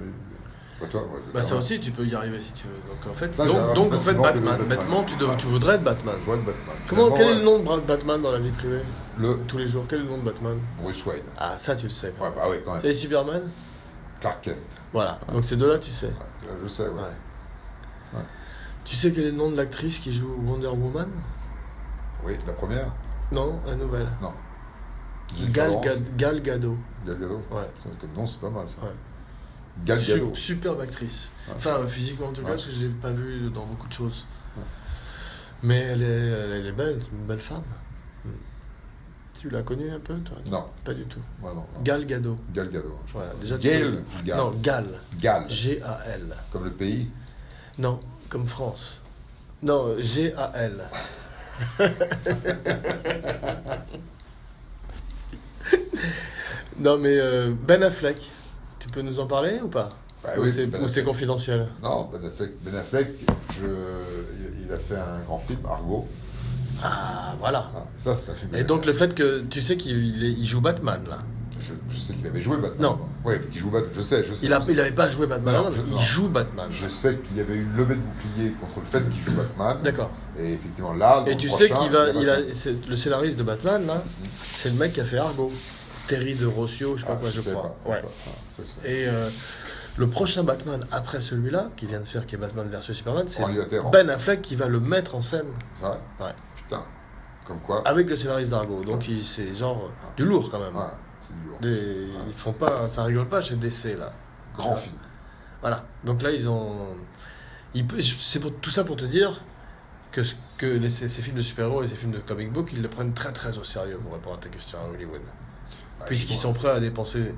Pas 0.79 0.87
toi, 0.87 1.01
ouais, 1.01 1.19
Bah 1.33 1.41
ça 1.43 1.55
aussi, 1.55 1.79
tu 1.79 1.91
peux 1.91 2.03
y 2.05 2.13
arriver 2.15 2.39
si 2.41 2.51
tu 2.53 2.67
veux. 2.67 2.73
Donc 2.89 3.09
en 3.09 3.13
fait, 3.13 3.33
Ça, 3.33 3.45
donc, 3.45 3.93
en 3.93 3.97
fait 3.99 4.13
Batman. 4.15 4.59
Batman. 4.67 5.05
Tu, 5.07 5.23
Ouais. 5.23 5.37
tu 5.37 5.45
voudrais 5.47 5.75
être 5.75 5.83
Batman. 5.83 6.15
Je 6.19 6.25
vois 6.25 6.35
de 6.37 6.41
Batman. 6.41 6.75
Comment, 6.89 7.11
quel 7.11 7.27
est 7.29 7.35
le 7.35 7.43
nom 7.43 7.59
de 7.59 7.81
Batman 7.81 8.21
dans 8.21 8.31
la 8.31 8.39
vie 8.39 8.49
privée? 8.51 8.81
Le 9.17 9.37
Tous 9.47 9.57
les 9.59 9.67
jours, 9.67 9.85
quel 9.87 9.99
est 9.99 10.03
le 10.03 10.09
nom 10.09 10.17
de 10.17 10.23
Batman? 10.23 10.57
Bruce 10.81 11.05
Wayne. 11.05 11.21
Ah, 11.37 11.55
ça 11.57 11.75
tu 11.75 11.83
le 11.83 11.91
sais. 11.91 12.07
Ouais, 12.07 12.29
bah 12.35 12.43
oui, 12.49 12.57
quand 12.65 12.73
même. 12.73 12.81
C'est 12.83 12.93
Superman? 12.95 13.43
Clark 14.23 14.41
Kent. 14.41 14.57
Voilà, 14.93 15.19
donc 15.31 15.43
ces 15.45 15.57
deux-là, 15.57 15.77
tu 15.79 15.91
sais. 15.91 16.07
Ouais, 16.07 16.13
je 16.63 16.67
sais, 16.67 16.87
ouais. 16.87 18.21
Tu 18.85 18.95
sais 18.95 19.11
quel 19.11 19.25
est 19.25 19.31
le 19.31 19.37
nom 19.37 19.51
de 19.51 19.57
l'actrice 19.57 19.99
qui 19.99 20.13
joue 20.13 20.33
Wonder 20.45 20.67
Woman? 20.67 21.09
Oui, 22.25 22.37
la 22.47 22.53
première? 22.53 22.87
Non, 23.31 23.59
la 23.65 23.75
nouvelle. 23.75 24.07
Jennifer 25.35 25.53
Gal. 25.53 25.81
Gad- 25.81 26.15
Gal 26.17 26.41
Gadot. 26.41 26.77
Gal 27.05 27.17
Gadot. 27.19 27.41
Ouais. 27.51 27.69
Comme 27.99 28.13
nom, 28.15 28.25
c'est 28.27 28.39
pas 28.39 28.49
mal 28.49 28.67
ça. 28.67 28.81
Gal 29.85 29.99
Gadot. 30.05 30.33
superbe 30.35 30.81
actrice. 30.81 31.27
Enfin, 31.53 31.85
physiquement 31.87 32.27
en 32.27 32.31
tout 32.33 32.41
cas, 32.43 32.49
parce 32.49 32.65
que 32.65 32.71
je 32.71 32.87
l'ai 32.87 32.89
pas 32.93 33.09
vue 33.11 33.49
dans 33.49 33.65
beaucoup 33.65 33.87
de 33.87 33.93
choses. 33.93 34.25
Mais 35.63 35.79
elle 35.79 36.01
est, 36.03 36.05
elle 36.05 36.65
est 36.67 36.71
belle, 36.73 36.99
une 37.11 37.25
belle 37.25 37.39
femme. 37.39 37.63
Tu 39.43 39.49
l'as 39.49 39.61
connue 39.61 39.91
un 39.91 39.99
peu, 39.99 40.15
toi 40.19 40.37
Non, 40.49 40.63
Pas 40.85 40.93
du 40.93 41.03
tout. 41.03 41.19
moi 41.41 41.49
non. 41.53 41.65
non. 41.75 41.81
Gal 41.83 42.05
Gadot. 42.05 42.37
Gal 42.53 42.69
Gadot. 42.69 42.97
Voilà, 43.11 43.33
tu 43.41 43.57
Gal 43.57 44.01
Non, 44.37 44.51
Gal. 44.51 44.85
Gal. 45.19 45.43
G-A-L. 45.49 46.33
Comme 46.49 46.63
le 46.63 46.71
pays. 46.71 47.09
Non, 47.77 47.99
comme 48.29 48.47
France. 48.47 49.01
Non, 49.61 49.97
G-A-L. 49.99 50.77
non, 56.79 56.97
mais 56.97 57.17
euh, 57.19 57.51
Ben 57.67 57.83
Affleck, 57.83 58.21
tu 58.79 58.87
peux 58.87 59.01
nous 59.01 59.19
en 59.19 59.27
parler 59.27 59.59
ou 59.61 59.67
pas? 59.67 59.89
Bah 60.23 60.35
Ou 60.37 60.43
oui, 60.43 60.53
c'est 60.53 60.67
Ben 60.67 60.79
confidentiel? 61.03 61.67
Non, 61.81 62.05
Ben 62.13 62.25
Affleck, 62.25 62.51
Ben 62.63 62.75
Affleck 62.75 63.09
je, 63.59 63.65
il 64.65 64.71
a 64.71 64.77
fait 64.77 64.95
un 64.95 65.19
grand 65.25 65.39
film, 65.39 65.59
Argo. 65.69 66.07
Ah, 66.83 67.35
voilà. 67.39 67.69
Ah, 67.75 67.83
ça, 67.97 68.13
c'est 68.15 68.31
un 68.31 68.35
film. 68.35 68.55
Et 68.55 68.63
donc 68.63 68.85
le 68.85 68.93
fait 68.93 69.13
que 69.15 69.41
tu 69.49 69.61
sais 69.61 69.77
qu'il 69.77 70.21
il 70.23 70.45
joue 70.45 70.61
Batman 70.61 71.01
là. 71.09 71.19
Je, 71.59 71.71
je 71.89 71.97
sais 71.97 72.13
qu'il 72.15 72.27
avait 72.27 72.41
joué 72.41 72.57
Batman. 72.57 72.81
Non. 72.81 72.99
Ouais, 73.23 73.39
qu'il 73.49 73.61
joue 73.61 73.69
Batman. 73.69 73.91
Je 73.95 74.01
sais, 74.01 74.23
je 74.25 74.33
sais. 74.33 74.45
Il 74.45 74.51
a, 74.53 74.59
je 74.59 74.65
sais. 74.65 74.73
il 74.73 74.79
avait 74.81 74.91
pas 74.91 75.09
joué 75.09 75.27
Batman 75.27 75.55
Non, 75.55 75.71
je- 75.73 75.79
il 75.87 75.93
non. 75.93 75.99
joue 75.99 76.27
Batman. 76.27 76.67
Je 76.73 76.89
sais 76.89 77.17
qu'il 77.19 77.37
y 77.37 77.39
avait 77.39 77.53
eu 77.53 77.63
une 77.63 77.77
levée 77.77 77.95
de 77.95 78.01
bouclier 78.01 78.51
contre 78.59 78.81
le 78.81 78.85
fait 78.87 79.09
qu'il 79.09 79.21
joue 79.21 79.31
Batman. 79.37 79.77
D'accord. 79.81 80.11
Et 80.37 80.53
effectivement, 80.53 80.91
là, 80.93 81.23
Et 81.25 81.37
tu 81.37 81.49
sais 81.49 81.69
qu'il 81.69 81.89
va, 81.89 82.09
il 82.09 82.21
il 82.21 82.29
a, 82.29 82.37
le 82.89 82.97
scénariste 82.97 83.37
de 83.37 83.43
Batman 83.43 83.85
là, 83.87 84.03
c'est 84.57 84.69
le 84.71 84.75
mec 84.75 84.91
qui 84.91 84.99
a 84.99 85.05
fait 85.05 85.17
Argo, 85.19 85.53
Terry 86.07 86.35
de 86.35 86.45
Rossio, 86.45 86.97
je 86.97 87.01
sais 87.01 87.07
pas 87.07 87.13
Ah, 87.15 87.19
quoi, 87.21 87.29
je, 87.33 87.39
sais 87.39 87.51
crois. 87.51 87.77
pas. 87.85 87.89
Ouais. 87.91 88.01
Ça, 88.49 88.63
Et 88.83 89.07
euh, 89.07 89.29
le 89.95 90.07
prochain 90.09 90.43
Batman 90.43 90.85
après 90.91 91.21
celui-là, 91.21 91.69
qui 91.77 91.85
vient 91.85 92.01
de 92.01 92.05
faire, 92.05 92.25
qui 92.25 92.35
est 92.35 92.39
Batman 92.39 92.67
versus 92.69 92.97
Superman, 92.97 93.27
c'est 93.29 93.41
Ben 93.93 94.09
Affleck 94.09 94.41
qui 94.41 94.57
va 94.57 94.67
le 94.67 94.81
mettre 94.81 95.15
en 95.15 95.21
scène 95.21 95.45
C'est 95.79 95.85
vrai? 95.87 95.97
Ouais. 96.19 96.33
Putain. 96.79 96.85
Comme 97.45 97.59
quoi. 97.59 97.81
avec 97.85 98.07
le 98.09 98.15
scénariste 98.15 98.51
d'Argo. 98.51 98.83
Donc 98.85 99.07
il- 99.09 99.25
c'est 99.25 99.53
genre 99.53 99.85
euh, 99.85 100.15
du 100.15 100.23
lourd 100.23 100.49
quand 100.49 100.59
même. 100.59 100.75
Ouais, 100.75 100.83
c'est 101.27 101.33
du 101.41 101.47
lourd. 101.47 101.57
Des- 101.59 102.05
Ouais. 102.15 102.23
Ils 102.29 102.33
font 102.33 102.53
pas, 102.53 102.87
ça 102.87 103.03
rigole 103.03 103.27
pas 103.27 103.41
chez 103.41 103.55
DC 103.55 103.95
là. 103.97 104.13
Grand 104.55 104.75
Ouais. 104.75 104.79
film. 104.79 104.95
Voilà. 105.61 105.83
Donc 106.05 106.21
là 106.21 106.31
ils 106.31 106.47
ont, 106.47 106.87
ils 107.73 107.85
c'est 108.21 108.39
pour 108.39 108.53
tout 108.55 108.69
ça 108.69 108.83
pour 108.85 108.95
te 108.95 109.03
dire 109.05 109.41
que 110.11 110.23
ce- 110.23 110.35
que 110.57 110.65
les- 110.67 110.89
ces, 110.89 111.09
films 111.09 111.35
de 111.37 111.41
super-héros 111.41 111.83
et 111.83 111.87
ces 111.87 111.95
films 111.95 112.11
de 112.11 112.19
comic 112.19 112.51
book, 112.53 112.69
ils 112.71 112.81
le 112.81 112.87
prennent 112.87 113.13
très 113.13 113.33
très 113.33 113.57
au 113.57 113.63
sérieux 113.65 113.97
pour 114.01 114.13
répondre 114.13 114.37
à 114.37 114.39
ta 114.39 114.47
question 114.49 114.77
à 114.79 114.87
Hollywood. 114.93 115.15
Ouais, 115.99 116.05
Puisqu'ils 116.05 116.35
sont 116.35 116.53
prêts 116.53 116.69
à 116.69 116.79
dépenser 116.79 117.33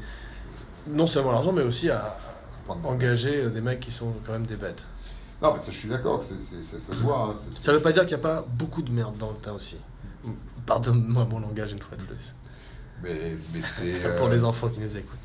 non 0.87 1.07
seulement 1.07 1.31
l'argent, 1.31 1.51
mais 1.51 1.63
aussi 1.63 1.89
à 1.89 2.15
engager 2.83 3.49
des 3.49 3.61
mecs 3.61 3.79
qui 3.79 3.91
sont 3.91 4.13
quand 4.25 4.33
même 4.33 4.45
des 4.45 4.55
bêtes. 4.57 4.83
Non, 5.41 5.53
mais 5.53 5.59
ça, 5.59 5.71
je 5.71 5.77
suis 5.77 5.89
d'accord, 5.89 6.19
que 6.19 6.25
c'est- 6.25 6.41
c'est- 6.41 6.63
ça 6.63 6.79
se 6.79 6.93
voit. 7.01 7.29
hein, 7.29 7.33
c'est- 7.35 7.53
Ça 7.53 7.73
veut 7.73 7.81
pas 7.81 7.91
dire 7.91 8.03
qu'il 8.05 8.15
n'y 8.17 8.21
a 8.21 8.23
pas 8.23 8.41
beaucoup 8.57 8.81
de 8.81 8.91
merde 8.91 9.17
dans 9.17 9.31
le 9.31 9.37
tas 9.37 9.53
aussi. 9.53 9.75
Pardonne-moi 10.65 11.25
mon 11.25 11.39
langage 11.39 11.71
une 11.73 11.81
fois 11.81 11.97
de 11.97 12.03
plus. 12.03 12.33
Mais, 13.03 13.37
mais 13.53 13.61
c'est. 13.61 13.99
Pour 14.17 14.27
euh, 14.27 14.31
les 14.31 14.43
enfants 14.43 14.69
qui 14.69 14.79
nous 14.79 14.97
écoutent. 14.97 15.19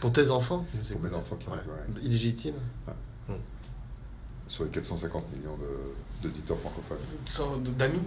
Pour 0.00 0.12
tes 0.12 0.30
enfants 0.30 0.66
qui 0.70 0.76
nous 0.76 0.82
Pour 0.82 0.92
écoutent. 0.96 1.10
mes 1.10 1.16
enfants 1.16 1.36
qui 1.36 1.46
nous 1.46 1.52
Ouais. 1.54 1.60
écoutent, 1.88 2.02
Illégitime. 2.02 2.54
Sur 4.48 4.62
les 4.64 4.70
450 4.70 5.24
millions 5.36 5.56
de- 5.56 6.22
d'auditeurs 6.22 6.56
francophones, 6.60 6.98
D'amis 7.76 8.00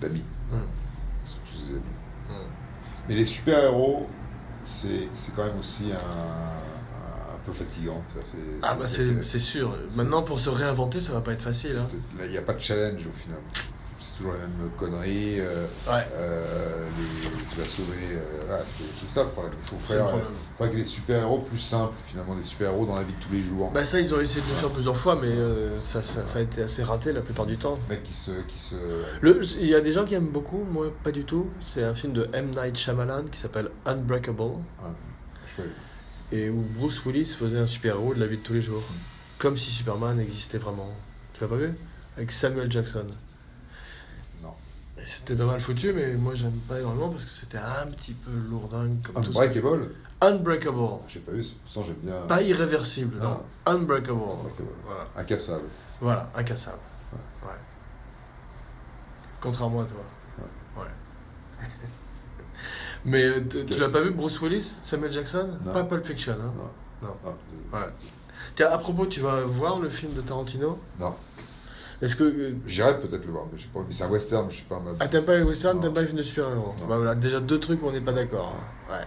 d'amis. 0.00 0.22
Hum, 0.52 0.60
c'est 1.24 1.38
tous 1.50 1.62
des 1.66 1.74
amis. 1.76 1.82
hum. 2.30 2.36
Mais 3.08 3.14
les 3.14 3.24
super-héros, 3.24 4.06
c'est 4.64 5.08
c'est 5.14 5.34
quand 5.34 5.44
même 5.44 5.58
aussi 5.58 5.90
un 5.92 6.00
peu 7.44 7.52
fatigant. 7.52 8.02
tu 8.08 8.14
vois, 8.14 8.22
c'est- 8.24 8.58
Ah 8.62 8.74
bah 8.74 8.86
c'est- 8.86 9.38
sûr. 9.38 9.76
Maintenant 9.96 10.22
pour 10.22 10.38
se 10.40 10.50
réinventer 10.50 11.00
ça 11.00 11.12
va 11.12 11.20
pas 11.20 11.32
être 11.32 11.42
facile. 11.42 11.76
Hein. 11.78 11.88
Là, 12.18 12.24
il 12.26 12.30
n'y 12.32 12.38
a 12.38 12.42
pas 12.42 12.52
de 12.54 12.60
challenge 12.60 13.00
au 13.06 13.18
final. 13.20 13.38
C'est 14.00 14.16
toujours 14.16 14.32
les 14.32 14.38
mêmes 14.40 14.70
conneries. 14.76 15.38
euh, 15.40 15.64
Ouais. 15.88 16.06
euh, 16.16 16.86
les- 16.98 17.28
tu 17.54 17.60
vas 17.60 17.66
sauver. 17.66 17.96
euh, 18.12 18.58
c'est 18.66 18.82
c'est 18.92 19.06
ça 19.08 19.22
le 19.22 19.28
problème. 19.30 19.54
Il 19.62 19.70
faut 19.70 19.76
faire, 19.84 20.06
euh, 20.08 20.18
faudrait 20.58 20.72
que 20.72 20.78
les 20.78 20.84
super-héros 20.84 21.38
plus 21.38 21.58
simples, 21.58 21.94
finalement, 22.06 22.34
des 22.34 22.42
super-héros 22.42 22.84
dans 22.84 22.96
la 22.96 23.04
vie 23.04 23.12
de 23.12 23.24
tous 23.24 23.32
les 23.32 23.42
jours. 23.42 23.70
Bah 23.70 23.84
ça 23.84 24.00
ils 24.00 24.12
ont 24.12 24.20
essayé 24.20 24.40
de 24.44 24.48
le 24.50 24.54
faire 24.56 24.70
plusieurs 24.70 24.96
fois 24.96 25.16
mais 25.20 25.28
euh, 25.28 25.80
ça, 25.80 26.02
ça, 26.02 26.26
ça 26.26 26.38
a 26.40 26.42
été 26.42 26.62
assez 26.64 26.82
raté 26.82 27.12
la 27.12 27.20
plupart 27.20 27.46
du 27.46 27.56
temps. 27.56 27.78
Mecs 27.88 28.02
qui 28.02 28.14
se. 28.14 28.32
Qui 28.48 28.58
se 28.58 28.74
Le- 29.20 29.40
Il 29.60 29.66
y 29.66 29.74
a 29.74 29.80
des 29.80 29.92
gens 29.92 30.04
qui 30.04 30.14
aiment 30.14 30.30
beaucoup, 30.30 30.64
moi 30.70 30.86
pas 31.04 31.12
du 31.12 31.24
tout. 31.24 31.46
C'est 31.64 31.84
un 31.84 31.94
film 31.94 32.12
de 32.12 32.26
M. 32.32 32.50
Night 32.50 32.76
Shyamalan 32.76 33.24
qui 33.30 33.38
s'appelle 33.38 33.70
Unbreakable. 33.86 34.42
je 35.56 35.62
sais 35.62 35.68
pas, 35.68 35.74
et 36.32 36.48
où 36.48 36.64
Bruce 36.76 37.04
Willis 37.04 37.36
faisait 37.38 37.58
un 37.58 37.66
super-héros 37.66 38.14
de 38.14 38.20
la 38.20 38.26
vie 38.26 38.38
de 38.38 38.42
tous 38.42 38.54
les 38.54 38.62
jours. 38.62 38.82
Comme 39.38 39.58
si 39.58 39.70
Superman 39.70 40.18
existait 40.18 40.58
vraiment. 40.58 40.90
Tu 41.34 41.42
l'as 41.42 41.48
pas 41.48 41.56
vu? 41.56 41.74
Avec 42.16 42.32
Samuel 42.32 42.70
Jackson. 42.72 43.06
non. 44.42 44.54
C'était 45.06 45.36
pas 45.36 45.44
mal 45.44 45.60
foutu, 45.60 45.92
mais 45.92 46.14
moi 46.14 46.34
j'aime 46.34 46.58
pas 46.68 46.78
énormément 46.78 47.10
parce 47.10 47.24
que 47.24 47.30
c'était 47.40 47.58
un 47.58 47.86
petit 47.88 48.12
peu 48.14 48.30
lourdingue 48.30 49.02
comme 49.02 49.22
tout. 49.22 49.30
Unbreakable 49.30 49.90
Unbreakable. 50.20 51.00
J'ai 51.08 51.20
pas 51.20 51.32
vu, 51.32 51.44
pourtant 51.64 51.84
j'aime 51.86 51.96
bien. 52.02 52.20
Pas 52.28 52.40
irréversible, 52.42 53.18
non. 53.18 53.42
Unbreakable. 53.66 54.20
Unbreakable. 54.20 54.68
Voilà. 54.84 55.08
Incassable. 55.16 55.64
voilà, 56.00 56.30
incassable. 56.34 56.78
Ouais. 57.42 57.48
Contrairement 59.40 59.82
à 59.82 59.84
toi. 59.84 60.04
Ouais. 60.78 61.66
Mais 63.04 63.24
euh, 63.24 63.40
tu 63.66 63.78
l'as 63.78 63.88
pas 63.88 64.00
vu 64.00 64.10
Bruce 64.10 64.40
Willis, 64.40 64.72
Samuel 64.82 65.12
Jackson? 65.12 65.48
Non. 65.64 65.72
Pas 65.72 65.84
Pulp 65.84 66.04
Fiction. 66.06 66.34
Hein? 66.34 66.52
Non. 67.02 67.08
Non. 67.08 67.14
Ah, 67.72 67.76
Ouais. 67.78 67.86
Tiens, 68.54 68.70
à 68.70 68.78
propos, 68.78 69.06
tu 69.06 69.20
vas 69.20 69.42
voir 69.42 69.80
le 69.80 69.88
film 69.88 70.14
de 70.14 70.20
Tarantino? 70.20 70.78
Non. 71.00 71.14
Est-ce 72.00 72.16
que. 72.16 72.24
euh, 72.24 72.54
J'irais 72.66 72.98
peut-être 73.00 73.24
le 73.24 73.32
voir, 73.32 73.44
mais 73.52 73.58
pas. 73.72 73.80
C'est 73.90 74.04
un 74.04 74.08
western, 74.10 74.50
je 74.50 74.56
suis 74.56 74.64
pas 74.64 74.78
mal. 74.80 74.94
Ah, 75.00 75.08
t'aimes 75.08 75.24
pas 75.24 75.36
les 75.36 75.42
westerns, 75.42 75.80
t'aimes 75.80 75.94
pas 75.94 76.00
les 76.02 76.06
films 76.06 76.18
de 76.18 76.22
super-héros? 76.24 76.74
Bah 76.88 76.96
voilà, 76.96 77.14
déjà 77.14 77.40
deux 77.40 77.58
trucs 77.60 77.82
où 77.82 77.86
on 77.88 77.92
n'est 77.92 78.00
pas 78.00 78.12
d'accord. 78.12 78.54
hein. 78.56 78.92
Ouais. 78.92 79.04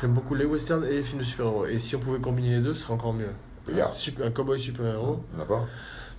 J'aime 0.00 0.12
beaucoup 0.14 0.34
les 0.34 0.46
westerns 0.46 0.84
et 0.84 0.92
les 0.92 1.02
films 1.02 1.20
de 1.20 1.24
super-héros. 1.24 1.66
Et 1.66 1.78
si 1.78 1.94
on 1.96 2.00
pouvait 2.00 2.18
combiner 2.18 2.56
les 2.56 2.60
deux, 2.60 2.74
ce 2.74 2.82
serait 2.82 2.94
encore 2.94 3.12
mieux. 3.12 3.28
Regarde. 3.68 3.92
Un, 3.92 3.94
sup- 3.94 4.20
un 4.24 4.30
cowboy 4.30 4.58
super-héros. 4.58 5.22
Il 5.32 5.36
y 5.38 5.40
en 5.40 5.44
a 5.44 5.46
pas? 5.46 5.66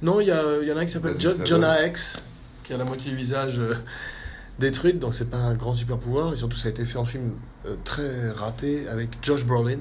Non, 0.04 0.20
il 0.22 0.28
y, 0.28 0.32
en 0.32 0.78
a 0.78 0.80
un 0.82 0.86
qui 0.86 0.92
s'appelle 0.92 1.12
Blazing 1.14 1.22
Jo- 1.32 1.32
Saddles. 1.34 1.48
Jonah 1.48 1.88
X, 1.88 2.18
qui 2.64 2.74
a 2.74 2.78
la 2.78 2.86
moitié 2.86 3.10
du 3.12 3.18
visage 3.18 3.58
euh, 3.60 3.76
détruite, 4.62 5.00
donc 5.00 5.14
c'est 5.14 5.30
pas 5.30 5.38
un 5.38 5.54
grand 5.56 5.74
super 5.74 5.98
pouvoir. 5.98 6.34
Et 6.34 6.38
surtout, 6.38 6.58
ça 6.58 6.70
a 6.70 6.72
été 6.72 6.86
fait 6.86 6.98
en 6.98 7.06
film 7.06 7.34
euh, 7.66 7.76
très 7.84 8.30
raté 8.32 8.88
avec 8.88 9.10
Josh 9.22 9.46
Brolin. 9.46 9.80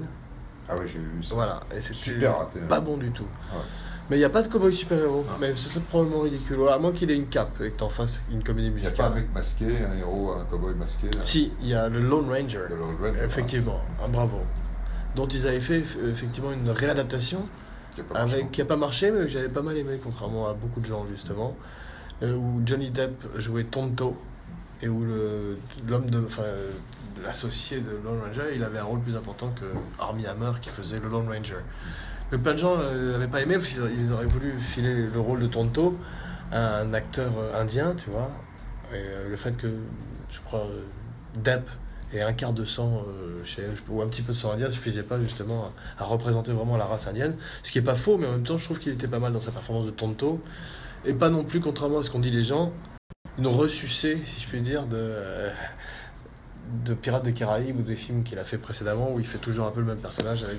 Ah 0.68 0.74
oui, 0.78 0.87
j'ai 0.87 0.99
vu 0.99 1.22
ça. 1.22 1.35
Voilà, 1.35 1.61
et 1.76 1.81
c'est 1.81 1.95
Super 1.95 2.39
raté. 2.39 2.59
hein. 2.62 2.66
pas 2.68 2.81
bon 2.81 2.97
du 2.97 3.11
tout. 3.11 3.22
Ouais. 3.24 3.61
Mais 4.09 4.16
il 4.16 4.18
n'y 4.20 4.24
a 4.24 4.31
pas 4.31 4.43
de 4.43 4.49
cowboy 4.49 4.74
super-héros. 4.74 5.24
Ah. 5.28 5.37
Mais 5.41 5.53
ce 5.55 5.68
serait 5.68 5.85
probablement 5.89 6.22
ridicule. 6.22 6.57
Voilà, 6.57 6.74
à 6.74 6.78
moins 6.81 6.91
qu'il 6.93 7.11
ait 7.12 7.16
une 7.16 7.28
cape 7.28 7.61
et 7.61 7.70
que 7.70 7.76
t'en 7.78 7.89
fasses 7.89 8.20
une 8.33 8.43
comédie 8.43 8.66
Il 8.66 8.72
n'y 8.74 8.78
a 8.81 8.89
musicale. 8.91 8.97
pas 8.97 9.12
un 9.12 9.14
mec 9.14 9.33
masqué, 9.33 9.66
un 9.66 9.97
héros, 9.97 10.33
un 10.33 10.45
cowboy 10.47 10.74
masqué 10.74 11.07
là, 11.11 11.20
Si, 11.22 11.53
il 11.61 11.68
y 11.68 11.74
a 11.74 11.89
le 11.89 12.01
Lone 12.01 12.28
Ranger. 12.28 12.62
de 12.70 12.74
Lord 12.74 12.95
Red, 13.01 13.14
Effectivement, 13.24 13.81
un 14.05 14.09
bravo. 14.09 14.41
Dont 15.14 15.26
ils 15.28 15.47
avaient 15.47 15.61
fait 15.61 15.81
eff- 15.81 15.97
effectivement 16.09 16.51
une 16.53 16.70
réadaptation 16.70 17.47
qui 17.95 18.01
a 18.01 18.05
pas 18.05 18.14
marché. 18.14 18.35
avec, 18.35 18.51
qui 18.53 18.62
a 18.62 18.64
pas 18.64 18.76
marché, 18.76 19.11
mais 19.12 19.20
que 19.22 19.28
j'avais 19.28 19.49
pas 19.49 19.62
mal 19.62 19.76
aimé, 19.76 20.01
contrairement 20.03 20.49
à 20.49 20.55
beaucoup 20.55 20.81
de 20.81 20.87
gens 20.87 21.05
justement, 21.11 21.57
euh, 22.22 22.35
où 22.35 22.62
Johnny 22.66 22.91
Depp 22.91 23.24
jouait 23.39 23.64
Tonto 23.64 24.16
et 24.83 24.89
où 24.89 25.05
l'homme 25.89 26.09
de, 26.11 26.24
enfin, 26.26 26.43
euh, 26.43 26.70
l'associé 27.24 27.81
de 27.81 27.91
Lone 28.05 28.20
Ranger, 28.26 28.55
il 28.55 28.62
avait 28.64 28.78
un 28.78 28.85
rôle 28.85 29.01
plus 29.01 29.16
important 29.16 29.53
que 29.59 29.66
Armie 29.99 30.26
Hammer 30.26 30.53
qui 30.62 30.70
faisait 30.70 30.99
le 31.01 31.09
Lone 31.09 31.28
Ranger. 31.28 31.61
Mais 32.33 32.39
plein 32.39 32.55
de 32.55 32.59
gens 32.59 32.76
euh, 32.78 33.12
n'avaient 33.12 33.28
pas 33.28 33.43
aimé 33.43 33.57
parce 33.59 33.68
qu'ils 33.68 34.12
auraient- 34.12 34.26
voulu 34.26 34.53
filer 34.61 35.07
le 35.07 35.20
rôle 35.20 35.41
de 35.41 35.47
Tonto 35.49 35.97
un 36.53 36.95
acteur 36.95 37.33
euh, 37.39 37.61
indien, 37.61 37.95
tu 38.03 38.11
vois. 38.11 38.31
Et 38.93 38.97
euh, 38.97 39.28
le 39.28 39.37
fait 39.37 39.57
que, 39.57 39.68
je 40.31 40.41
crois, 40.41 40.61
euh, 40.61 40.83
Depp 41.37 41.68
ait 42.12 42.22
un 42.22 42.33
quart 42.33 42.53
de 42.53 42.64
sang 42.64 43.05
euh, 43.07 43.45
chez, 43.45 43.62
ou 43.89 44.03
un 44.03 44.09
petit 44.09 44.22
peu 44.22 44.33
de 44.33 44.37
sang 44.37 44.53
indien 44.53 44.70
suffisait 44.70 45.03
pas 45.05 45.20
justement 45.20 45.72
à, 45.99 46.03
à 46.03 46.07
représenter 46.07 46.53
vraiment 46.53 46.76
la 46.76 46.87
race 46.87 47.07
indienne. 47.07 47.37
Ce 47.62 47.70
qui 47.70 47.78
est 47.78 47.83
pas 47.83 47.95
faux, 47.95 48.16
mais 48.16 48.26
en 48.26 48.33
même 48.33 48.43
temps, 48.45 48.59
je 48.59 48.64
trouve 48.64 48.78
qu'il 48.78 48.93
était 48.93 49.07
pas 49.09 49.18
mal 49.20 49.33
dans 49.33 49.41
sa 49.41 49.53
performance 49.53 49.87
de 49.87 49.93
Tonto. 49.93 50.41
Et 51.05 51.12
pas 51.14 51.28
non 51.31 51.45
plus, 51.45 51.61
contrairement 51.61 51.99
à 52.01 52.03
ce 52.03 52.11
qu'ont 52.11 52.18
dit 52.18 52.31
les 52.31 52.43
gens, 52.43 52.72
une 53.39 53.47
ressucée, 53.47 54.20
si 54.24 54.41
je 54.41 54.49
puis 54.49 54.61
dire, 54.61 54.87
de, 54.87 54.97
euh, 54.97 55.51
de 56.85 56.95
Pirates 56.95 57.22
des 57.22 57.33
Caraïbes 57.33 57.78
ou 57.78 57.83
des 57.83 57.97
films 57.97 58.22
qu'il 58.22 58.39
a 58.39 58.45
fait 58.45 58.59
précédemment 58.59 59.12
où 59.12 59.20
il 59.20 59.26
fait 59.26 59.39
toujours 59.39 59.66
un 59.66 59.70
peu 59.70 59.81
le 59.81 59.87
même 59.87 60.01
personnage 60.01 60.43
avec 60.45 60.59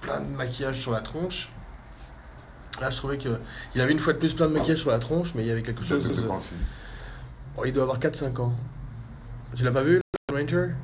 plein 0.00 0.20
de 0.20 0.26
maquillage 0.26 0.80
sur 0.80 0.92
la 0.92 1.00
tronche. 1.00 1.50
Là, 2.80 2.90
je 2.90 2.96
trouvais 2.96 3.16
que 3.18 3.40
il 3.74 3.80
avait 3.80 3.92
une 3.92 3.98
fois 3.98 4.12
de 4.12 4.18
plus 4.18 4.34
plein 4.34 4.48
de 4.48 4.52
maquillage 4.52 4.78
sur 4.80 4.90
la 4.90 4.98
tronche, 4.98 5.32
mais 5.34 5.42
il 5.42 5.48
y 5.48 5.50
avait 5.50 5.62
quelque 5.62 5.84
chose. 5.84 6.02
de 6.06 6.28
Oh, 7.58 7.64
il 7.64 7.72
doit 7.72 7.84
avoir 7.84 7.98
4-5 7.98 8.38
ans. 8.40 8.52
Tu 9.54 9.64
l'as 9.64 9.70
pas 9.70 9.82
vu, 9.82 10.00
le 10.30 10.34
Ranger? 10.36 10.74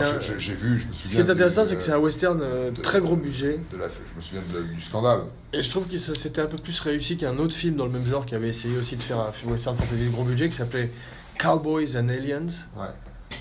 Un- 0.00 0.20
j'ai- 0.38 0.54
vu, 0.54 0.78
je 0.78 0.88
me 0.88 0.92
Ce 0.92 1.02
souviens. 1.02 1.22
qui 1.24 1.28
est 1.28 1.32
intéressant, 1.32 1.64
c'est 1.64 1.74
que 1.76 1.80
euh, 1.80 1.84
c'est 1.84 1.92
un 1.92 1.98
western 1.98 2.40
euh, 2.42 2.70
de- 2.70 2.80
très 2.82 3.00
gros 3.00 3.16
budget. 3.16 3.58
de 3.72 3.76
la, 3.76 3.86
je 3.88 4.16
me 4.16 4.20
souviens 4.20 4.42
de- 4.52 4.62
du 4.74 4.80
scandale. 4.80 5.20
Et 5.52 5.62
je 5.62 5.70
trouve 5.70 5.86
que 5.88 5.96
c'était 5.98 6.40
un 6.40 6.46
peu 6.46 6.58
plus 6.58 6.78
réussi 6.80 7.16
qu'un 7.16 7.36
autre 7.38 7.54
film 7.56 7.76
dans 7.76 7.86
le 7.86 7.92
même 7.92 8.06
genre 8.06 8.26
qui 8.26 8.34
avait 8.34 8.48
essayé 8.48 8.76
aussi 8.78 8.96
de 8.96 9.02
faire 9.02 9.18
un 9.20 9.32
film 9.32 9.52
western 9.52 9.76
fantasy 9.76 10.04
de 10.06 10.10
gros 10.10 10.24
budget 10.24 10.48
qui 10.48 10.56
s'appelait 10.56 10.90
Cowboys 11.38 11.96
and 11.96 12.08
Aliens 12.08 12.46
Ouais. 12.76 12.86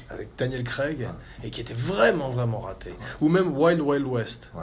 avec 0.09 0.29
Daniel 0.37 0.63
Craig 0.63 0.99
Ouais. 0.99 1.07
et 1.43 1.49
qui 1.49 1.61
était 1.61 1.73
vraiment 1.73 2.29
vraiment 2.31 2.61
raté. 2.61 2.93
Ou 3.21 3.29
même 3.29 3.55
Wild 3.57 3.81
Wild 3.81 4.05
West. 4.05 4.49
Ouais. 4.55 4.61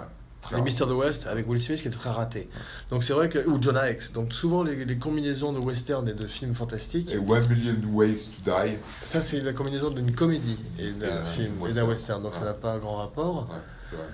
Les 0.53 0.61
Mystères 0.61 0.87
de 0.87 0.93
l'Ouest 0.93 1.27
avec 1.27 1.49
Will 1.49 1.63
Smith 1.63 1.81
qui 1.81 1.89
était 1.89 1.97
très 1.97 2.11
raté. 2.11 2.49
Donc 2.91 3.03
c'est 3.05 3.13
vrai 3.13 3.29
que. 3.29 3.47
Ou 3.47 3.61
Jonah 3.63 3.91
X. 3.91 4.13
Donc 4.13 4.33
souvent 4.33 4.63
les, 4.63 4.85
les 4.85 4.99
combinaisons 4.99 5.53
de 5.53 5.59
western 5.59 6.07
et 6.09 6.13
de 6.15 6.27
films 6.27 6.55
fantastiques, 6.55 7.11
Et 7.13 7.17
One 7.19 7.49
Million 7.49 7.77
Ways 7.93 8.31
to 8.45 8.51
Die. 8.51 8.75
ça 9.07 9.23
c'est 9.23 9.41
la 9.41 9.53
combinaison 9.53 9.91
d'une 9.91 10.15
comédie 10.15 10.59
et 10.79 10.91
d'un 10.93 11.25
film 11.25 11.55
et 11.59 11.63
western. 11.63 11.87
d'un 11.87 11.93
western. 11.93 12.23
Donc 12.23 12.35
ça 12.35 12.45
n'a 12.45 12.55
pas 12.55 12.73
un 12.73 12.79
grand 12.79 12.97
rapport. 12.97 13.49
Ouais, 13.49 13.57
c'est 13.91 13.97
vrai. 13.97 14.07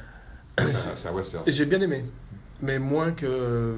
C'est 0.94 1.08
un- 1.08 1.10
un 1.10 1.14
western. 1.14 1.42
Et 1.46 1.52
j'ai 1.52 1.64
bien 1.64 1.80
aimé. 1.80 2.04
Mais 2.60 2.78
moins 2.78 3.12
que 3.12 3.76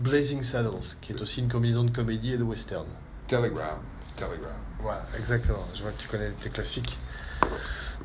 Blazing 0.00 0.42
Saddles, 0.42 0.96
qui 1.02 1.12
est 1.12 1.20
aussi 1.20 1.40
une 1.40 1.48
combinaison 1.48 1.84
de 1.84 1.90
comédie 1.90 2.32
et 2.32 2.38
de 2.38 2.42
western. 2.42 2.86
Telegram. 3.28 3.78
Telegram. 4.16 4.50
Voilà, 4.80 5.04
exactement. 5.18 5.66
Je 5.74 5.82
vois 5.82 5.90
que 5.92 6.00
tu 6.00 6.08
connais 6.08 6.30
tes 6.40 6.48
classiques. 6.50 6.96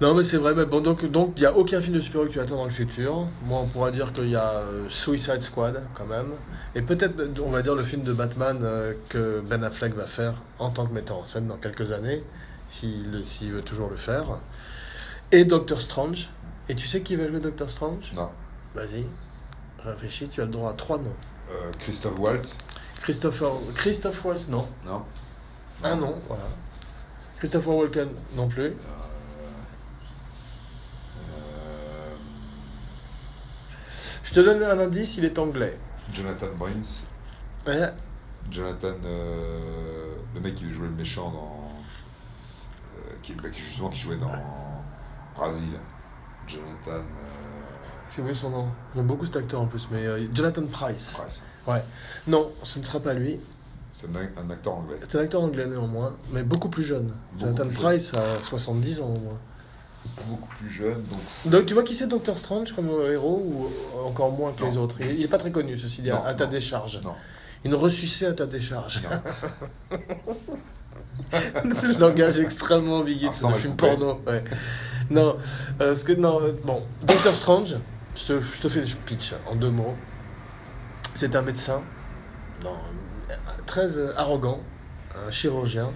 Non, 0.01 0.13
mais 0.13 0.23
c'est 0.23 0.37
vrai. 0.37 0.53
Mais 0.55 0.65
bon, 0.65 0.79
donc, 0.81 1.03
donc, 1.11 1.33
il 1.35 1.41
n'y 1.41 1.45
a 1.45 1.53
aucun 1.55 1.81
film 1.81 1.95
de 1.95 2.01
super-héros 2.01 2.27
que 2.29 2.33
tu 2.33 2.39
attends 2.39 2.55
dans 2.55 2.65
le 2.65 2.71
futur. 2.71 3.27
Moi, 3.43 3.59
on 3.59 3.67
pourra 3.67 3.91
dire 3.91 4.13
qu'il 4.13 4.29
y 4.29 4.35
a 4.35 4.49
euh, 4.51 4.87
Suicide 4.89 5.41
Squad, 5.41 5.83
quand 5.93 6.05
même. 6.05 6.31
Et 6.75 6.81
peut-être, 6.81 7.15
on 7.43 7.49
va 7.51 7.61
dire, 7.61 7.75
le 7.75 7.83
film 7.83 8.03
de 8.03 8.13
Batman 8.13 8.59
euh, 8.63 8.93
que 9.09 9.41
Ben 9.41 9.61
Affleck 9.63 9.93
va 9.95 10.05
faire 10.05 10.35
en 10.57 10.69
tant 10.69 10.85
que 10.85 10.93
metteur 10.93 11.17
en 11.17 11.25
scène 11.25 11.47
dans 11.47 11.57
quelques 11.57 11.91
années, 11.91 12.23
s'il 12.69 13.11
le- 13.11 13.23
s'il 13.23 13.51
veut 13.51 13.61
toujours 13.61 13.89
le 13.89 13.97
faire. 13.97 14.25
Et 15.31 15.43
Doctor 15.43 15.81
Strange. 15.81 16.29
Et 16.69 16.75
tu 16.75 16.87
sais 16.87 17.01
qui 17.01 17.15
va 17.15 17.27
jouer 17.27 17.39
Doctor 17.39 17.69
Strange? 17.69 18.11
Non. 18.15 18.29
Vas-y, 18.75 19.03
réfléchis, 19.83 20.29
tu 20.29 20.39
as 20.41 20.45
le 20.45 20.51
droit 20.51 20.69
à 20.69 20.73
trois 20.73 20.97
noms. 20.97 21.15
Euh, 21.51 21.71
Christophe 21.79 22.19
Waltz. 22.19 22.55
Christopher... 23.01 23.49
Christophe 23.75 24.23
Waltz, 24.23 24.47
non. 24.47 24.65
Non. 24.85 25.01
Un 25.83 25.95
nom, 25.95 26.15
voilà. 26.27 26.43
Christopher 27.39 27.73
Walken, 27.73 28.09
non 28.35 28.47
plus. 28.47 28.65
Euh, 28.65 28.73
euh, 31.31 32.15
Je 34.29 34.35
te 34.35 34.39
donne 34.41 34.61
un 34.61 34.77
indice, 34.79 35.17
il 35.17 35.25
est 35.25 35.39
anglais. 35.39 35.75
Jonathan 36.13 36.45
Brins. 36.55 37.01
Ouais. 37.65 37.91
Jonathan, 38.51 38.93
euh, 39.03 40.13
le 40.35 40.39
mec 40.39 40.53
qui 40.53 40.71
jouait 40.71 40.85
le 40.85 40.93
méchant 40.93 41.31
dans. 41.31 41.67
euh, 42.95 43.13
qui, 43.23 43.33
bah, 43.33 43.49
qui, 43.49 43.59
justement 43.59 43.89
qui 43.89 43.99
jouait 43.99 44.17
dans 44.17 44.31
Brasil. 45.35 45.69
Jonathan 46.47 46.67
euh, 46.91 47.01
J'ai 48.13 48.21
oublié 48.21 48.35
son 48.35 48.51
nom. 48.51 48.67
J'aime 48.95 49.07
beaucoup 49.07 49.25
cet 49.25 49.37
acteur 49.37 49.61
en 49.61 49.65
plus, 49.65 49.87
mais 49.89 50.05
euh, 50.05 50.27
Jonathan 50.31 50.61
Price. 50.67 51.17
Price. 51.65 51.83
Non, 52.27 52.51
ce 52.63 52.77
ne 52.77 52.83
sera 52.83 52.99
pas 52.99 53.15
lui. 53.15 53.39
C'est 53.91 54.07
un, 54.15 54.49
acteur 54.51 54.75
anglais. 54.75 54.97
C'est 55.09 55.17
un 55.17 55.21
acteur 55.21 55.41
anglais 55.41 55.65
néanmoins, 55.65 56.15
mais 56.31 56.43
beaucoup 56.43 56.69
plus 56.69 56.83
jeune. 56.83 57.15
Beaucoup 57.33 57.45
Jonathan 57.45 57.65
plus 57.65 57.73
jeune. 57.73 57.83
Price 57.83 58.13
a 58.13 58.43
70 58.43 59.01
ans 59.01 59.05
au 59.05 59.19
moins. 59.19 59.39
Beaucoup 60.27 60.47
plus 60.59 60.69
jeune, 60.69 61.03
donc. 61.45 61.65
tu 61.65 61.73
vois 61.73 61.83
qui 61.83 61.95
c'est 61.95 62.07
Doctor 62.07 62.37
Strange 62.37 62.73
comme 62.73 62.89
euh, 62.89 63.11
héros 63.13 63.41
ou 63.45 63.65
euh, 63.65 64.03
encore 64.07 64.31
moins 64.31 64.51
que 64.53 64.63
Non. 64.63 64.69
les 64.69 64.77
autres? 64.77 64.95
Il 65.01 65.11
il 65.19 65.23
est 65.23 65.27
pas 65.27 65.37
très 65.37 65.51
connu 65.51 65.77
ceci 65.79 66.01
dit, 66.01 66.09
Non, 66.09 66.23
à 66.23 66.33
ta 66.33 66.45
non. 66.45 66.51
décharge. 66.51 66.99
Non. 67.03 67.13
Une 67.65 67.75
ressucée 67.75 68.25
à 68.25 68.33
ta 68.33 68.45
décharge. 68.45 69.01
C'est 71.31 71.87
le 71.87 71.99
langage 71.99 72.39
extrêmement 72.39 72.97
ambigu 72.99 73.25
de 73.25 73.29
Arsène 73.29 73.53
film 73.55 73.75
porno. 73.75 74.21
Ouais. 74.25 74.43
Non, 75.09 75.37
euh, 75.81 75.95
ce 75.95 76.03
que, 76.03 76.13
non, 76.13 76.41
euh, 76.41 76.53
bon, 76.63 76.83
Doctor 77.03 77.35
Strange, 77.35 77.75
je 78.15 78.25
te, 78.25 78.41
je 78.41 78.61
te 78.61 78.69
fais 78.69 78.81
le 78.81 78.87
pitch 79.05 79.33
en 79.49 79.55
deux 79.55 79.69
mots. 79.71 79.95
C'est 81.15 81.35
un 81.35 81.41
médecin, 81.41 81.81
non, 82.63 82.75
très 83.65 83.97
arrogant, 84.15 84.59
un 85.27 85.31
chirurgien, 85.31 85.89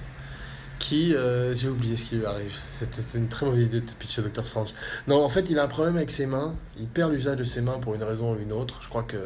qui, 0.79 1.15
euh, 1.15 1.55
j'ai 1.55 1.69
oublié 1.69 1.95
ce 1.97 2.03
qui 2.03 2.15
lui 2.15 2.25
arrive. 2.25 2.53
C'était 2.69 3.01
c'est 3.01 3.17
une 3.17 3.29
très 3.29 3.45
mauvaise 3.45 3.65
idée 3.65 3.81
de 3.81 3.91
pitcher 3.99 4.21
Doctor 4.21 4.45
Strange. 4.47 4.69
Non, 5.07 5.23
en 5.23 5.29
fait, 5.29 5.49
il 5.49 5.57
a 5.59 5.63
un 5.63 5.67
problème 5.67 5.95
avec 5.97 6.11
ses 6.11 6.25
mains. 6.25 6.55
Il 6.77 6.87
perd 6.87 7.11
l'usage 7.13 7.37
de 7.37 7.43
ses 7.43 7.61
mains 7.61 7.79
pour 7.79 7.95
une 7.95 8.03
raison 8.03 8.33
ou 8.33 8.39
une 8.39 8.51
autre. 8.51 8.79
Je 8.81 8.89
crois 8.89 9.03
que 9.03 9.17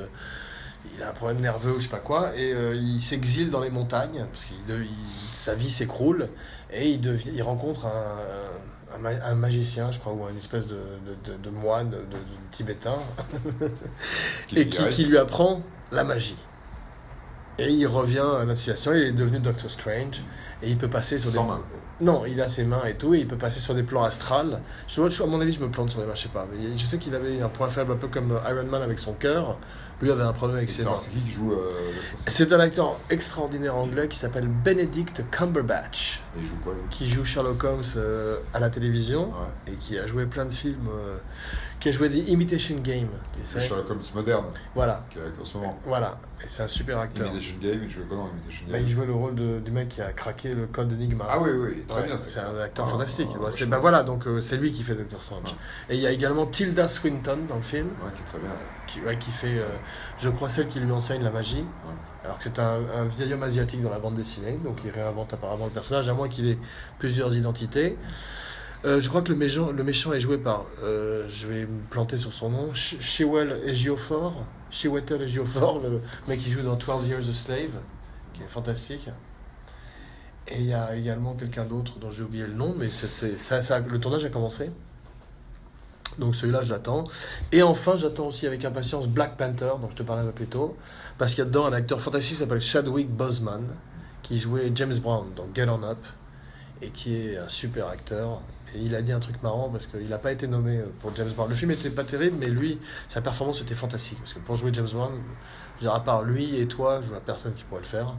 il 0.95 1.03
a 1.03 1.09
un 1.09 1.13
problème 1.13 1.41
nerveux 1.41 1.73
ou 1.73 1.77
je 1.77 1.83
sais 1.83 1.89
pas 1.89 1.97
quoi, 1.99 2.35
et 2.35 2.53
euh, 2.53 2.73
il 2.75 3.01
s'exile 3.01 3.49
dans 3.51 3.59
les 3.59 3.69
montagnes, 3.69 4.25
parce 4.31 4.45
que 4.45 4.53
sa 5.35 5.53
vie 5.53 5.69
s'écroule, 5.69 6.29
et 6.71 6.89
il, 6.91 7.01
devient, 7.01 7.29
il 7.33 7.43
rencontre 7.43 7.85
un, 7.85 8.95
un, 8.95 8.97
ma- 8.99 9.25
un 9.25 9.35
magicien, 9.35 9.91
je 9.91 9.99
crois, 9.99 10.13
ou 10.13 10.27
une 10.29 10.37
espèce 10.37 10.65
de, 10.65 10.75
de, 11.25 11.31
de- 11.33 11.37
de 11.43 11.49
moine 11.49 11.89
de, 11.91 11.97
tibétain, 12.51 12.97
et 14.55 14.67
qui 14.67 15.05
lui 15.05 15.17
apprend 15.17 15.61
la 15.91 16.03
magie. 16.03 16.37
Et 17.59 17.69
il 17.71 17.87
revient 17.87 18.19
à 18.19 18.45
notre 18.45 18.59
situation, 18.59 18.93
il 18.93 19.01
est 19.03 19.11
devenu 19.11 19.39
Doctor 19.39 19.69
Strange, 19.71 20.21
et 20.61 20.69
il 20.69 20.77
peut 20.77 20.87
passer 20.89 21.17
sur 21.17 21.29
Sans 21.29 21.43
des... 21.43 21.49
main. 21.51 21.61
Non, 21.99 22.23
il 22.27 22.39
a 22.41 22.47
ses 22.49 22.63
mains 22.63 22.85
et 22.85 22.93
tout, 22.93 23.15
et 23.15 23.19
il 23.21 23.27
peut 23.27 23.35
passer 23.37 23.59
sur 23.59 23.73
des 23.73 23.81
plans 23.81 24.03
astrales. 24.03 24.61
Je 24.87 25.01
vois, 25.01 25.09
à 25.09 25.25
mon 25.27 25.41
avis, 25.41 25.53
je 25.53 25.59
me 25.59 25.67
plante 25.69 25.89
sur 25.89 25.99
les 25.99 26.05
mains, 26.05 26.13
je 26.13 26.21
sais 26.23 26.29
pas. 26.29 26.45
Mais 26.51 26.77
je 26.77 26.85
sais 26.85 26.99
qu'il 26.99 27.15
avait 27.15 27.41
un 27.41 27.49
point 27.49 27.69
faible, 27.69 27.93
un 27.93 27.95
peu 27.95 28.07
comme 28.07 28.39
Iron 28.47 28.65
Man 28.65 28.83
avec 28.83 28.99
son 28.99 29.13
cœur, 29.13 29.57
Lui 29.99 30.11
avait 30.11 30.21
un 30.21 30.33
problème 30.33 30.59
Et 30.59 30.61
avec 30.61 30.71
ses 30.71 30.83
mains. 30.85 30.97
c'est 30.99 31.09
qui 31.09 31.21
qui 31.21 31.31
joue 31.31 31.53
euh, 31.53 31.71
C'est 32.27 32.53
un 32.53 32.59
acteur 32.59 32.99
extraordinaire 33.09 33.75
anglais 33.75 34.07
qui 34.07 34.19
s'appelle 34.19 34.47
Benedict 34.47 35.23
Cumberbatch, 35.31 36.21
Et 36.37 36.41
il 36.41 36.45
joue 36.47 36.57
quoi 36.63 36.73
lui? 36.73 36.81
Qui 36.91 37.09
joue 37.09 37.25
Sherlock 37.25 37.63
Holmes 37.63 37.81
euh, 37.95 38.37
à 38.53 38.59
la 38.59 38.69
télévision 38.69 39.29
Ouais. 39.29 39.73
et 39.73 39.75
qui 39.77 39.97
a 39.97 40.05
joué 40.05 40.27
plein 40.27 40.45
de 40.45 40.53
films, 40.53 40.87
euh, 40.91 41.17
qui 41.79 41.89
a 41.89 41.91
joué 41.91 42.09
des 42.09 42.19
Imitation 42.19 42.75
Game. 42.77 43.07
tu 43.39 43.45
sais. 43.45 43.59
Sherlock 43.59 43.89
Holmes 43.91 44.01
moderne, 44.15 44.45
Voilà, 44.73 45.05
qui 45.11 45.19
en 45.19 45.45
ce 45.45 45.57
moment. 45.57 45.79
voilà. 45.85 46.17
Et 46.43 46.45
c'est 46.47 46.63
un 46.63 46.67
super 46.67 46.97
acteur. 46.99 47.27
Imitation 47.27 47.55
Game, 47.61 47.79
il 47.83 47.89
jouait 47.89 48.03
quoi 48.05 48.17
dans 48.17 48.29
Imitation 48.29 48.65
Bah, 48.67 48.73
Game 48.77 48.87
il 48.87 48.93
jouait 48.93 49.05
le 49.05 49.13
rôle 49.13 49.35
de- 49.35 49.59
du 49.59 49.71
mec 49.71 49.89
qui 49.89 50.01
a 50.01 50.11
craqué 50.11 50.53
le 50.53 50.65
code 50.67 50.91
Enigma. 50.91 51.25
Ah 51.29 51.39
oui, 51.39 51.49
oui, 51.51 51.83
très 51.87 52.01
Ouais, 52.01 52.07
bien. 52.07 52.17
c'est 52.17 52.39
un 52.39 52.59
acteur 52.59 52.85
Ah, 52.87 52.91
fantastique. 52.91 53.27
ah, 53.35 53.37
Bah, 53.41 53.47
c'est, 53.51 53.65
bah 53.67 53.77
voilà, 53.79 54.01
donc 54.03 54.25
euh, 54.27 54.41
c'est 54.41 54.57
lui 54.57 54.71
qui 54.71 54.81
fait 54.83 54.95
Doctor 54.95 55.21
Strange. 55.21 55.55
Et 55.89 55.95
il 55.95 56.01
y 56.01 56.07
a 56.07 56.11
également 56.11 56.45
Tilda 56.47 56.87
Swinton 56.89 57.37
dans 57.47 57.55
le 57.57 57.61
film, 57.61 57.87
Ouais, 58.03 58.11
qui 58.15 58.21
est 58.21 58.25
très 58.25 58.39
bien. 58.39 58.49
qui, 58.87 59.01
ouais, 59.01 59.17
qui 59.17 59.31
fait, 59.31 59.59
euh, 59.59 59.67
je 60.19 60.29
crois, 60.29 60.49
celle 60.49 60.67
qui 60.69 60.79
lui 60.79 60.91
enseigne 60.91 61.23
la 61.23 61.31
magie. 61.31 61.63
Alors 62.23 62.37
que 62.39 62.45
c'est 62.45 62.59
un, 62.59 62.79
un 62.95 63.05
vieil 63.05 63.31
homme 63.33 63.43
asiatique 63.43 63.81
dans 63.81 63.89
la 63.91 63.99
bande 63.99 64.15
dessinée, 64.15 64.59
donc 64.63 64.79
il 64.83 64.91
réinvente 64.91 65.33
apparemment 65.33 65.65
le 65.65 65.71
personnage, 65.71 66.09
à 66.09 66.13
moins 66.13 66.27
qu'il 66.27 66.47
ait 66.49 66.57
plusieurs 66.99 67.33
identités. 67.35 67.97
Euh, 68.87 69.01
je 69.01 69.09
crois 69.09 69.21
que 69.21 69.29
le 69.29 69.35
méchant, 69.37 69.71
le 69.71 69.83
méchant 69.83 70.13
est 70.13 70.21
joué 70.21 70.37
par, 70.37 70.65
euh, 70.81 71.27
je 71.29 71.45
vais 71.45 71.65
me 71.65 71.81
planter 71.89 72.17
sur 72.17 72.31
son 72.33 72.49
nom, 72.49 72.71
Sh- 72.73 72.99
Shewell 73.01 73.61
Ejiofor, 73.65 74.45
Chiwetel 74.71 75.21
Ejiofor, 75.23 75.79
le 75.81 76.01
mec 76.27 76.39
qui 76.39 76.51
joue 76.51 76.61
dans 76.61 76.75
12 76.75 77.07
Years 77.09 77.29
a 77.29 77.33
Slave, 77.33 77.79
qui 78.33 78.41
est 78.43 78.47
fantastique. 78.47 79.09
Et 80.47 80.59
il 80.61 80.65
y 80.67 80.73
a 80.73 80.95
également 80.95 81.33
quelqu'un 81.33 81.65
d'autre 81.65 81.99
dont 81.99 82.11
j'ai 82.11 82.23
oublié 82.23 82.45
le 82.47 82.53
nom, 82.53 82.73
mais 82.77 82.87
c'est, 82.87 83.07
c'est- 83.07 83.37
ça, 83.37 83.61
ça- 83.61 83.79
le 83.79 83.99
tournage 83.99 84.23
a 84.23 84.29
commencé. 84.29 84.71
Donc 86.19 86.35
celui-là, 86.35 86.61
je 86.63 86.69
l'attends. 86.71 87.03
Et 87.51 87.61
enfin, 87.63 87.97
j'attends 87.97 88.27
aussi 88.27 88.47
avec 88.47 88.63
impatience 88.63 89.07
Black 89.07 89.35
Panther, 89.37 89.71
dont 89.81 89.89
je 89.89 89.95
te 89.95 90.03
parlais 90.03 90.21
un 90.23 90.27
peu 90.27 90.31
plus 90.31 90.47
tôt, 90.47 90.77
parce 91.17 91.33
qu'il 91.35 91.39
y 91.43 91.47
a 91.47 91.49
dedans 91.49 91.65
un 91.65 91.73
acteur 91.73 91.99
fantastique 91.99 92.33
qui 92.35 92.39
s'appelle 92.39 92.61
Chadwick 92.61 93.09
Boseman, 93.09 93.65
qui 94.23 94.39
jouait 94.39 94.71
James 94.73 94.97
Brown 94.97 95.27
dans 95.35 95.45
Get 95.53 95.67
On 95.69 95.83
Up, 95.83 95.99
et 96.81 96.89
qui 96.89 97.15
est 97.15 97.37
un 97.37 97.49
super 97.49 97.87
acteur. 97.89 98.41
Et 98.75 98.81
il 98.81 98.93
a 98.95 99.01
dit 99.01 99.11
un 99.11 99.19
truc 99.19 99.41
marrant 99.41 99.69
parce 99.69 99.87
qu'il 99.87 100.07
n'a 100.09 100.17
pas 100.17 100.31
été 100.31 100.45
nommé 100.47 100.81
pour 100.99 101.15
James 101.15 101.31
Brown. 101.35 101.49
Le 101.49 101.55
film 101.55 101.71
était 101.71 101.89
pas 101.89 102.03
terrible, 102.03 102.37
mais 102.39 102.47
lui, 102.47 102.79
sa 103.07 103.21
performance 103.21 103.61
était 103.61 103.75
fantastique. 103.75 104.19
Parce 104.19 104.33
que 104.33 104.39
pour 104.39 104.55
jouer 104.55 104.71
James 104.73 104.87
dire, 105.79 105.93
à 105.93 106.03
part 106.03 106.23
lui 106.23 106.59
et 106.59 106.67
toi, 106.67 106.99
je 107.01 107.07
vois 107.07 107.19
personne 107.21 107.53
qui 107.53 107.63
pourrait 107.63 107.81
le 107.81 107.87
faire. 107.87 108.13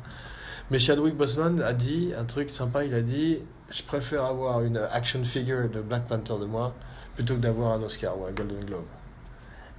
Mais 0.71 0.79
Chadwick 0.79 1.17
Boseman 1.17 1.61
a 1.63 1.73
dit 1.73 2.13
un 2.19 2.25
truc 2.25 2.51
sympa. 2.51 2.85
Il 2.85 2.95
a 2.95 3.03
dit 3.03 3.41
Je 3.71 3.83
préfère 3.83 4.25
avoir 4.25 4.63
une 4.63 4.79
action 4.93 5.23
figure 5.25 5.69
de 5.69 5.81
Black 5.81 6.07
Panther 6.07 6.35
de 6.41 6.45
moi 6.47 6.75
plutôt 7.15 7.35
que 7.35 7.41
d'avoir 7.41 7.73
un 7.73 7.83
Oscar 7.83 8.19
ou 8.19 8.25
un 8.25 8.33
Golden 8.33 8.65
Globe. 8.65 8.85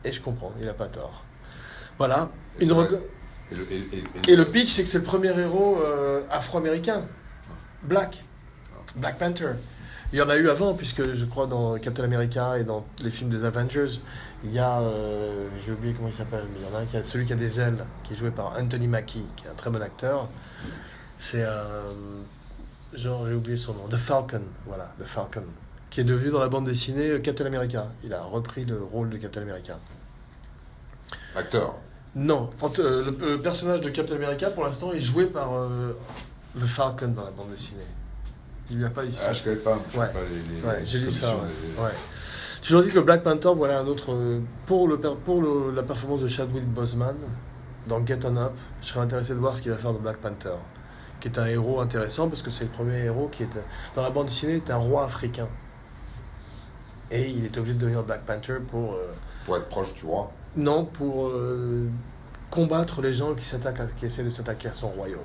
Et 0.03 0.11
je 0.11 0.22
comprends, 0.22 0.53
il 0.59 0.65
n'a 0.65 0.74
pas 0.74 0.88
tort. 0.88 1.24
Voilà. 1.97 2.30
Et 2.59 2.65
Une 2.65 2.70
le, 2.78 3.01
et, 3.72 3.78
et- 3.78 4.32
et 4.32 4.36
le 4.36 4.45
pitch, 4.45 4.70
c'est 4.74 4.84
que 4.84 4.89
c'est 4.89 4.99
le 4.99 5.03
premier 5.03 5.38
héros 5.38 5.80
euh, 5.84 6.22
afro-américain. 6.30 7.03
Black. 7.84 8.24
Black 8.95 9.17
Panther. 9.17 9.53
Il 10.12 10.18
y 10.18 10.22
en 10.24 10.30
a 10.30 10.38
eu 10.38 10.49
avant, 10.49 10.74
puisque 10.74 11.14
je 11.14 11.26
crois 11.26 11.45
dans 11.45 11.78
Captain 11.78 12.03
America 12.03 12.57
et 12.57 12.64
dans 12.64 12.84
les 13.03 13.12
films 13.12 13.30
des 13.30 13.45
Avengers, 13.45 13.99
il 14.43 14.51
y 14.51 14.57
a, 14.57 14.80
euh, 14.80 15.47
j'ai 15.64 15.72
oublié 15.72 15.93
comment 15.93 16.10
il 16.10 16.16
s'appelle, 16.16 16.45
mais 16.51 16.60
il 16.62 16.66
y 16.68 16.76
en 16.76 16.80
a 16.80 16.82
un 16.82 16.86
qui 16.86 16.97
a 16.97 17.03
celui 17.03 17.26
qui 17.28 17.34
a 17.34 17.36
des 17.36 17.60
ailes, 17.60 17.86
qui 18.03 18.14
est 18.14 18.16
joué 18.16 18.32
par 18.32 18.53
Anthony 18.60 18.88
Mackie, 18.88 19.26
qui 19.36 19.45
est 19.45 19.49
un 19.49 19.53
très 19.53 19.70
bon 19.70 19.82
acteur. 19.82 20.28
C'est 21.20 21.43
un. 21.43 21.93
Genre, 22.93 23.28
j'ai 23.28 23.36
oublié 23.36 23.55
son 23.55 23.74
nom. 23.74 23.88
The 23.88 23.97
Falcon, 23.97 24.41
voilà, 24.66 24.91
The 24.99 25.05
Falcon. 25.05 25.43
Qui 25.91 26.01
est 26.01 26.05
devenu 26.05 26.32
dans 26.32 26.39
la 26.39 26.49
bande 26.49 26.66
dessinée 26.66 27.10
euh, 27.10 27.20
Captain 27.20 27.45
America. 27.45 27.88
Il 28.03 28.14
a 28.14 28.24
repris 28.24 28.66
le 28.66 28.82
rôle 28.82 29.10
de 29.10 29.18
Captain 29.18 29.41
America. 29.41 29.78
Acteur. 31.36 31.76
Non, 32.16 32.49
euh, 32.80 33.12
le, 33.12 33.32
le 33.34 33.41
personnage 33.41 33.82
de 33.82 33.89
Captain 33.89 34.16
America, 34.16 34.49
pour 34.49 34.66
l'instant, 34.66 34.91
est 34.91 35.01
joué 35.01 35.28
par 35.28 35.53
euh, 35.53 35.95
The 36.60 36.66
Falcon 36.66 37.10
dans 37.10 37.26
la 37.26 37.32
bande 37.32 37.51
dessinée. 37.51 37.86
Il 38.72 38.78
n'y 38.78 38.86
a 38.86 38.89
pas 38.89 39.03
ici. 39.03 39.20
Ah, 39.28 39.34
je 39.34 39.43
connais 39.43 39.55
pas, 39.57 39.78
je 39.89 39.93
connais 39.97 40.07
Ouais. 40.07 40.13
pas 40.13 40.20
les, 40.30 40.55
les, 40.61 40.67
Ouais, 40.67 40.80
les 40.82 40.86
j'ai 40.86 40.99
lu 41.05 41.11
ça. 41.13 41.36
Ouais. 41.36 41.84
Ouais. 41.84 41.89
Toujours 42.61 42.84
dit 42.84 42.89
que 42.91 42.99
Black 42.99 43.24
Panther, 43.24 43.51
voilà 43.55 43.80
un 43.80 43.88
autre. 43.88 44.11
euh, 44.13 44.39
Pour, 44.65 44.88
le, 44.88 44.97
pour 44.97 45.41
le- 45.41 45.72
la 45.74 45.82
performance 45.84 46.22
de 46.22 46.28
Chadwick 46.28 46.65
Boseman 46.65 47.15
dans 47.88 48.05
Get 48.05 48.20
On 48.26 48.36
Up, 48.38 48.51
je 48.82 48.88
serais 48.88 48.99
intéressé 48.99 49.30
de 49.34 49.39
voir 49.39 49.55
ce 49.55 49.61
qu'il 49.61 49.72
va 49.72 49.78
faire 49.78 49.93
de 49.93 49.97
Black 49.99 50.17
Panther. 50.17 50.55
Qui 51.20 51.28
est 51.30 51.39
un 51.39 51.47
héros 51.47 51.82
intéressant 51.82 52.30
parce 52.30 52.41
que 52.41 52.51
c'est 52.51 52.65
le 52.65 52.70
premier 52.70 52.97
héros 53.05 53.28
qui 53.32 53.43
est. 53.43 53.49
Dans 53.95 54.03
la 54.03 54.09
bande 54.09 54.28
dessinée, 54.28 54.57
est 54.57 54.70
un 54.72 54.78
roi 54.78 55.03
africain. 55.05 55.47
Et 57.11 57.30
il 57.30 57.45
est 57.45 57.57
obligé 57.57 57.74
de 57.76 57.80
devenir 57.80 58.03
Black 58.03 58.22
Panther 58.26 58.57
pour. 58.70 58.93
euh, 58.93 59.11
Pour 59.45 59.57
être 59.57 59.67
proche 59.67 59.93
du 59.95 60.05
roi. 60.05 60.32
non, 60.55 60.86
pour 60.86 61.28
euh, 61.30 61.88
combattre 62.51 63.01
les 63.01 63.13
gens 63.13 63.34
qui, 63.34 63.45
s'attaquent 63.45 63.80
à- 63.80 63.86
qui 63.97 64.05
essaient 64.05 64.24
de 64.24 64.30
s'attaquer 64.30 64.67
à 64.70 64.74
son 64.74 64.89
royaume. 64.89 65.20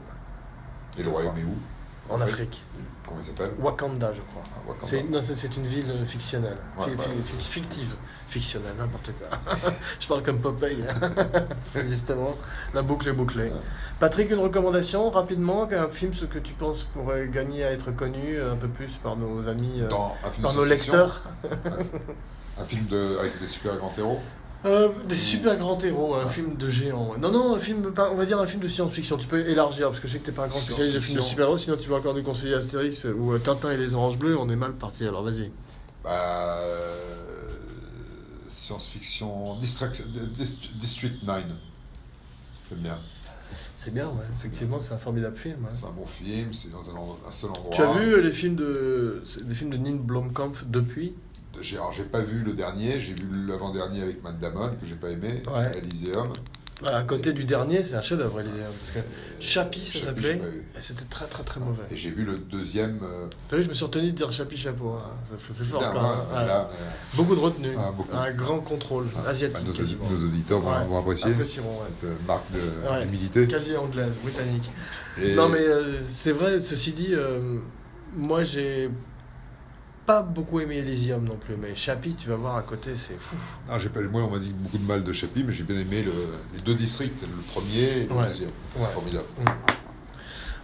Et 0.98 1.02
le 1.02 1.10
royaume 1.10 1.36
est 1.36 1.42
où? 1.44 1.56
En. 2.10 2.20
Afrique. 2.20 2.62
Comment 3.06 3.20
il 3.20 3.24
s'appelle? 3.26 3.50
Wakanda, 3.58 4.12
je 4.12 4.20
crois. 4.20 4.42
Ah, 4.46 4.60
Wakanda. 4.68 4.86
C'est, 4.90 5.02
non, 5.04 5.20
c'est, 5.26 5.36
c'est 5.36 5.56
une 5.56 5.66
ville 5.66 5.90
euh, 5.90 6.04
fictionnelle. 6.06 6.56
Ouais, 6.78 6.86
fi- 6.90 7.36
fi- 7.36 7.44
fictive. 7.44 7.94
Fictionnelle, 8.28 8.72
n'importe 8.78 9.10
quoi. 9.18 9.38
je 10.00 10.08
parle 10.08 10.22
comme 10.22 10.38
Popeye. 10.40 10.82
Justement, 11.88 12.34
la 12.72 12.82
boucle 12.82 13.08
est 13.08 13.12
bouclée. 13.12 13.44
Ouais. 13.44 13.52
Patrick, 14.00 14.30
une 14.30 14.40
recommandation 14.40 15.08
rapidement 15.10 15.68
Un 15.70 15.88
film, 15.88 16.14
ce 16.14 16.24
que 16.24 16.38
tu 16.40 16.52
penses 16.54 16.84
pourrait 16.94 17.28
gagner 17.28 17.62
à 17.64 17.70
être 17.70 17.94
connu 17.94 18.40
un 18.40 18.56
peu 18.56 18.66
plus 18.68 18.90
par 19.02 19.16
nos 19.16 19.46
amis, 19.46 19.82
euh, 19.82 19.88
Dans 19.88 20.16
un 20.24 20.42
par 20.42 20.54
nos 20.54 20.64
lecteurs 20.64 21.22
Un 22.58 22.64
film 22.64 22.86
de, 22.86 23.18
avec 23.20 23.38
des 23.40 23.46
super 23.46 23.76
grands 23.76 23.92
héros 23.96 24.20
Euh, 24.64 24.88
des 25.06 25.14
super 25.14 25.56
grands 25.58 25.78
héros, 25.78 26.14
un 26.14 26.28
film 26.28 26.56
de 26.56 26.70
géant. 26.70 27.16
Non, 27.18 27.30
non, 27.30 27.54
un 27.54 27.58
film, 27.58 27.92
on 27.96 28.14
va 28.14 28.24
dire 28.24 28.38
un 28.40 28.46
film 28.46 28.62
de 28.62 28.68
science-fiction. 28.68 29.18
Tu 29.18 29.26
peux 29.26 29.46
élargir 29.46 29.88
parce 29.88 30.00
que 30.00 30.08
je 30.08 30.14
sais 30.14 30.18
que 30.20 30.26
t'es 30.26 30.32
pas 30.32 30.44
un 30.44 30.48
grand 30.48 30.60
spécialiste 30.60 30.94
de 30.96 31.00
films 31.00 31.18
de 31.18 31.22
super-héros, 31.22 31.58
sinon 31.58 31.76
tu 31.76 31.88
vas 31.90 31.96
encore 31.96 32.14
nous 32.14 32.22
conseiller 32.22 32.54
Astérix 32.54 33.04
ou 33.04 33.32
euh, 33.32 33.38
Tintin 33.38 33.72
et 33.72 33.76
les 33.76 33.92
Oranges 33.92 34.18
Bleues. 34.18 34.38
On 34.38 34.48
est 34.48 34.56
mal 34.56 34.72
parti. 34.72 35.04
Alors 35.06 35.22
vas-y. 35.22 35.50
bah, 36.02 36.58
euh, 36.60 36.96
Science-fiction. 38.48 39.56
District 39.56 40.02
9. 41.26 41.42
J'aime 42.70 42.78
bien. 42.78 42.98
C'est 43.76 43.92
bien, 43.92 44.06
ouais. 44.06 44.24
Effectivement, 44.34 44.78
c'est 44.80 44.94
un 44.94 44.98
formidable 44.98 45.36
film. 45.36 45.58
hein. 45.66 45.74
C'est 45.74 45.84
un 45.84 45.90
bon 45.90 46.06
film, 46.06 46.54
c'est 46.54 46.72
dans 46.72 46.88
un, 46.88 47.30
seul 47.30 47.50
endroit. 47.50 47.70
Tu 47.74 47.82
as 47.82 47.92
vu 47.92 48.22
les 48.22 48.32
films 48.32 48.56
de, 48.56 49.22
des 49.42 49.54
films 49.54 49.68
de 49.68 49.76
Neil 49.76 49.98
Blomkamp 49.98 50.52
depuis? 50.66 51.12
J'ai 51.60 51.76
alors, 51.76 51.92
j'ai 51.92 52.04
pas 52.04 52.20
vu 52.20 52.40
le 52.42 52.52
dernier, 52.52 53.00
j'ai 53.00 53.14
vu 53.14 53.46
l'avant-dernier 53.46 54.02
avec 54.02 54.22
Matt 54.22 54.38
Damon, 54.40 54.70
que 54.80 54.86
j'ai 54.86 54.94
pas 54.96 55.10
aimé, 55.10 55.42
Ouais. 55.52 55.78
Elysium. 55.78 56.28
À 56.84 57.02
côté 57.04 57.32
du 57.32 57.44
dernier, 57.44 57.84
c'est 57.84 57.94
un 57.94 58.02
chef-d'œuvre, 58.02 58.40
Elysium. 58.40 58.66
Parce 58.66 58.90
que 59.06 59.10
Chapi, 59.40 59.80
ça 59.80 60.06
s'appelait. 60.06 60.34
Et 60.76 60.82
c'était 60.82 61.04
très, 61.08 61.24
très, 61.26 61.44
très 61.44 61.60
mauvais. 61.60 61.84
Et 61.90 61.96
j'ai 61.96 62.10
vu 62.10 62.24
le 62.24 62.36
deuxième. 62.36 62.98
euh, 63.04 63.26
T'as 63.48 63.56
vu, 63.58 63.62
je 63.62 63.68
me 63.68 63.74
suis 63.74 63.84
retenu 63.84 64.10
de 64.10 64.16
dire 64.16 64.30
Chapi 64.32 64.56
Chapeau. 64.56 64.90
hein. 64.98 65.10
C'est- 65.46 65.64
fort, 65.64 65.80
quand 65.92 66.68
Beaucoup 67.16 67.36
de 67.36 67.40
retenue. 67.40 67.74
Ah, 67.78 67.92
beaucoup. 67.96 68.14
Un 68.14 68.32
grand 68.32 68.58
contrôle 68.60 69.06
bah, 69.14 69.22
asiatique. 69.28 69.64
nos, 69.66 69.72
quasiment. 69.72 70.10
nos 70.10 70.24
auditeurs 70.26 70.60
vont, 70.60 70.70
Ouais. 70.72 70.84
vont 70.84 70.98
apprécier 70.98 71.30
ouais. 71.30 71.44
cette 71.44 72.04
euh, 72.04 72.14
marque 72.26 72.50
de- 72.52 73.04
d'humilité. 73.04 73.46
Quasi 73.46 73.76
anglaise, 73.76 74.18
britannique. 74.22 74.68
Et- 75.22 75.34
Non, 75.36 75.48
mais 75.48 75.60
euh, 75.60 76.00
c'est 76.10 76.32
vrai, 76.32 76.60
ceci 76.60 76.92
dit, 76.92 77.10
euh, 77.14 77.58
moi 78.16 78.42
j'ai 78.42 78.90
pas 80.06 80.22
beaucoup 80.22 80.60
aimé 80.60 80.76
Elysium 80.78 81.24
non 81.24 81.36
plus, 81.36 81.56
mais 81.56 81.74
Chapi, 81.74 82.14
tu 82.14 82.28
vas 82.28 82.36
voir 82.36 82.56
à 82.56 82.62
côté, 82.62 82.90
c'est 82.96 83.18
fou. 83.18 83.36
Non, 83.68 83.78
j'ai 83.78 83.88
pas, 83.88 84.00
moi, 84.02 84.22
on 84.22 84.30
m'a 84.30 84.38
dit 84.38 84.52
beaucoup 84.52 84.78
de 84.78 84.84
mal 84.86 85.02
de 85.02 85.12
Chapi, 85.12 85.42
mais 85.44 85.52
j'ai 85.52 85.64
bien 85.64 85.78
aimé 85.78 86.02
le- 86.02 86.12
les 86.54 86.60
deux 86.60 86.74
districts, 86.74 87.22
le 87.22 87.42
premier 87.52 88.02
et 88.02 88.06
le 88.06 88.12
Ouais. 88.14 88.26
deuxième. 88.26 88.50
C'est 88.76 88.82
Ouais. 88.86 88.92
formidable. 88.92 89.24
Mm. 89.40 89.44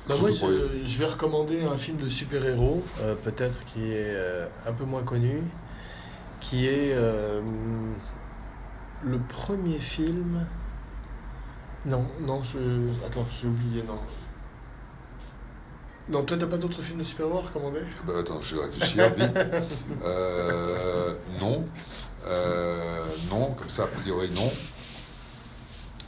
Bah, 0.08 0.14
moi, 0.20 0.30
je, 0.32 0.84
je 0.84 0.98
vais 0.98 1.06
recommander 1.06 1.62
un 1.62 1.78
film 1.78 1.96
de 1.98 2.08
super-héros, 2.08 2.82
euh, 3.00 3.14
peut-être 3.14 3.64
qui 3.66 3.80
est 3.92 4.14
euh, 4.14 4.46
un 4.66 4.72
peu 4.72 4.84
moins 4.84 5.02
connu, 5.04 5.42
qui 6.40 6.66
est 6.66 6.92
euh, 6.92 7.40
le 9.04 9.18
premier 9.18 9.78
film. 9.78 10.44
Non, 11.86 12.04
non, 12.20 12.42
je... 12.44 12.58
attends, 13.06 13.26
j'ai 13.40 13.48
oublié, 13.48 13.82
non. 13.86 13.98
Non, 16.10 16.24
toi, 16.24 16.36
t'as 16.36 16.46
pas 16.46 16.56
d'autres 16.56 16.82
films 16.82 16.98
de 16.98 17.04
super-héros 17.04 17.38
à 17.38 17.42
recommander? 17.42 17.80
Bah, 18.04 18.14
attends, 18.18 18.40
je 18.42 18.56
vais 18.56 18.62
réfléchir 18.64 19.14
vite. 19.14 19.30
Euh, 20.04 21.14
non. 21.40 21.64
Euh, 22.26 23.04
non, 23.30 23.54
comme 23.56 23.70
ça, 23.70 23.84
a 23.84 23.86
priori, 23.86 24.30
non. 24.30 24.50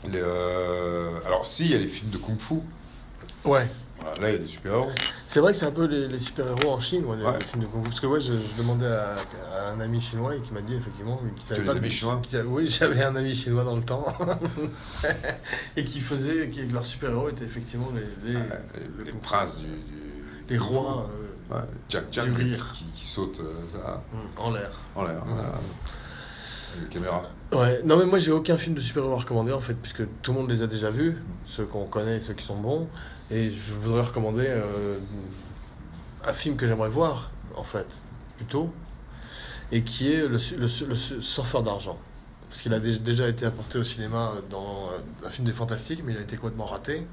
Les, 0.05 0.19
euh, 0.21 1.11
alors, 1.25 1.45
si, 1.45 1.65
il 1.65 1.71
y 1.71 1.75
a 1.75 1.77
les 1.77 1.87
films 1.87 2.09
de 2.09 2.17
Kung 2.17 2.37
Fu. 2.37 2.55
Ouais. 3.45 3.67
Voilà, 4.03 4.21
là, 4.21 4.29
il 4.29 4.33
y 4.33 4.35
a 4.35 4.39
des 4.39 4.47
super-héros. 4.47 4.91
C'est 5.27 5.39
vrai 5.39 5.51
que 5.53 5.57
c'est 5.57 5.65
un 5.65 5.71
peu 5.71 5.85
les, 5.85 6.07
les 6.07 6.17
super-héros 6.17 6.71
en 6.73 6.79
Chine, 6.79 7.03
moi, 7.03 7.15
les, 7.15 7.23
Ouais. 7.23 7.39
les 7.39 7.45
films 7.45 7.61
de 7.63 7.67
Kung 7.67 7.83
Fu. 7.83 7.89
Parce 7.89 7.99
que 8.01 8.07
ouais, 8.07 8.19
je, 8.19 8.33
je 8.33 8.57
demandais 8.61 8.85
à, 8.87 9.15
à 9.55 9.69
un 9.71 9.79
ami 9.79 10.01
chinois 10.01 10.35
et 10.35 10.41
qui 10.41 10.53
m'a 10.53 10.61
dit 10.61 10.75
effectivement 10.75 11.17
qu'il 11.17 11.43
savait 11.47 11.61
les 11.61 11.65
pas 11.65 11.71
amis 11.73 11.87
de- 11.87 11.93
chinois? 11.93 12.19
qu'il 12.21 12.31
savait- 12.31 12.47
Oui, 12.49 12.67
j'avais 12.79 13.01
un 13.03 13.15
ami 13.15 13.33
chinois 13.33 13.63
dans 13.63 13.75
le 13.77 13.83
temps. 13.83 14.05
et 15.77 15.83
qui 15.85 15.99
faisait, 15.99 16.49
qui, 16.49 16.65
leurs 16.67 16.85
super-héros 16.85 17.29
étaient 17.29 17.45
effectivement 17.45 17.87
les, 18.23 18.33
les, 18.33 19.11
princes 19.21 19.57
du, 19.57 19.65
du- 19.67 20.43
les 20.49 20.57
rois 20.57 21.09
euh, 21.09 21.53
Ouais, 21.55 21.61
Jack 21.89 22.05
Chan 22.11 22.23
du 22.25 22.33
qui, 22.33 22.41
rire. 22.43 22.71
qui, 22.73 22.85
qui 22.95 23.05
saute 23.05 23.39
euh, 23.41 23.53
ça, 23.73 24.01
mm, 24.13 24.17
en 24.41 24.51
l'air. 24.51 24.71
en 24.95 25.03
l'air. 25.03 25.21
Voilà. 25.25 25.51
Ouais, 27.51 27.81
non 27.83 27.97
mais 27.97 28.05
moi 28.05 28.17
j'ai 28.17 28.31
aucun 28.31 28.57
film 28.57 28.75
de 28.75 28.81
super-héros 28.81 29.13
à 29.13 29.19
recommander 29.19 29.51
en 29.51 29.61
fait, 29.61 29.75
puisque 29.75 30.03
tout 30.21 30.33
le 30.33 30.39
monde 30.39 30.49
les 30.49 30.61
a 30.61 30.67
déjà 30.67 30.89
vus, 30.89 31.17
ceux 31.45 31.65
qu'on 31.65 31.85
connaît, 31.85 32.19
ceux 32.21 32.33
qui 32.33 32.43
sont 32.43 32.57
bons, 32.57 32.87
et 33.29 33.51
je 33.53 33.73
voudrais 33.73 34.01
recommander 34.01 34.45
euh, 34.47 34.97
un 36.25 36.33
film 36.33 36.55
que 36.55 36.67
j'aimerais 36.67 36.89
voir 36.89 37.31
en 37.55 37.63
fait, 37.63 37.85
plutôt, 38.37 38.73
et 39.71 39.83
qui 39.83 40.11
est 40.11 40.27
le, 40.27 40.37
le, 40.57 40.87
le 40.87 40.95
Surfeur 41.21 41.63
d'argent. 41.63 41.97
Parce 42.49 42.61
qu'il 42.61 42.73
a 42.73 42.79
dé- 42.79 42.99
déjà 42.99 43.27
été 43.27 43.45
apporté 43.45 43.79
au 43.79 43.83
cinéma 43.83 44.33
dans 44.49 44.89
euh, 44.91 45.27
un 45.27 45.29
film 45.29 45.47
des 45.47 45.53
Fantastiques, 45.53 46.01
mais 46.03 46.13
il 46.13 46.17
a 46.17 46.21
été 46.21 46.37
complètement 46.37 46.65
raté. 46.65 47.07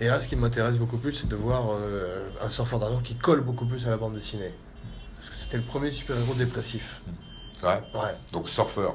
Et 0.00 0.06
là, 0.06 0.20
ce 0.20 0.28
qui 0.28 0.36
m'intéresse 0.36 0.78
beaucoup 0.78 0.96
plus, 0.98 1.12
c'est 1.12 1.28
de 1.28 1.36
voir 1.36 1.70
euh, 1.72 2.30
un 2.40 2.50
surfeur 2.50 2.78
d'argent 2.78 3.00
qui 3.00 3.16
colle 3.16 3.42
beaucoup 3.42 3.66
plus 3.66 3.86
à 3.86 3.90
la 3.90 3.96
bande 3.96 4.14
dessinée. 4.14 4.54
Parce 5.18 5.30
que 5.30 5.36
c'était 5.36 5.58
le 5.58 5.62
premier 5.64 5.90
super-héros 5.90 6.34
dépressif. 6.34 7.02
Ouais. 7.62 8.14
Donc 8.32 8.48
surfeur, 8.48 8.94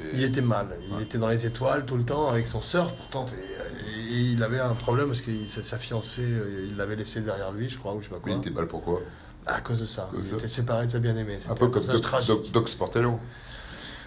il 0.00 0.04
était- 0.06 0.16
Il 0.16 0.22
était 0.24 0.40
mal. 0.40 0.68
Il 0.88 0.94
Ouais. 0.96 1.02
était 1.04 1.18
dans 1.18 1.28
les 1.28 1.46
étoiles 1.46 1.84
tout 1.86 1.96
le 1.96 2.04
temps 2.04 2.28
avec 2.28 2.46
son 2.46 2.60
surf. 2.60 2.92
Pourtant, 2.94 3.26
et, 3.26 4.14
et 4.14 4.18
il 4.32 4.42
avait 4.42 4.60
un 4.60 4.74
problème 4.74 5.08
parce 5.08 5.20
que 5.22 5.30
sa, 5.62 5.78
fiancée, 5.78 6.22
euh, 6.22 6.66
il 6.68 6.76
l'avait 6.76 6.96
laissé 6.96 7.20
derrière 7.20 7.52
lui, 7.52 7.68
je 7.70 7.78
crois, 7.78 7.94
ou 7.94 8.00
je 8.00 8.04
sais 8.04 8.10
pas 8.10 8.16
Mais 8.16 8.32
quoi. 8.32 8.32
il 8.32 8.38
était 8.46 8.50
mal 8.50 8.66
pourquoi? 8.68 9.00
À 9.46 9.60
cause 9.60 9.80
de 9.80 9.86
ça. 9.86 10.08
Il 10.16 10.34
était 10.34 10.46
séparé 10.48 10.86
de 10.86 10.92
sa 10.92 10.98
bien-aimée. 10.98 11.38
Un 11.48 11.54
peu 11.54 11.68
comme 11.68 11.84
Doc, 11.84 12.00
tragique. 12.02 12.28
Doc, 12.28 12.50
Doc 12.52 12.68
Sportello. 12.68 13.18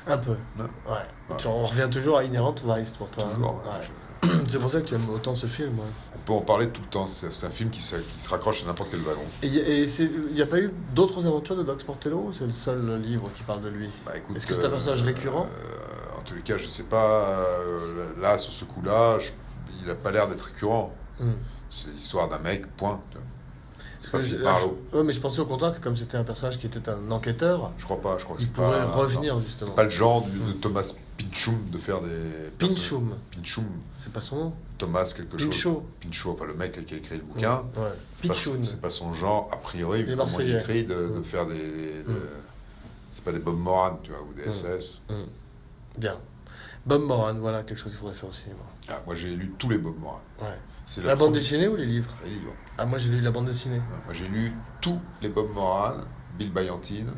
Un 0.08 0.18
peu. 0.20 0.38
Ouais. 0.60 1.36
On 1.46 1.66
revient 1.66 1.90
toujours 1.92 2.20
à 2.20 2.24
Inherent 2.24 2.56
Vice 2.64 2.92
pour 2.92 3.10
toi. 3.10 3.26
hein? 3.26 3.36
Toujours. 3.36 3.62
C'est 4.48 4.60
pour 4.60 4.72
ça 4.72 4.82
que 4.82 4.88
tu 4.88 4.96
aimes 4.96 5.10
autant 5.10 5.36
ce 5.36 5.48
film. 5.48 5.78
ouais. 5.80 5.86
On 6.16 6.20
peut 6.26 6.34
en 6.34 6.42
parler 6.42 6.70
tout 6.70 6.82
le 6.82 6.88
temps. 6.88 7.08
C'est 7.08 7.46
un 7.46 7.50
film 7.52 7.70
qui, 7.70 7.82
se- 7.84 7.98
qui 7.98 8.20
se 8.20 8.30
raccroche 8.30 8.64
à 8.64 8.66
n'importe 8.66 8.90
quel 8.92 9.02
wagon. 9.02 9.22
Et 9.44 9.48
il 9.48 10.34
n'y 10.34 10.42
a 10.42 10.46
pas 10.48 10.60
eu 10.60 10.72
d'autres 10.94 11.26
aventures 11.28 11.56
de 11.56 11.64
Doc 11.64 11.82
Sportello 11.82 12.18
ou 12.30 12.34
c'est 12.34 12.46
le 12.46 12.52
seul 12.52 13.00
livre 13.02 13.30
qui 13.36 13.44
parle 13.44 13.62
de 13.62 13.70
lui? 13.70 13.90
Bah, 14.06 14.14
Est-ce 14.36 14.48
que 14.48 14.54
c'est 14.56 14.66
un 14.66 14.70
personnage 14.70 15.02
récurrent? 15.04 15.48
euh, 15.48 16.20
En 16.20 16.22
tous 16.24 16.34
les 16.36 16.42
cas, 16.42 16.58
je 16.58 16.68
sais 16.68 16.84
pas. 16.84 17.30
euh, 17.30 18.08
là, 18.20 18.38
sur 18.38 18.52
ce 18.54 18.66
coup-là, 18.66 19.20
il 19.84 19.90
a 19.90 19.96
pas 19.96 20.12
l'air 20.12 20.28
d'être 20.28 20.46
récurrent. 20.46 20.94
Hmm. 21.20 21.34
C'est 21.70 21.90
l'histoire 21.92 22.28
d'un 22.28 22.40
mec, 22.40 22.66
point. 22.78 23.02
tu 23.12 23.18
vois. 23.18 23.26
Pas 24.18 24.24
Philippe 24.24 24.42
je-. 24.92 24.98
Ouais, 24.98 25.04
mais 25.04 25.14
je 25.14 25.20
pensais 25.20 25.40
au 25.40 25.46
contraire 25.46 25.74
que 25.78 25.84
comme 25.84 25.98
c'était 25.98 26.18
un 26.18 26.24
personnage 26.24 26.58
qui 26.60 26.68
était 26.68 26.90
un 26.90 27.12
enquêteur, 27.12 27.72
Je 27.78 27.84
crois 27.86 28.02
pas. 28.02 28.18
Je 28.18 28.24
crois 28.26 28.38
que 28.38 28.42
il 28.42 28.52
pourrait 28.52 28.72
pas. 28.86 28.86
revenir 28.96 29.36
non. 29.36 29.42
justement. 29.42 29.68
C'est 29.70 29.76
pas 29.76 29.84
le 29.84 29.90
genre 29.90 30.22
du- 30.26 30.40
de 30.40 30.52
Thomas 30.54 30.94
Pinchum 31.18 31.70
de 31.72 31.78
faire 31.78 32.02
des. 32.02 32.10
Pinchum, 32.60 33.16
Pinchum. 33.36 33.66
c'est 34.04 34.12
pas 34.12 34.22
son 34.22 34.36
nom 34.38 34.54
Thomas 34.78 35.14
quelque 35.16 35.38
chose. 35.38 35.50
Pinchot. 35.50 35.86
Pinchot, 36.02 36.32
enfin 36.34 36.46
le 36.46 36.54
mec 36.54 36.86
qui 36.86 36.94
a 36.94 36.98
écrit 36.98 37.16
le 37.18 37.24
bouquin. 37.24 37.64
Ouais. 37.78 37.84
C'est 38.14 38.28
pas, 38.28 38.34
Pichoun. 38.34 38.64
c'est 38.64 38.82
pas 38.82 38.90
son 38.90 39.14
genre, 39.14 39.50
a 39.54 39.58
priori, 39.58 40.04
vu 40.04 40.16
comment 40.18 40.40
il 40.40 40.56
écrit, 40.56 40.84
de, 40.84 40.94
de 40.94 41.08
Mm. 41.20 41.24
faire 41.24 41.46
des. 41.46 41.54
des- 41.56 42.04
de- 42.04 42.12
Mm. 42.12 42.20
C'est 43.12 43.24
pas 43.24 43.32
des 43.32 43.40
Bob 43.40 43.58
Moran, 43.58 44.00
tu 44.04 44.12
vois, 44.12 44.20
ou 44.22 44.34
des 44.34 44.46
Mm. 44.50 44.52
SS. 44.54 45.02
Bien. 45.98 46.18
Bob 46.86 47.04
Moran, 47.04 47.34
voilà 47.36 47.64
quelque 47.64 47.78
chose 47.80 47.92
qu'il 47.94 48.00
faudrait 48.00 48.16
faire 48.16 48.30
au 48.30 48.34
cinéma. 48.34 48.60
Ah, 48.90 49.02
moi, 49.06 49.16
j'ai 49.16 49.30
lu 49.30 49.54
tous 49.58 49.70
les 49.70 49.78
Bob 49.78 49.98
Moran. 50.00 50.22
Ouais. 50.42 50.48
La 51.04 51.16
bande 51.16 51.30
première- 51.30 51.42
dessinée 51.42 51.68
ou 51.68 51.76
les 51.78 51.86
livres? 51.86 52.12
Les 52.26 52.32
livres. 52.32 52.54
Ah, 52.78 52.86
moi 52.86 52.98
j'ai 53.00 53.10
lu 53.10 53.22
la 53.22 53.32
bande 53.32 53.46
dessinée. 53.46 53.82
Moi, 54.06 54.14
j'ai 54.14 54.28
lu 54.28 54.52
tous 54.82 55.00
les 55.22 55.30
Bob 55.30 55.52
Moran, 55.54 55.94
Bill 56.38 56.52
Byantine. 56.52 57.12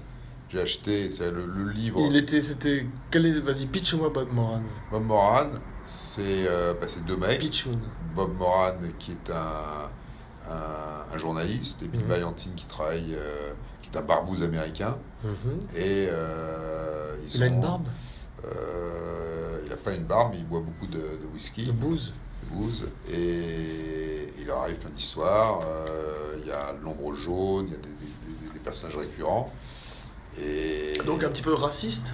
J'ai 0.50 0.62
acheté 0.62 1.10
c'est 1.12 1.32
le, 1.32 1.46
le 1.46 1.72
livre. 1.72 2.00
Il 2.10 2.16
était, 2.16 2.42
c'était. 2.42 2.86
Quel 3.12 3.26
est... 3.26 3.40
Vas-y, 3.40 3.66
pitch-moi 3.66 4.10
Bob 4.10 4.32
Moran. 4.32 4.62
Bob 4.92 5.04
Moran, 5.04 5.50
c'est 5.84 6.48
euh, 6.48 6.74
bah, 6.80 6.88
deux 7.06 7.18
mecs. 7.18 7.40
Pitchoun. 7.40 7.80
Bob 8.16 8.38
Moran, 8.38 8.74
qui 9.00 9.12
est 9.12 9.32
un, 9.32 9.90
un, 10.52 11.14
un 11.14 11.18
journaliste, 11.18 11.82
et 11.84 11.88
Bill 11.88 12.02
Mhm. 12.02 12.08
Byantine, 12.14 12.54
qui 12.56 12.66
travaille, 12.66 13.14
euh, 13.16 13.52
qui 13.82 13.90
est 13.90 13.98
un 13.98 14.04
barbouze 14.04 14.44
américain. 14.44 14.96
Mhm. 15.24 15.34
Et 15.76 16.08
euh, 16.10 17.16
ils 17.26 17.36
Il 17.36 17.44
a 17.44 17.48
sont- 17.48 17.54
une 17.56 17.62
barbe? 17.62 17.88
Euh, 18.46 19.60
il 19.64 19.70
n'a 19.70 19.76
pas 19.78 19.94
une 19.94 20.06
barbe, 20.06 20.30
mais 20.32 20.38
il 20.40 20.48
boit 20.48 20.62
beaucoup 20.62 20.88
de, 20.88 20.98
de 21.00 21.28
whisky, 21.34 21.66
de 21.66 21.72
bouse. 21.72 22.14
de 22.44 22.56
booze, 22.56 22.88
et 23.12 24.27
il 24.48 24.52
leur 24.52 24.60
arrive 24.62 24.78
plein 24.78 24.90
d'histoires. 24.92 25.60
Euh, 25.66 26.38
il 26.42 26.48
y 26.48 26.52
a 26.54 26.74
l'ombre 26.82 27.14
jaune, 27.16 27.66
il 27.68 27.72
y 27.74 27.76
a 27.76 27.80
des, 27.80 27.90
des- 27.90 28.48
des- 28.48 28.54
des 28.54 28.60
personnages 28.60 28.96
récurrents. 28.96 29.52
Et 30.42 30.94
Donc 31.06 31.22
un 31.26 31.30
petit 31.30 31.42
peu 31.44 31.54
raciste 31.54 32.06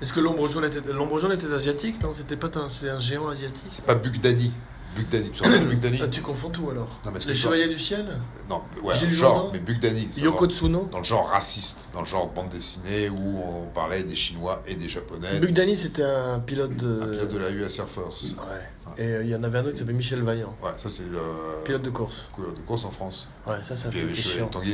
Est-ce 0.00 0.12
que 0.12 0.20
l'ombre 0.20 0.46
jaune 0.46 0.64
était, 0.64 0.80
l'ombre 0.92 1.18
jaune 1.18 1.32
était 1.32 1.52
asiatique? 1.52 2.00
Non, 2.02 2.12
c'était 2.14 2.36
pas 2.36 2.50
un, 2.56 2.68
un 2.88 3.00
géant 3.00 3.28
asiatique 3.28 3.66
c'est 3.70 3.84
pas 3.84 3.94
Bugdani. 3.96 4.52
Bugdani, 4.96 5.30
tu 5.30 5.40
te 5.40 5.44
rappelles 5.44 5.64
de 5.64 5.68
Bugdani 5.74 6.00
Ah, 6.02 6.08
Tu 6.08 6.20
confonds 6.22 6.50
tout 6.50 6.68
alors. 6.70 6.88
Non, 7.04 7.10
mais 7.12 7.18
est-ce 7.18 7.28
Les 7.28 7.34
Chevaliers 7.34 7.68
du 7.68 7.78
Ciel 7.78 8.06
Non, 8.48 8.62
ouais, 8.82 8.94
Gilles 8.96 9.12
genre, 9.12 9.34
Jourdan 9.36 9.50
mais 9.52 9.58
Bugdani, 9.60 10.08
c'est 10.10 10.20
Yoko 10.22 10.46
dans, 10.46 10.52
Tsuno 10.52 10.88
dans 10.90 10.98
le 10.98 11.04
genre 11.04 11.28
raciste, 11.28 11.88
dans 11.92 12.00
le 12.00 12.06
genre 12.06 12.28
bande 12.28 12.48
dessinée 12.50 13.08
où 13.08 13.42
on 13.44 13.66
parlait 13.74 14.02
des 14.02 14.14
Chinois 14.16 14.62
et 14.66 14.74
des 14.74 14.88
Japonais, 14.88 15.38
Bugdani, 15.40 15.76
c'était 15.76 16.02
un 16.02 16.40
pilote 16.40 16.76
de. 16.76 17.00
un 17.02 17.06
pilote 17.10 17.32
de 17.32 17.38
la 17.38 17.50
US 17.50 17.78
Air 17.78 17.88
Force. 17.88 18.30
Ouais. 18.32 18.68
Et 18.98 19.02
euh, 19.06 19.22
il 19.22 19.30
y 19.30 19.36
en 19.36 19.42
avait 19.44 19.58
un 19.58 19.62
autre 19.62 19.72
qui 19.72 19.78
s'appelait 19.78 19.94
Michel 19.94 20.22
Vaillant, 20.22 20.54
Ouais, 20.62 20.70
ça 20.76 20.88
c'est 20.88 21.04
le 21.04 21.20
pilote 21.64 21.82
de 21.82 21.90
course. 21.90 22.26
pilote 22.34 22.56
de 22.56 22.60
course 22.62 22.84
en 22.84 22.90
France. 22.90 23.28
Ouais, 23.46 23.56
ça, 23.62 23.76
ça 23.76 23.88
Puis 23.88 24.00
il 24.00 24.02
y 24.02 24.04
avait 24.06 24.14
fait 24.14 24.28
les 24.28 24.34
chiant. 24.38 24.48
Tanguy 24.48 24.72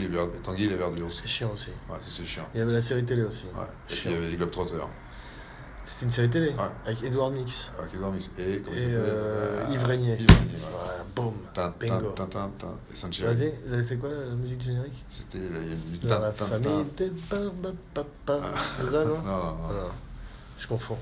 et 0.65 0.69
les 0.69 0.77
Verdures. 0.77 1.11
C'est 1.11 1.27
chiant 1.29 1.51
aussi. 1.55 1.69
Ouais, 1.91 1.99
ça 2.01 2.09
c'est 2.09 2.25
chiant. 2.25 2.47
Il 2.55 2.59
y 2.59 2.63
avait 2.63 2.73
la 2.73 2.81
série 2.83 3.05
télé 3.05 3.23
aussi. 3.25 3.45
Ouais. 3.55 3.67
Et 3.91 3.95
puis 3.95 4.03
il 4.07 4.13
y 4.13 4.15
avait 4.15 4.29
les 4.29 4.37
Globetrotters. 4.37 4.89
C'était 5.87 6.05
une 6.07 6.11
série 6.11 6.29
télé 6.31 6.49
Ouais. 6.49 6.55
avec 6.85 7.03
Edouard 7.05 7.31
Mix 7.31 7.71
Avec 7.79 7.95
Edouard 7.95 8.11
Mix 8.13 8.31
et, 8.39 8.43
et 8.43 8.61
euh, 8.75 9.63
euh, 9.65 9.65
Yves 9.71 9.85
Régnier. 9.85 10.15
Yves 10.19 10.27
Régnier, 10.29 10.59
voilà. 10.71 11.05
Boum. 11.15 11.35
Bingo. 11.81 12.15
Et. 12.15 13.23
Vas-y, 13.23 13.55
euh, 13.69 13.83
c'est 13.83 13.97
quoi 13.97 14.11
la 14.11 14.35
musique 14.35 14.61
générique? 14.63 15.05
C'était 15.09 15.39
il 15.39 15.45
y 15.45 15.47
a 15.47 15.73
une 15.73 15.99
Dans 16.03 16.09
tin, 16.17 16.21
la 16.21 16.33
famille 16.33 16.85
des 16.97 17.13
papa, 17.31 17.71
papa. 18.27 18.41
C'est 18.79 18.91
ça, 18.91 19.05
non? 19.05 19.19
Non, 19.25 19.31
non, 19.31 19.45
non. 19.45 19.57
Ah. 19.71 19.93
Je 20.59 20.67
confonds. 20.67 20.99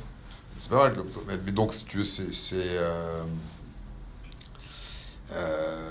C'est 0.59 0.71
pas 0.71 0.85
mal, 0.85 0.93
Globetrotters. 0.93 1.27
Mais, 1.29 1.39
mais 1.47 1.53
donc, 1.53 1.73
si 1.75 1.85
tu 1.87 1.99
veux, 1.99 2.05
c'est. 2.05 2.33
c'est, 2.33 2.57
euh, 2.61 3.23
euh, 5.33 5.91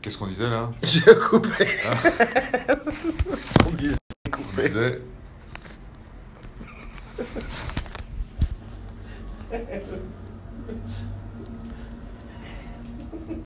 Qu'est-ce 0.00 0.18
qu'on 0.18 0.26
disait 0.26 0.48
là? 0.50 0.70
J'ai 0.82 1.00
coupé. 1.30 1.68
On 3.66 3.70
disait 3.70 3.96
On 4.36 4.60
disait. 4.62 5.00
Thank 7.16 7.28
you. 9.92 11.23